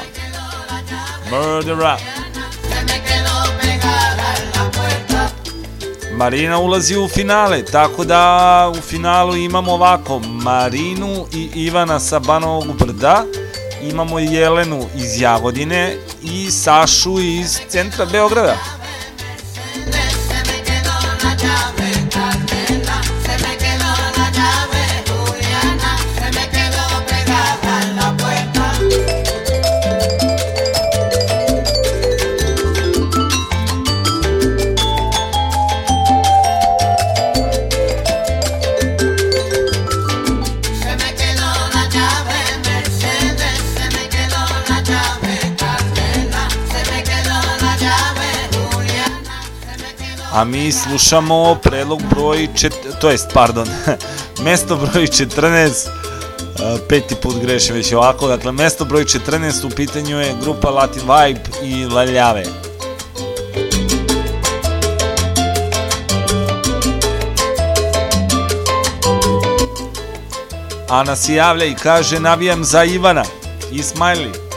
[1.31, 2.19] Murder up.
[6.19, 12.77] Marina ulazi u finale, tako da u finalu imamo ovako Marinu i Ivana sa Banovog
[12.79, 13.25] brda,
[13.91, 18.57] imamo Jelenu iz Jagodine i Sašu iz centra Beograda.
[50.39, 53.69] A mi slušamo predlog broj, čet, to jest, pardon,
[54.45, 55.89] mesto broj 14,
[56.59, 61.03] a, peti put grešim već ovako, dakle mesto broj 14 u pitanju je grupa Latin
[61.03, 62.45] Vibe i Laljave.
[70.89, 73.25] Ana se javlja i kaže navijam za Ivana
[73.73, 74.49] i Smiley.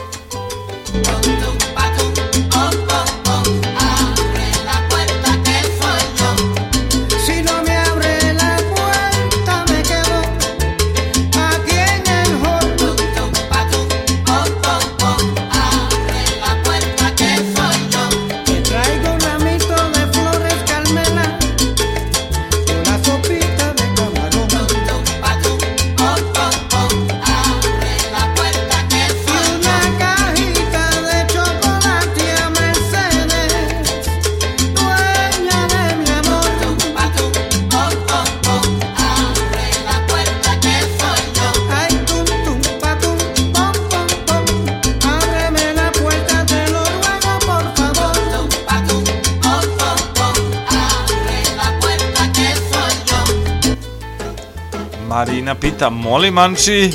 [55.52, 56.90] Marina pita, molim Anči,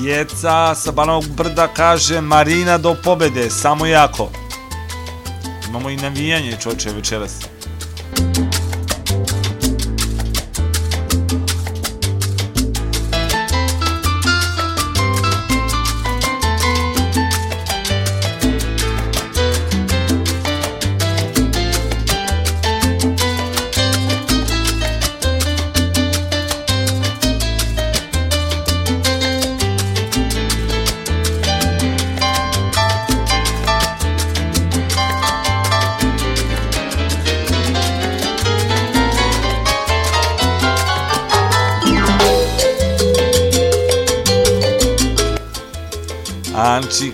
[0.00, 4.30] Jeca sa Banovog brda kaže Marina do pobede, samo jako.
[5.68, 7.49] Imamo i navijanje čoče večeras.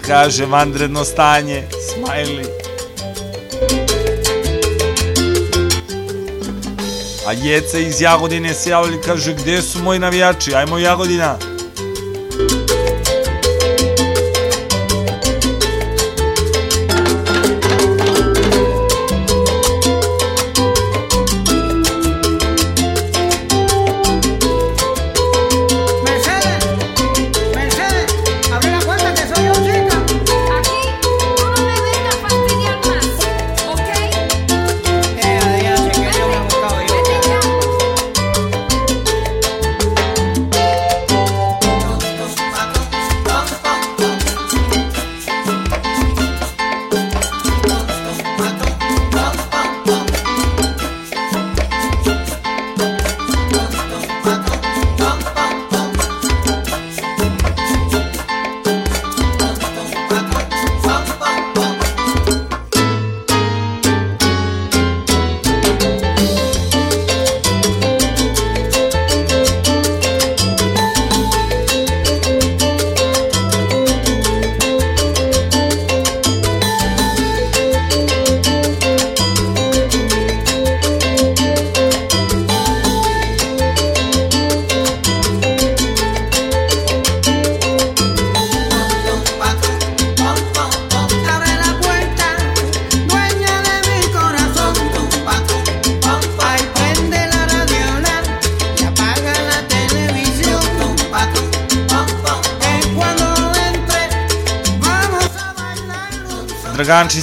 [0.07, 2.47] Kaže vanredno stanje, smajli.
[7.27, 11.56] A Jeca iz Jagodine se javlja i kaže gde su moji navijači, ajmo Jagodina.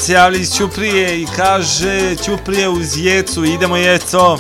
[0.04, 4.38] se javlja iz Ćuprije i kaže Ćuprije uz Jecu, idemo Jeco.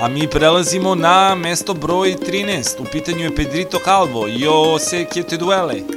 [0.00, 2.80] A mi prelazimo na mesto broj 13.
[2.80, 5.74] U pitanju je Pedrito Calvo i Ose Kjeteduele.
[5.74, 5.95] Duele.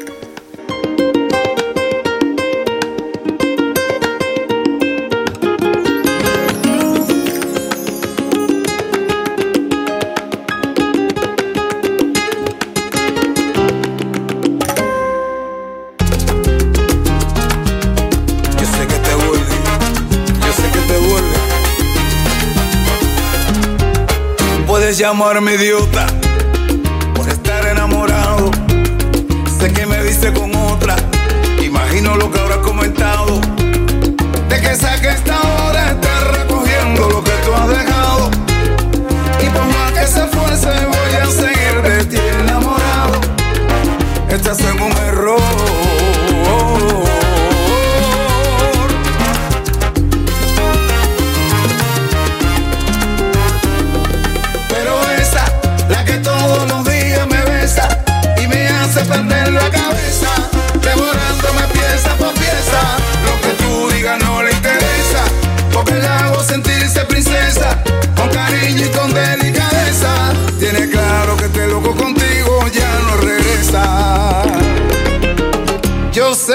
[24.89, 26.07] puedes llamarme idiota
[27.13, 28.49] por estar enamorado.
[29.59, 30.95] Sé que me viste con otra,
[31.63, 33.39] imagino lo que habrás comentado.
[34.49, 38.31] De que saque esta hora estar recogiendo lo que tú has dejado.
[39.39, 43.21] Y por más que se esfuerce, voy a seguir de ti enamorado.
[44.31, 45.18] Estás en un error.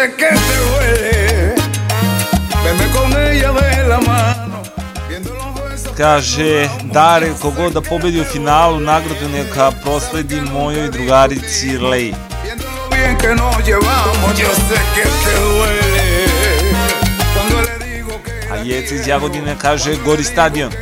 [0.08, 1.54] que te duele.
[2.64, 4.62] Veme con ella de la mano.
[5.96, 12.14] Kaže, Dare, kogod da pobedi u finalu, nagradu neka prosledi mojoj drugarici Leji.
[18.52, 20.72] A Jeca iz Jagodine kaže, gori stadion.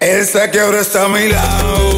[0.00, 1.93] Esa que ahora está a mi lado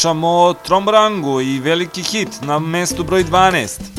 [0.00, 3.89] slušamo Trombrangu i veliki hit na mestu broj 12.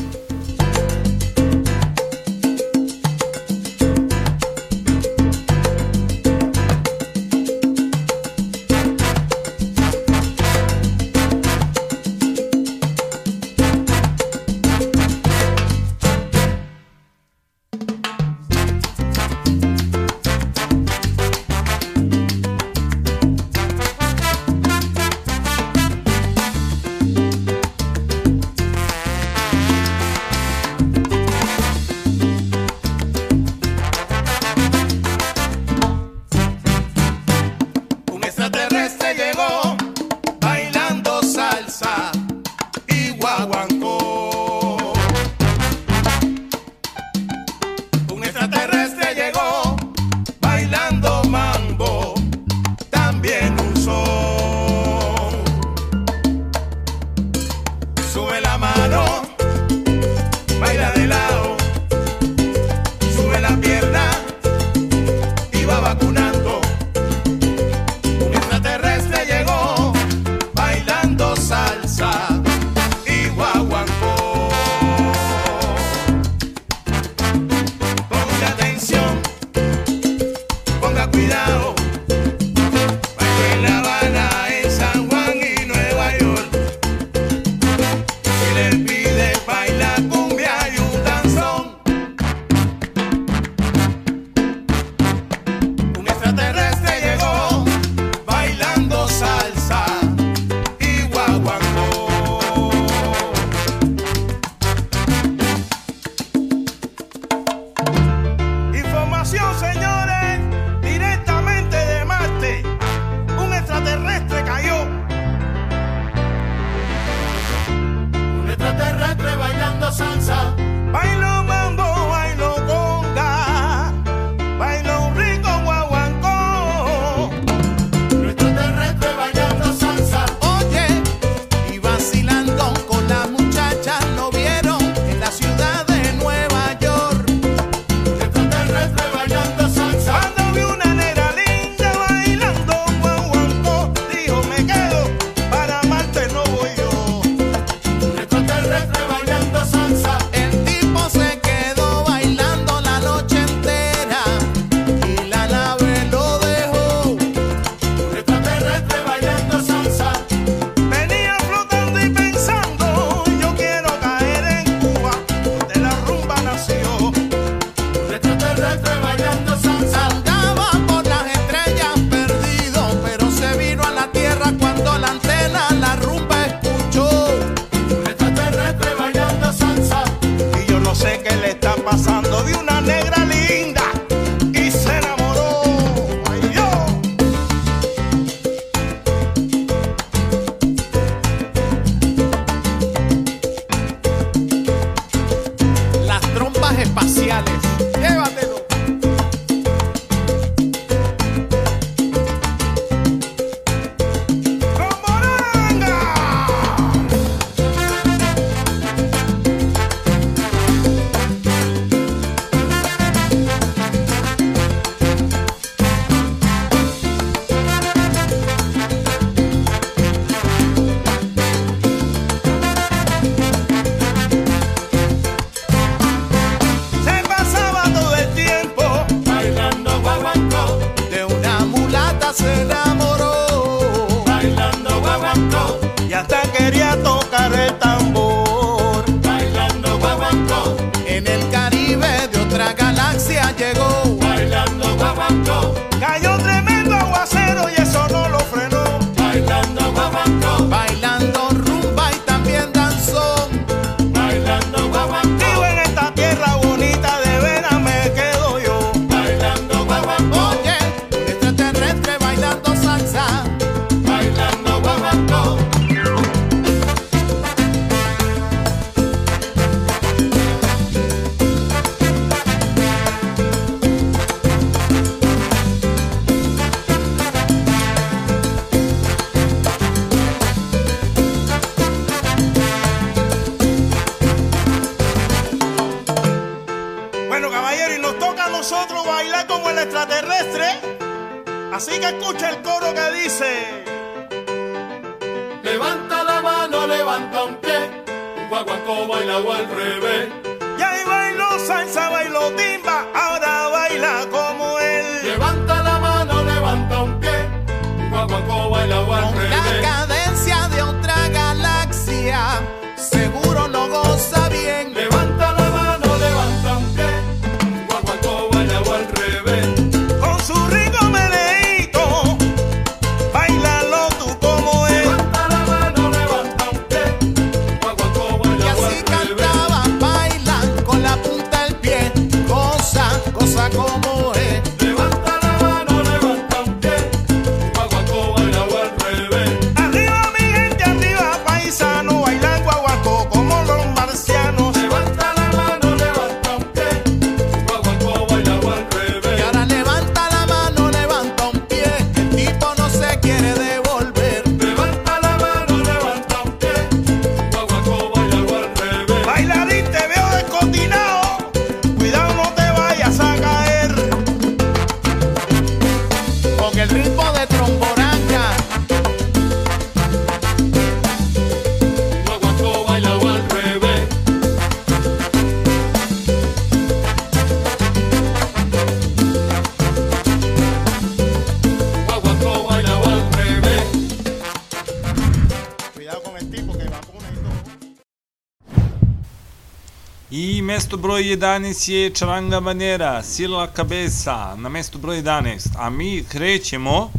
[390.92, 395.68] mesto broj 11 je Čaranga Manera, Sila Kabesa, na mesto broj 11.
[395.78, 397.10] A mi krećemo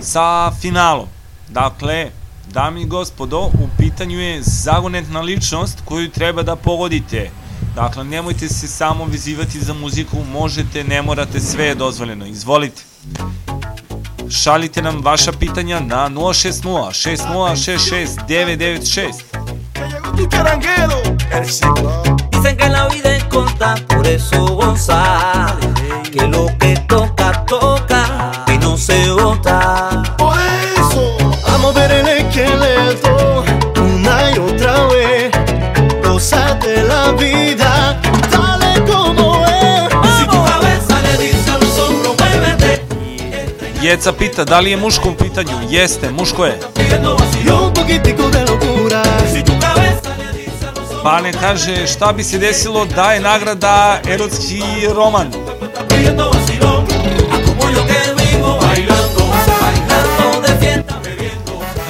[0.00, 1.06] sa finalom.
[1.48, 2.10] Dakle,
[2.52, 7.30] dami i gospodo, u pitanju je zagonetna ličnost koju treba da pogodite.
[7.74, 12.26] Dakle, nemojte se samo vizivati za muziku, možete, ne morate, sve je dozvoljeno.
[12.26, 12.82] Izvolite.
[14.30, 17.16] Šalite nam vaša pitanja na 060 60
[17.56, 19.12] 66 996.
[20.60, 22.21] Que el ciclo.
[23.88, 25.56] Por eso gozar.
[26.10, 30.02] Que lo que toca, toca y no se bota.
[30.18, 30.36] Por
[30.76, 31.16] eso
[31.46, 33.44] vamos a ver el esqueleto
[33.76, 35.30] una y otra vez.
[36.04, 38.00] Gozate la vida,
[38.30, 40.18] dale como es.
[40.18, 42.84] Si tu cabeza le dice a los hombros, muévete.
[43.80, 45.56] Jeca pita da li je muško u pitanju.
[45.70, 46.81] Jeste, muško je.
[51.04, 54.62] Bane kaže šta bi se desilo da je nagrada erotski
[54.94, 55.32] roman.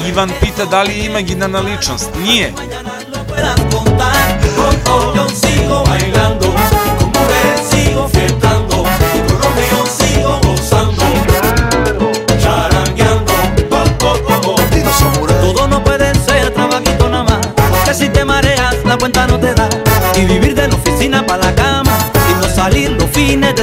[0.09, 2.11] Ivan pita da li je imaginarna ličnost.
[2.25, 2.53] Nije.
[3.29, 3.73] puedas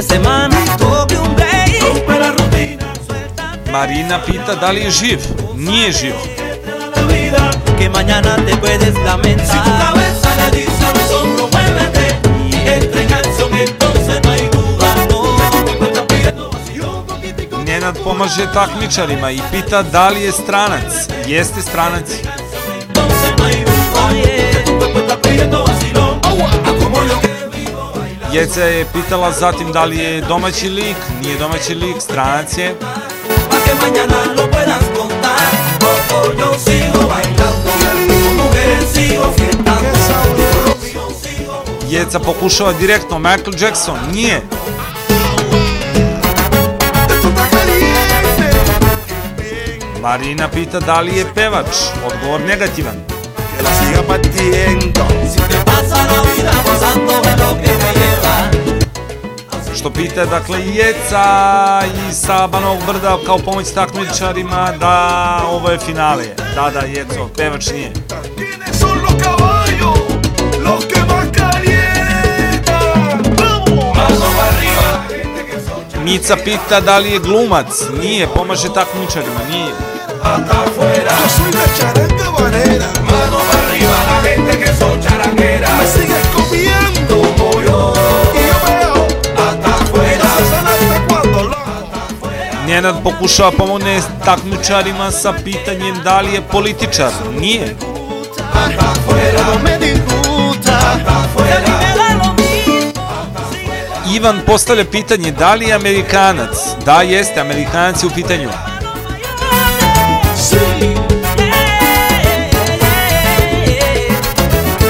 [0.00, 0.56] de semana.
[0.78, 1.70] Toque un break.
[3.70, 5.18] Marina pita da li je živ.
[5.56, 6.14] Nije živ.
[7.78, 9.46] que mañana te puedes lamentar.
[9.46, 12.06] Si tu cabeza le dice a los hombros, muévete
[12.50, 14.88] y entra en acción, entonces no hay duda.
[17.54, 20.92] No, Nenad pomaže takmičarima i pita da li je stranac.
[21.26, 22.06] Jeste stranac.
[28.32, 32.74] Jeca je pitala zatim da li je domaći lik, nije domaći lik, stranac je.
[41.88, 44.42] Jeca pokušava direktno, Michael Jackson, nije.
[50.02, 51.76] Marina pita da li je pevač,
[52.06, 52.94] odgovor negativan.
[53.60, 55.04] Que la siga partiendo.
[55.32, 57.69] Si te pasa la vida gozando de lo que.
[59.80, 66.24] Što pita, dakle, Jeca i sa Banovog brda kao pomoć takmičarima da ovo je finale.
[66.54, 67.92] Da, da, Jeco, pevač nije.
[76.04, 77.66] Mica pita da li je glumac,
[78.02, 79.72] nije, pomaže takmičarima, nije.
[83.10, 85.70] Mano arriba, la gente que son charangueras.
[85.78, 86.69] Me sigues copiando
[92.80, 97.10] Nenad pokušava pomogne takmičarima sa pitanjem da li je političar,
[97.40, 97.76] nije.
[104.14, 106.56] Ivan postavlja pitanje da li je Amerikanac.
[106.84, 108.48] Da, jeste, Amerikanac je u pitanju.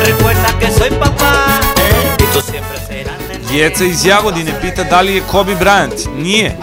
[0.06, 1.34] Recuerda que soy papá
[2.18, 3.58] y tú siempre serás nene.
[3.58, 6.08] Jeca iz Jagodine pita da li je Kobe Bryant.
[6.16, 6.56] Nije.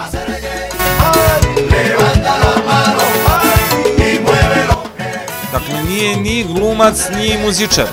[5.97, 7.85] Nije ni glumac, ni muzičar.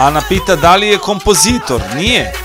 [0.00, 1.80] Ana pita da li je kompozitor.
[1.96, 2.41] Nije.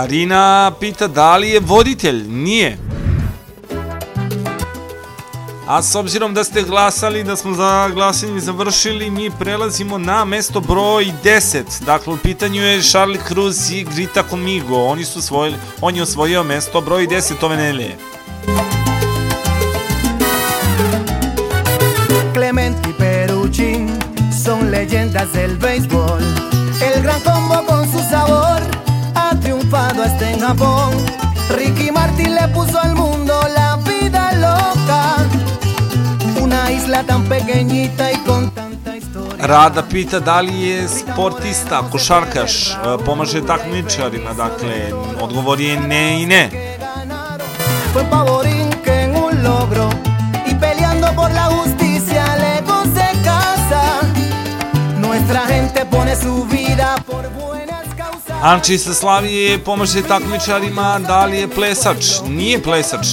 [0.00, 2.24] Marina pita da li je voditelj.
[2.28, 2.78] Nije.
[5.66, 10.60] A s obzirom da ste glasali, da smo za glasanje završili, mi prelazimo na mesto
[10.60, 11.84] broj 10.
[11.86, 14.76] Dakle, u pitanju je Charlie Cruz i Grita Comigo.
[14.76, 17.96] Oni su svojili, on je osvojio mesto broj 10 ove nedelje.
[22.34, 23.88] Clemente y Peruchín
[24.44, 25.99] son leyendas del béisbol.
[30.50, 30.90] Japón.
[31.50, 35.02] Ricky Martin le puso al mundo la vida loca.
[36.42, 39.46] Una isla tan pequeñita y con tanta historia.
[39.46, 44.76] Rada pita da li je sportista, košarkaš, e, pomaže takmičarima, dakle,
[45.20, 46.44] odgovor je ne i ne.
[47.92, 49.88] Fue pa' Borinquen un logro
[50.50, 53.84] y peleando por la justicia lejos se casa.
[54.98, 57.29] Nuestra gente pone su vida por.
[58.42, 62.04] Anči sa Slavije pomaže takmičarima, da li je plesač?
[62.28, 63.06] Nije plesač.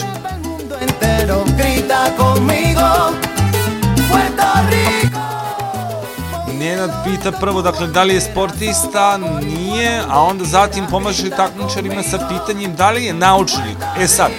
[6.60, 12.28] Nenad pita prvo, dakle, da li je sportista, nije, a onda zatim pomaže takmičarima sa
[12.30, 13.78] pitanjem da li je naučnik.
[14.00, 14.32] E sad,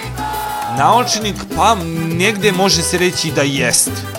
[0.77, 1.75] naučnik, pa
[2.17, 4.18] negde može se reći da jest.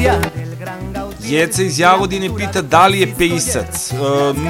[0.00, 0.20] Poesía
[1.20, 3.92] Jeca iz Jagodine pita da li je pisac.
[3.92, 3.96] E,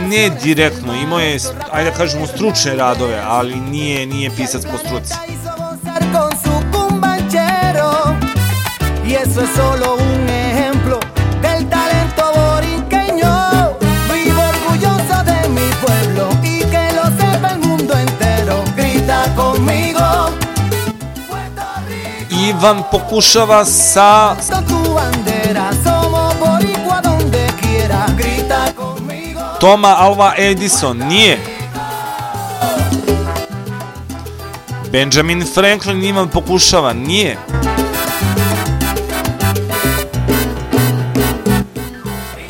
[0.08, 1.38] ne direktno, imao je,
[1.72, 5.14] ajde da kažemo, stručne radove, ali nije, nije pisac po struci.
[9.22, 10.98] eso es solo un ejemplo
[11.42, 13.32] del talento borinqueño.
[14.12, 18.54] Vivo orgulloso de mi pueblo y que lo sepa el mundo entero.
[18.76, 20.30] Grita conmigo.
[22.48, 24.36] Ivan pokušava sa
[29.60, 31.38] Toma Alva Edison, nije.
[34.92, 37.36] Benjamin Franklin Ivan pokušava, nije.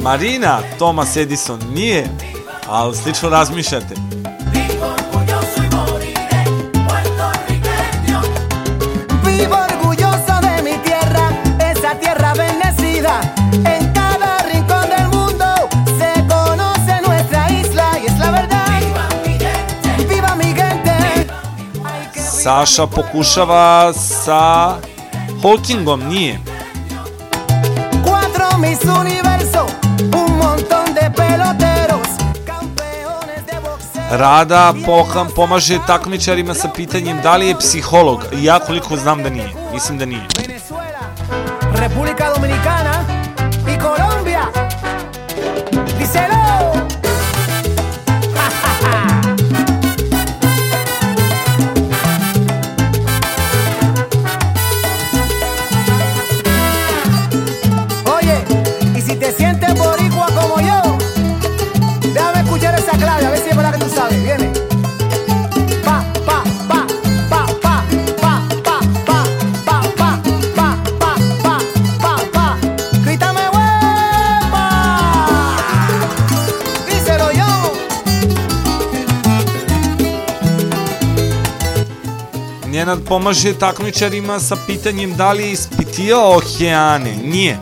[0.03, 2.09] Marina Thomas Edison, nije.
[2.69, 4.10] Ali slično razmišljate.
[22.43, 24.75] Saša pokušava sa
[25.43, 26.41] Hawkingom, nije.
[28.05, 29.67] Cuatro mis universo,
[30.01, 32.11] un montón de peloteros.
[34.11, 38.25] Rada poham, pomaže takmičarima sa pitanjem da li je psiholog.
[38.41, 39.49] Ja koliko znam da nije.
[39.73, 40.23] Mislim da nije.
[41.73, 43.10] República Dominicana
[82.91, 87.17] Nenad pomaže takmičarima sa pitanjem da li je ispitio okeane.
[87.25, 87.59] Nije.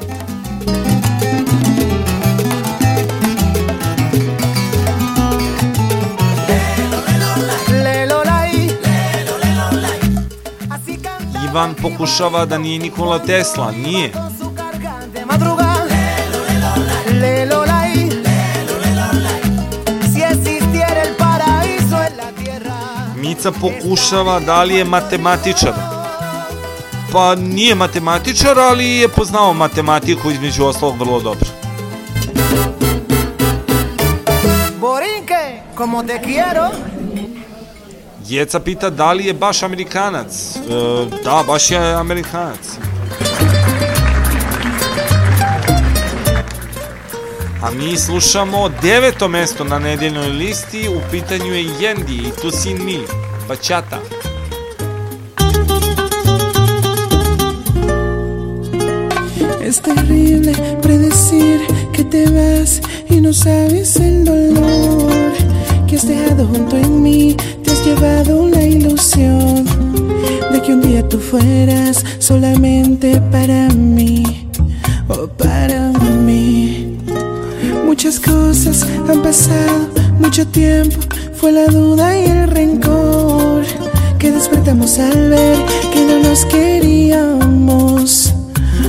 [11.51, 13.73] Ivan pokušava da nije Nikola Tesla.
[13.73, 14.13] Nije.
[15.15, 15.25] de
[23.29, 25.73] Mica pokušava da li je matematičar.
[27.13, 31.49] Pa nije matematičar, ali je poznao matematiku između ostalog vrlo dobro.
[34.81, 36.71] Borinque, como te quiero.
[38.29, 40.57] Jeca pita da li je baš Amerikanac.
[40.57, 40.61] E,
[41.25, 42.79] da, baš je Amerikanac.
[47.63, 52.85] A mi slušamo deveto mesto na nedeljnoj listi, u pitanju je Yendi i Tu Sin
[52.85, 52.99] Mi,
[53.49, 53.99] Bachata.
[59.63, 61.61] Es terrible predecir
[61.93, 62.81] que te vas
[63.11, 65.13] y no sabes el dolor
[65.89, 67.37] que has dejado junto en mí.
[67.65, 69.65] Te has llevado la ilusión
[70.53, 74.49] de que un día tú fueras solamente para mí
[75.09, 75.78] o para.
[78.09, 79.87] Muchas cosas han pasado,
[80.19, 80.97] mucho tiempo
[81.35, 83.67] fue la duda y el rencor
[84.19, 85.59] que despertamos al ver
[85.93, 88.33] que no nos queríamos.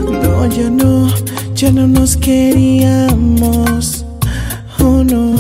[0.10, 1.14] No, ya no,
[1.54, 4.06] ya no nos queríamos.
[4.80, 5.36] Oh no.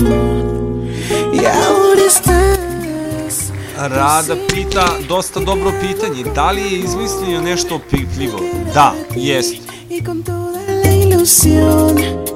[1.32, 3.53] Y ahora estás.
[3.77, 8.40] Rada pita dosta dobro pitanje, da li je izmislio nešto pitljivo?
[8.74, 9.56] Da, jest.
[9.90, 12.28] Y con toda la ilusión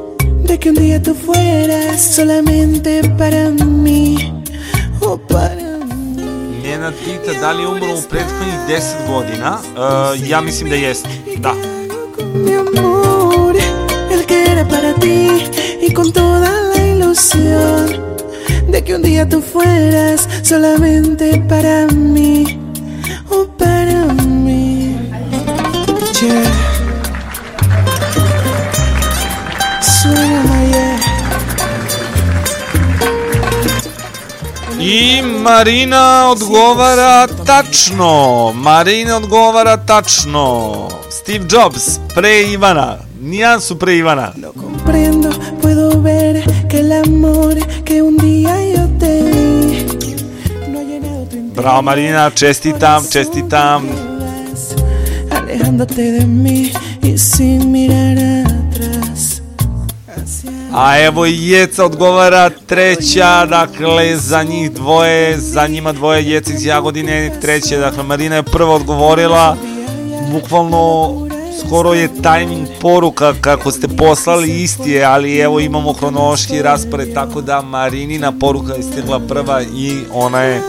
[0.53, 4.31] de que un día tú fueras solamente para mí.
[5.01, 5.79] Oh, para
[6.61, 9.51] Nenad pita da li je umro u prethodnih 10 godina.
[9.75, 11.09] Uh, ja mislim da jeste.
[11.37, 11.53] Da.
[12.33, 13.55] mi amor,
[14.11, 15.27] el que era para ti
[15.81, 17.85] y con toda la ilusión
[18.71, 22.59] de que un día tú fueras solamente para mí,
[35.23, 38.51] Marina odgovara tačno.
[38.53, 40.73] Marina odgovara tačno.
[41.11, 42.97] Steve Jobs pre Ivana.
[43.21, 44.31] Nijansu pre Ivana.
[44.59, 45.29] Comprendo,
[45.61, 49.23] puedo ver que el amor que un día yo te
[51.55, 53.87] Bravo Marina, čestitam, čestitam.
[55.31, 56.71] alejándote de mí
[57.01, 58.52] y sin mirar.
[60.75, 66.65] A evo i Jeca odgovara treća, dakle za njih dvoje, za njima dvoje Jeca iz
[66.65, 69.57] Jagodine, treće, dakle Marina je prva odgovorila,
[70.31, 71.13] bukvalno
[71.59, 77.41] skoro je tajming poruka kako ste poslali isti je, ali evo imamo hronološki raspored, tako
[77.41, 80.61] da Marinina poruka je stigla prva i ona je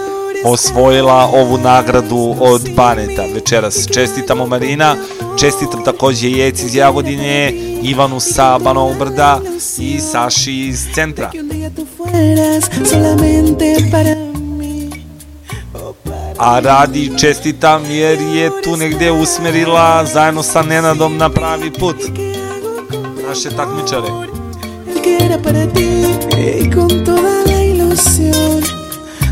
[0.44, 3.22] osvojila ovu nagradu od Baneta.
[3.34, 3.88] Večeras.
[3.94, 4.96] Čestitamo Marina,
[5.40, 7.52] čestitam takođe Jeci iz Jagodine,
[7.84, 9.40] Ivanu sa Banovog brda
[9.78, 11.30] i Saši iz centra.
[16.38, 21.96] A radi čestitam jer je tu negde usmerila zajedno sa Nenadom na pravi put.
[23.28, 24.08] Naše takmičare.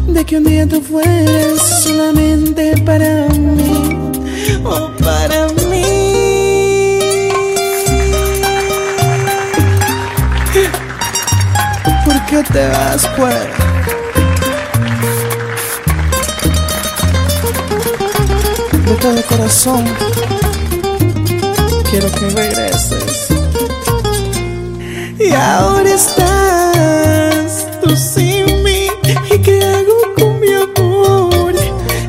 [0.08, 4.20] de que un día tú fueras solamente para mí,
[4.64, 5.61] oh para mí.
[12.33, 13.35] ¿Por qué te vas pues?
[18.86, 19.85] De todo corazón
[21.91, 23.28] quiero que regreses.
[25.19, 28.86] Y ahora estás tú sin mí.
[29.31, 31.55] ¿Y qué hago con mi amor?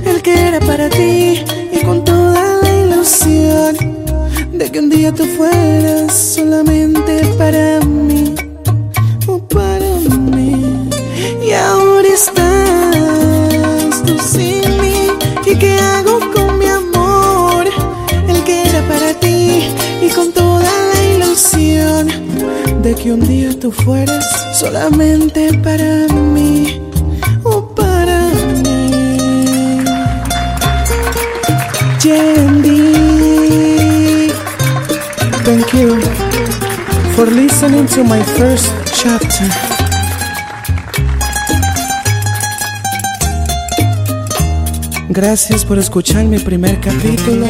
[0.05, 1.43] El que era para ti
[1.73, 3.75] y con toda la ilusión
[4.53, 8.22] de que un día tú fueras solamente para mí.
[22.95, 26.81] Que un día tú fueras solamente para mí.
[27.43, 28.29] Oh, para
[28.63, 29.83] mí.
[32.01, 32.93] Yendi.
[35.43, 35.99] Thank you
[37.15, 39.49] for listening to my first chapter.
[45.09, 47.47] Gracias por escuchar mi primer capítulo.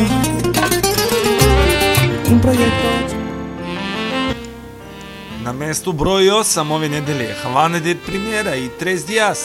[2.30, 2.83] Un proyecto
[5.60, 9.40] Mestu broj 8 ove nedelje Havana de Primera i Tres Dias.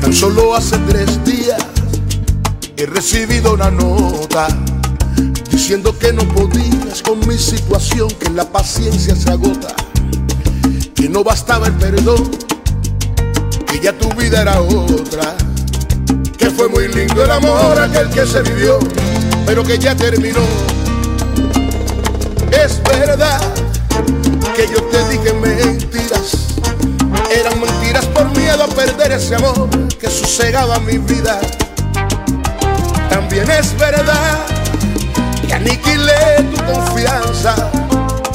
[0.00, 1.62] Tan solo hace tres días
[2.76, 4.48] he recibido una nota
[5.50, 9.74] diciendo que no podías con mi situación, que la paciencia se agota,
[10.94, 12.30] que no bastaba el perdón,
[13.70, 15.36] que ya tu vida era otra,
[16.36, 18.78] que fue muy lindo el amor aquel que se vivió,
[19.46, 20.40] pero que ya terminó.
[22.50, 23.40] Es verdad
[24.56, 26.56] que yo te dije mentiras,
[27.30, 29.68] eran mentiras por miedo a perder ese amor
[30.00, 31.38] que sosegaba mi vida.
[33.08, 34.38] También es verdad
[35.46, 37.54] que aniquilé tu confianza,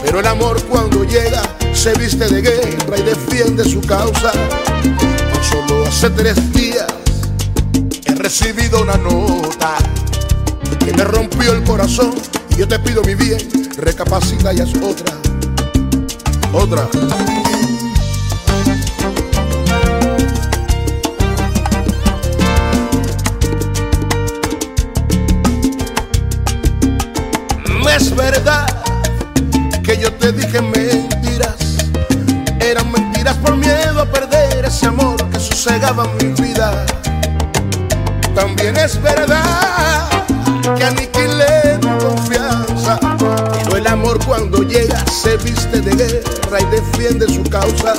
[0.01, 1.41] pero el amor cuando llega
[1.73, 4.31] se viste de guerra y defiende su causa.
[5.87, 6.85] Hace tres días
[8.05, 9.75] he recibido una nota
[10.79, 12.13] que me rompió el corazón
[12.51, 13.39] y yo te pido mi bien,
[13.77, 15.15] recapacita y haz otra,
[16.53, 16.87] otra.
[27.95, 28.67] Es verdad
[29.81, 30.84] que yo te dije mentiras.
[38.85, 40.07] es verdad
[40.77, 42.99] que aniquilé tu confianza.
[43.63, 47.95] Pero el amor cuando llega se viste de guerra y defiende su causa.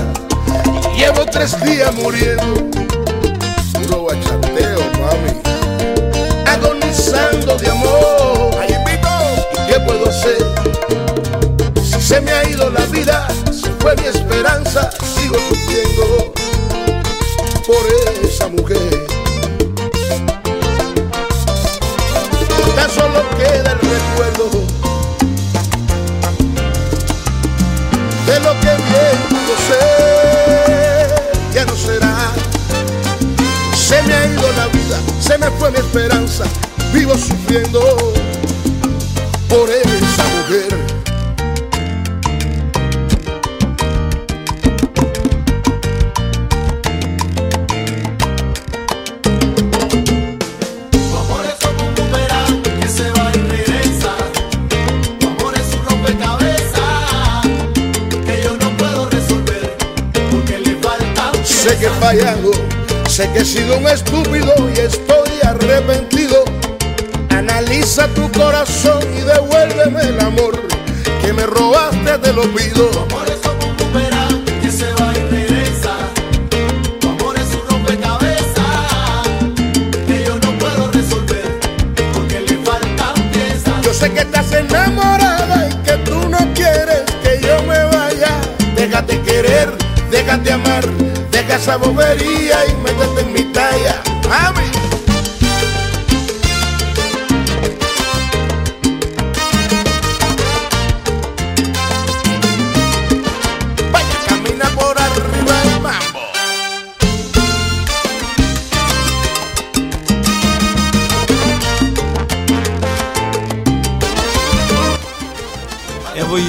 [0.97, 2.70] Llevo tres días muriendo,
[3.73, 5.32] puro bachateo, mami.
[6.47, 8.55] Agonizando de amor.
[9.52, 10.39] ¿Y qué puedo hacer?
[11.82, 16.32] Si se me ha ido la vida, se fue mi esperanza, sigo sufriendo
[17.66, 18.06] por él.
[35.27, 36.45] Se me fue mi esperanza,
[36.95, 37.81] vivo sufriendo
[39.49, 40.69] por esa mujer.
[50.93, 52.47] Tu amor es un tumbera
[52.81, 54.13] que se va en revesa.
[55.19, 57.43] Tu amor es un rompecabezas
[58.25, 59.77] que yo no puedo resolver
[60.31, 61.73] porque le falta un ser.
[61.73, 62.51] Sé que he fallado,
[63.09, 64.55] sé que he sido un estúpido.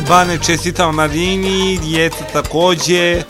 [0.08, 3.24] 12 čestitam Marini, djeca takođe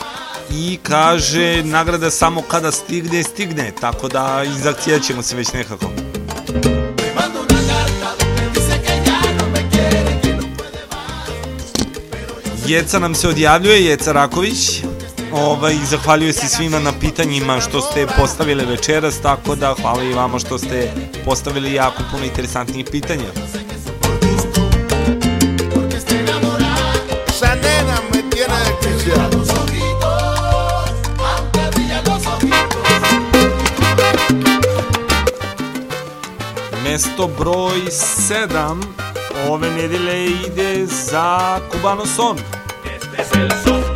[0.51, 5.91] i kaže nagrada samo kada stigne, stigne, tako da izakcijat ćemo se već nekako.
[12.67, 14.83] Jeca nam se odjavljuje, Jeca Raković.
[15.31, 20.39] Ovaj, zahvaljuje se svima na pitanjima što ste postavili večeras, tako da hvala i vama
[20.39, 20.91] što ste
[21.25, 23.27] postavili jako puno interesantnih pitanja.
[37.17, 38.75] mesto broj 7
[39.49, 42.37] ove nedelje ide za Cubano Son.
[42.95, 43.86] Este es el son.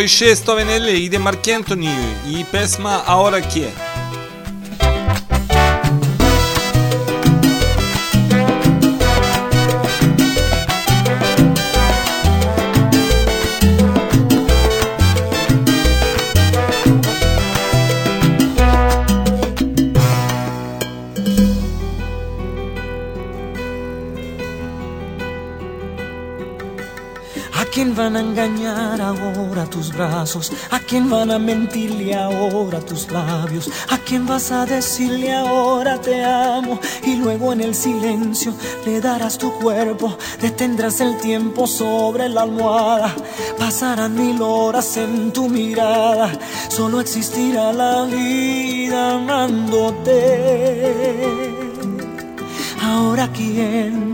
[0.00, 1.88] Broj 6 ove nedelje ide Mark Anthony
[2.26, 3.40] i pesma Ahora
[30.20, 33.70] ¿A quién van a mentirle ahora tus labios?
[33.88, 36.78] ¿A quién vas a decirle ahora te amo?
[37.06, 38.52] Y luego en el silencio
[38.84, 43.14] le darás tu cuerpo, detendrás el tiempo sobre la almohada.
[43.58, 46.30] Pasarán mil horas en tu mirada,
[46.68, 50.10] solo existirá la vida amándote.
[52.82, 54.09] Ahora quién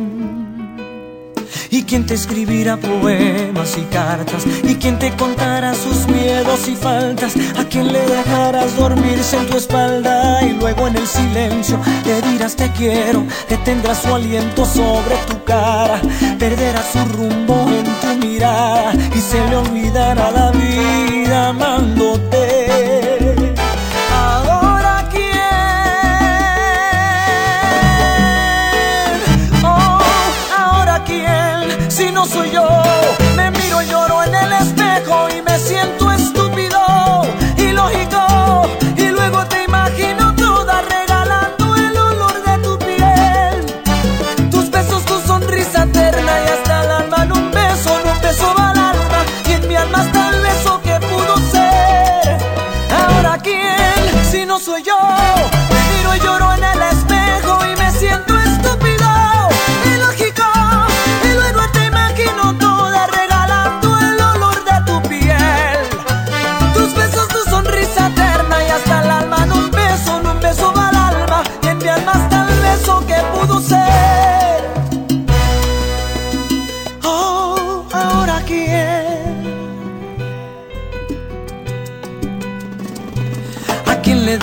[1.86, 7.64] quien te escribirá poemas y cartas y quien te contará sus miedos y faltas a
[7.64, 12.70] quien le dejarás dormirse en tu espalda y luego en el silencio le dirás te
[12.72, 16.00] quiero detendrás su aliento sobre tu cara
[16.40, 22.35] perderás su rumbo en tu mirada y se le olvidará la vida amándote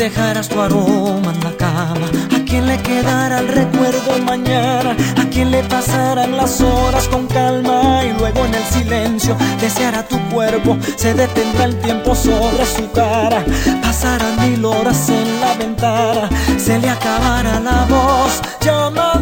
[0.03, 2.07] ¿A quién le dejarás tu aroma en la cama?
[2.35, 4.97] ¿A quién le quedará el recuerdo mañana?
[5.15, 8.03] ¿A quién le pasarán las horas con calma?
[8.03, 13.45] Y luego en el silencio deseará tu cuerpo, se detendrá el tiempo sobre su cara.
[13.81, 19.12] Pasarán mil horas en la ventana, se le acabará la voz llamándote.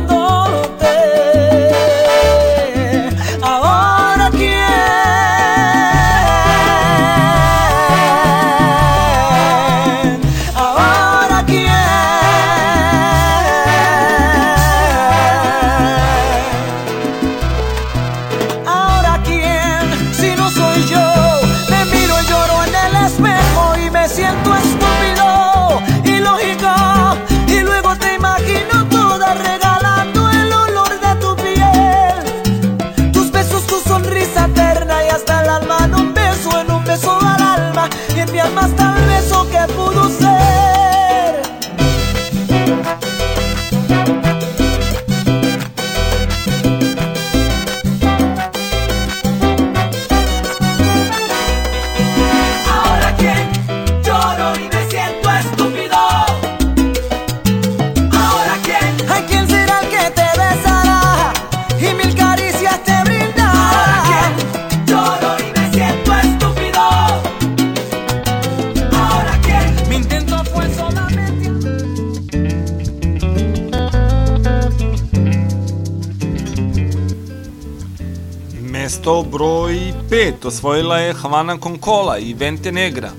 [80.42, 83.12] 5 osvojila je Havana Concola i Vente Negra.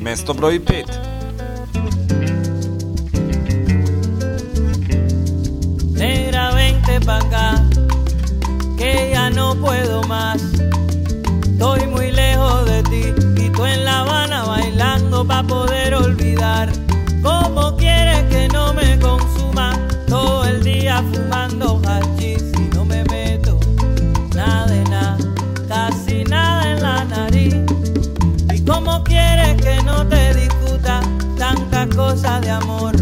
[0.00, 0.84] Mesto broj 5.
[5.98, 7.54] Negra, vente pa' acá,
[8.78, 10.42] que ya no puedo más.
[11.42, 16.70] Estoy muy lejos de ti y tú en La Habana bailando pa' poder olvidar.
[17.20, 19.72] ¿Cómo quieres que no me consuma
[20.06, 22.45] todo el día fumando hachís
[31.96, 32.94] cosas de amor?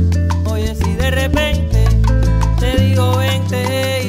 [0.46, 1.84] Oye, si de repente
[2.60, 4.03] te digo vente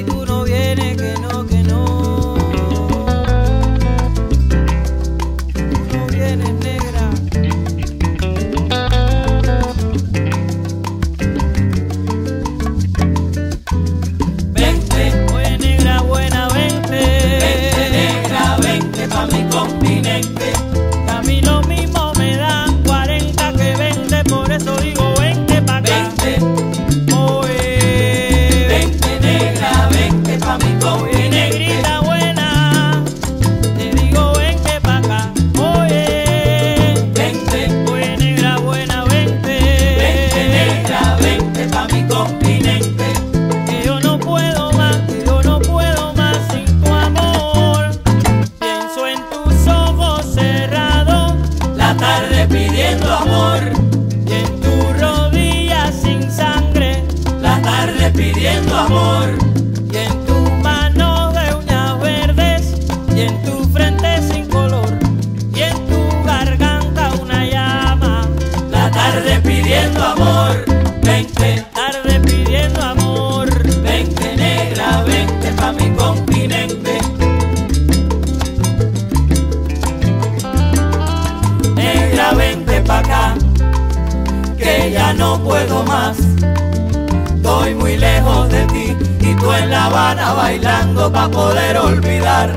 [90.65, 92.55] bailando pa' poder olvidar.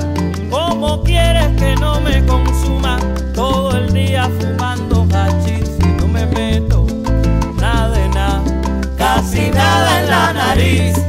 [0.50, 2.98] ¿Cómo quieres que no me consuma
[3.34, 6.86] todo el día fumando hachís si no me meto
[7.60, 8.42] nada nada?
[8.96, 11.07] Casi nada en la nariz.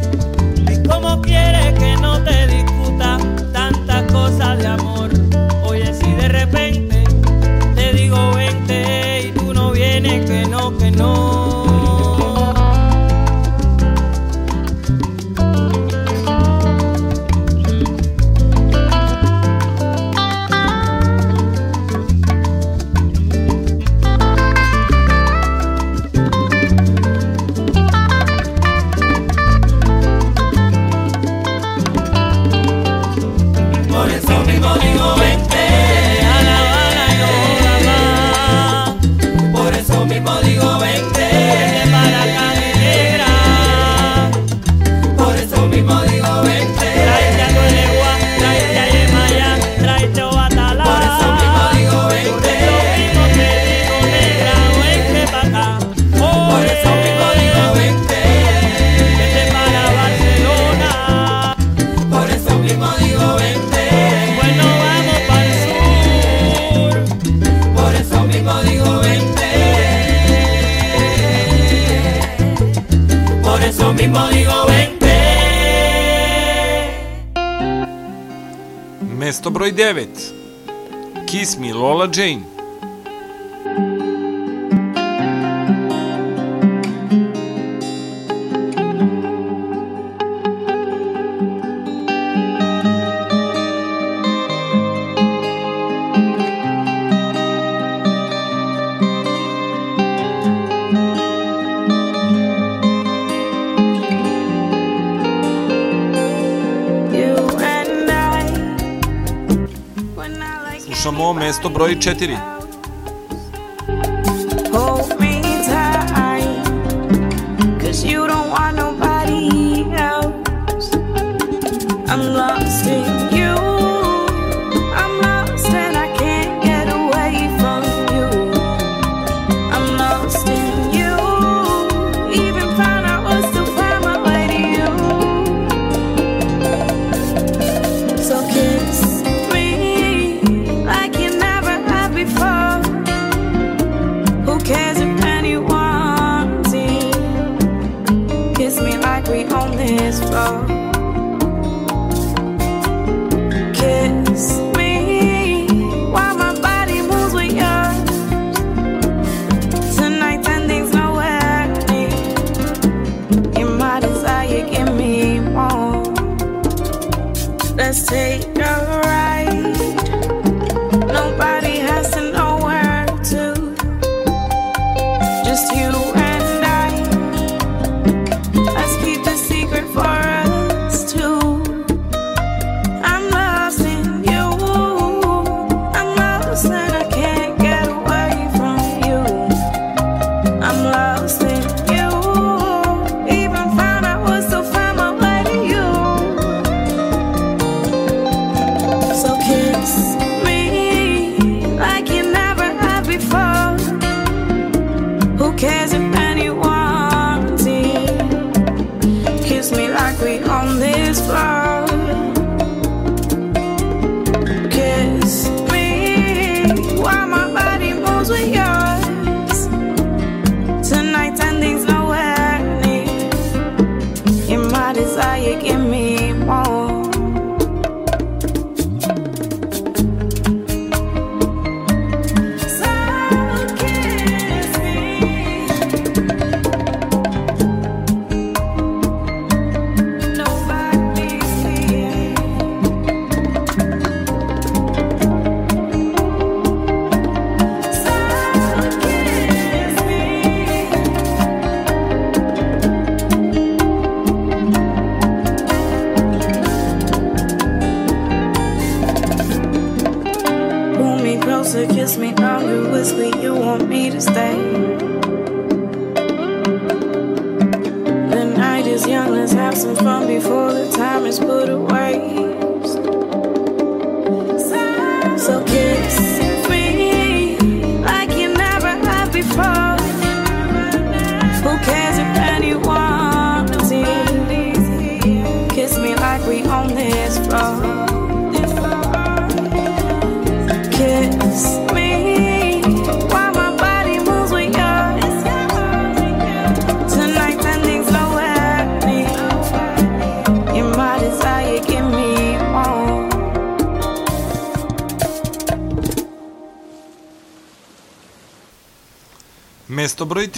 [111.79, 112.58] broj 4.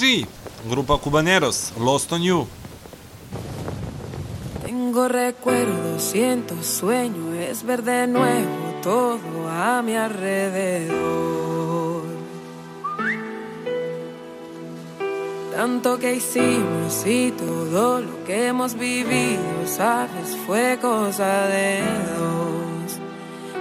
[0.01, 0.25] 3,
[0.67, 2.47] Grupa Cubaneros, Lost on You.
[4.65, 12.01] Tengo recuerdos, siento sueño, es ver de nuevo todo a mi alrededor.
[15.55, 21.83] Tanto que hicimos y todo lo que hemos vivido, sabes, fue cosa de
[22.17, 22.97] dos,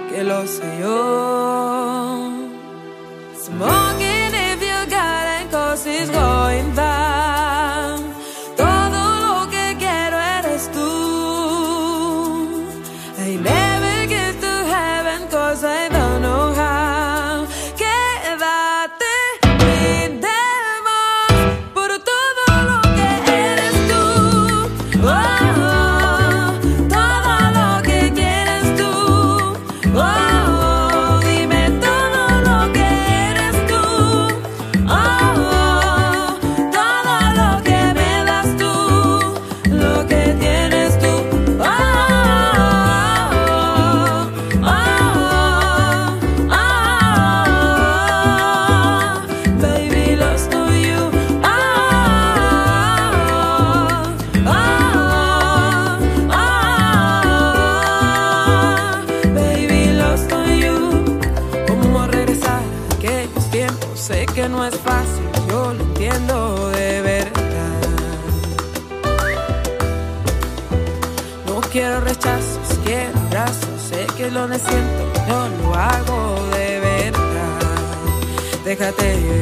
[0.09, 2.31] que lo sé yo.
[3.45, 3.90] Small
[6.01, 6.90] is going by.
[78.81, 79.40] déjate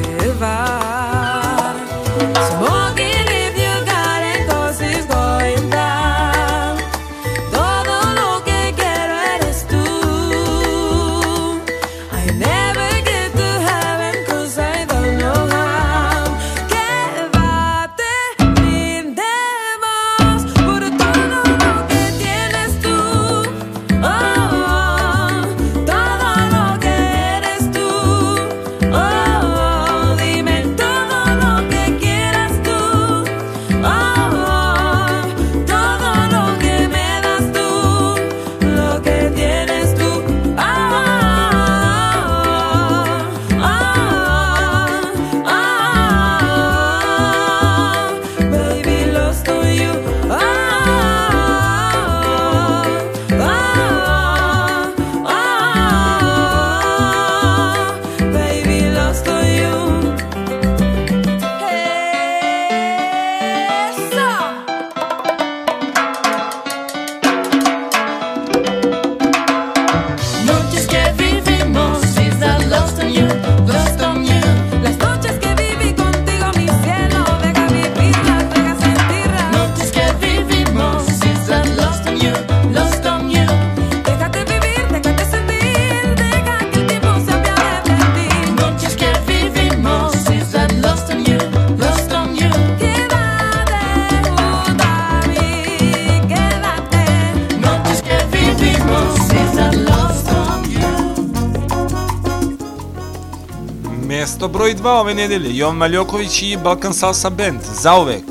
[104.60, 107.60] proizvao venedele Ion Maljoković i Balkan Salsa Band.
[107.82, 108.29] Zauvek!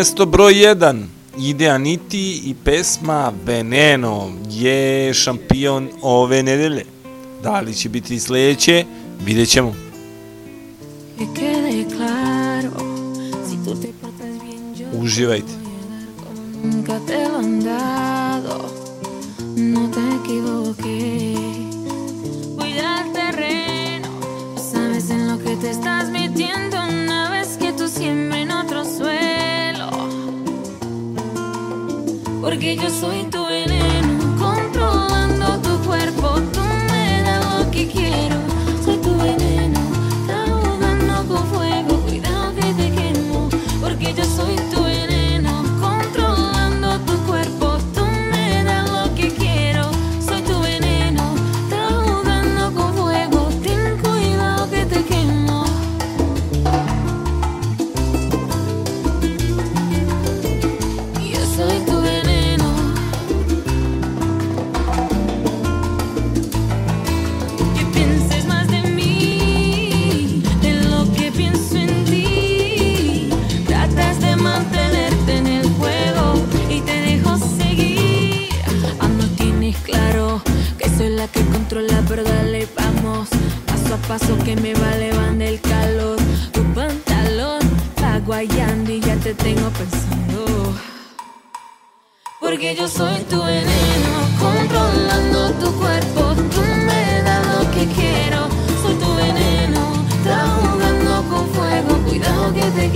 [0.00, 1.02] mesto broj 1.
[1.38, 6.84] Ide Aniti i pesma Veneno je šampion ove nedelje.
[7.42, 8.84] Da li će biti sledeće,
[9.24, 9.74] vidjet ćemo.
[14.92, 15.59] Uživajte.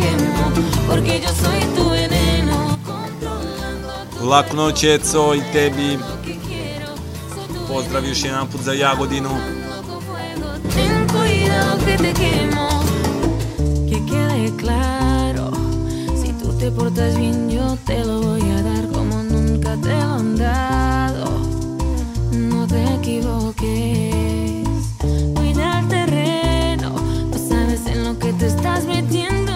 [0.04, 0.42] tiempo,
[0.88, 2.78] porque yo soy tu veneno.
[4.30, 5.98] La Knočeco i tebi
[7.68, 9.30] pozdrav još jedan put za Jagodinu.
[16.64, 21.26] te portas bien, yo te lo voy a dar como nunca te lo han dado.
[22.32, 24.64] No te equivoques,
[25.34, 26.90] cuida el terreno,
[27.30, 29.53] no sabes en lo que te estás metiendo.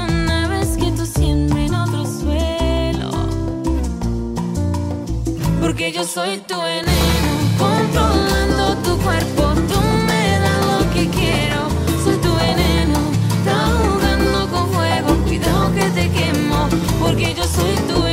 [5.69, 11.69] porque yo soy tu veneno, controlando tu cuerpo, tú me das lo que quiero,
[12.03, 12.99] soy tu veneno,
[13.37, 18.08] está con fuego, cuidado que te quemo, porque yo soy tu veneno.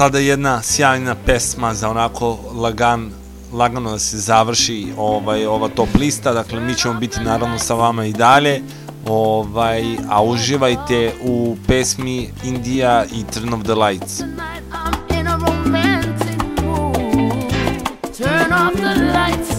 [0.00, 3.10] sada jedna sjajna pesma za onako lagan
[3.52, 6.32] lagano da se završi ovaj ova top lista.
[6.32, 8.62] Dakle mi ćemo biti naravno sa vama i dalje.
[9.06, 14.18] Ovaj a uživajte u pesmi India i Turn of the Lights.
[18.18, 19.50] Turn off the lights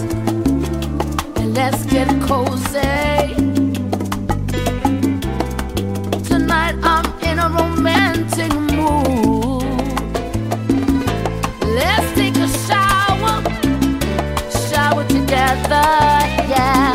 [1.37, 3.10] and let's get cozy.
[16.47, 16.93] Yeah.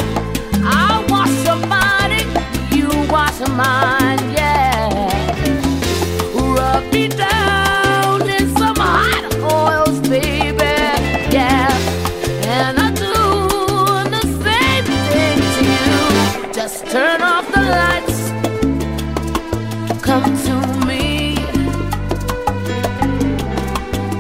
[0.65, 1.05] I
[1.69, 2.25] body,
[2.75, 2.89] you
[3.55, 4.89] mine, yeah.
[6.35, 10.57] Rub me down in some hot oils, baby.
[11.31, 11.69] Yeah,
[12.45, 13.15] and I do
[14.11, 16.53] the same thing to you.
[16.55, 18.31] Just turn off the lights.
[20.03, 21.37] Come to me.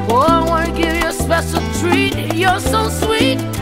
[0.06, 2.34] Boy, I wanna give you a special treat.
[2.34, 3.55] You're so sweet.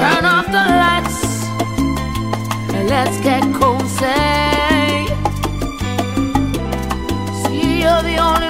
[0.00, 1.44] Turn off the lights
[2.74, 4.06] and let's get cozy.
[7.42, 8.49] See, you're the only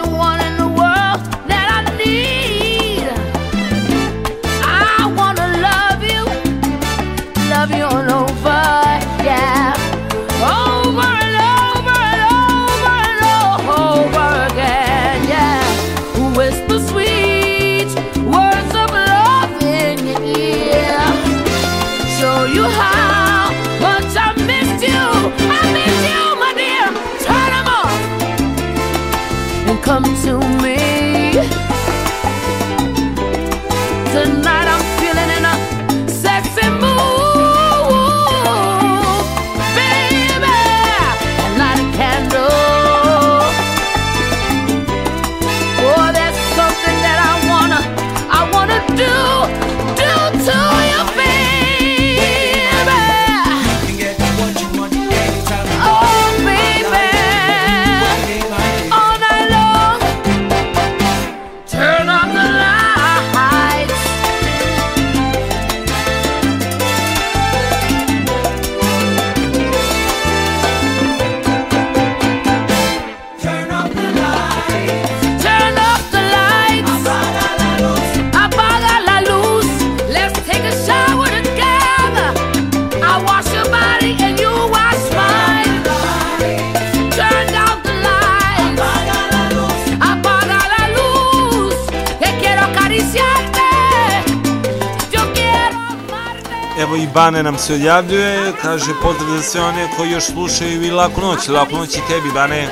[97.14, 101.48] Bane nam se odjavljuje, kaže pozdrav za sve one koji još slušaju i laku noć,
[101.48, 102.68] laku noć i tebi Bane.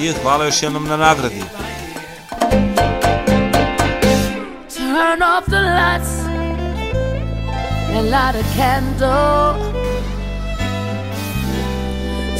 [0.00, 1.42] I hvala još jednom na nagradi.
[4.76, 6.10] Turn off the lights
[7.96, 9.54] and light a candle.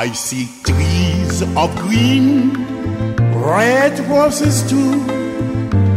[0.04, 2.52] I see trees of green,
[3.40, 5.00] red roses too.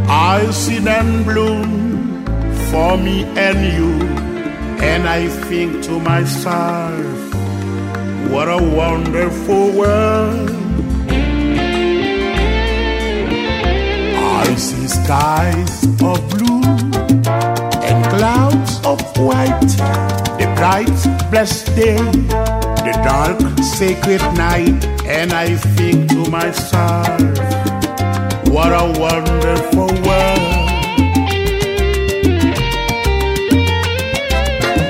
[0.09, 2.25] I see them bloom
[2.70, 3.91] for me and you.
[4.78, 7.35] And I think to myself,
[8.31, 10.51] what a wonderful world.
[14.41, 16.62] I see skies of blue
[17.83, 19.73] and clouds of white,
[20.39, 20.97] the bright,
[21.33, 22.56] blessed day,
[23.07, 27.20] dark, sacred night, and I think to myself,
[28.51, 30.67] what a wonderful world.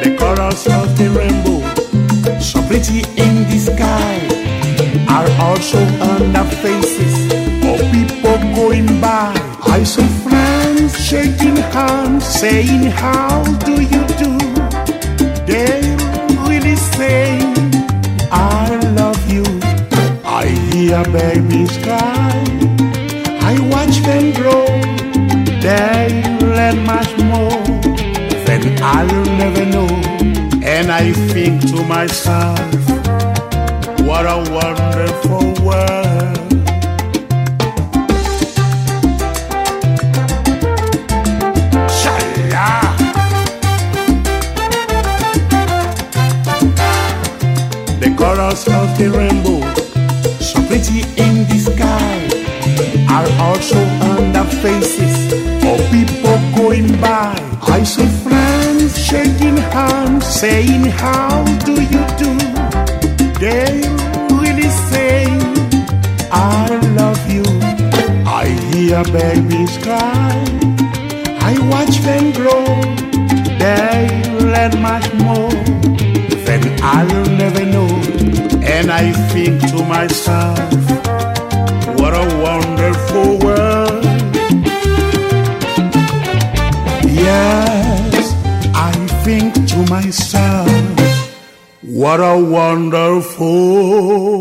[0.03, 1.61] The colors of the rainbow,
[2.41, 4.17] so pretty in the sky,
[5.17, 5.81] are also
[6.11, 7.17] on the faces
[7.71, 9.35] of people going by.
[9.77, 14.16] I saw friends shaking hands, saying, How do you
[20.87, 22.45] I hear babies cry.
[23.41, 24.67] I watch them grow.
[25.61, 27.65] They learn much more
[28.47, 29.89] than I'll never know.
[30.63, 32.59] And I think to myself,
[34.07, 36.37] what a wonderful world.
[47.99, 49.56] The colors of the rainbow,
[60.99, 62.31] How do you do?
[63.39, 63.73] They
[64.41, 65.27] really say,
[66.33, 66.69] I
[67.01, 67.45] love you.
[68.27, 70.33] I hear babies cry.
[71.49, 72.65] I watch them grow.
[73.63, 74.09] They
[74.53, 75.51] learn much more
[76.47, 77.89] than I'll never know.
[78.65, 80.96] And I think to myself,
[92.17, 94.36] what a wonderful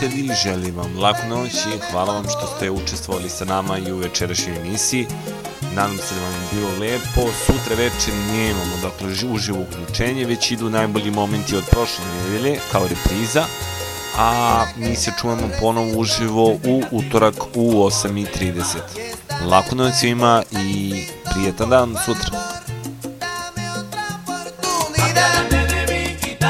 [0.00, 3.96] prijatelji, želim vam laku noć i hvala vam što ste učestvovali sa nama i u
[3.96, 5.06] večerašnjoj emisiji.
[5.74, 7.32] Nadam se da vam je bilo lepo.
[7.46, 12.82] Sutra večer nije imamo dakle, uživo uključenje, već idu najbolji momenti od prošle nedelje kao
[12.82, 13.44] repriza.
[14.18, 18.62] A mi se čujemo ponovo uživo u utorak u 8.30.
[19.46, 22.49] Laku noć svima i prijetan dan sutra.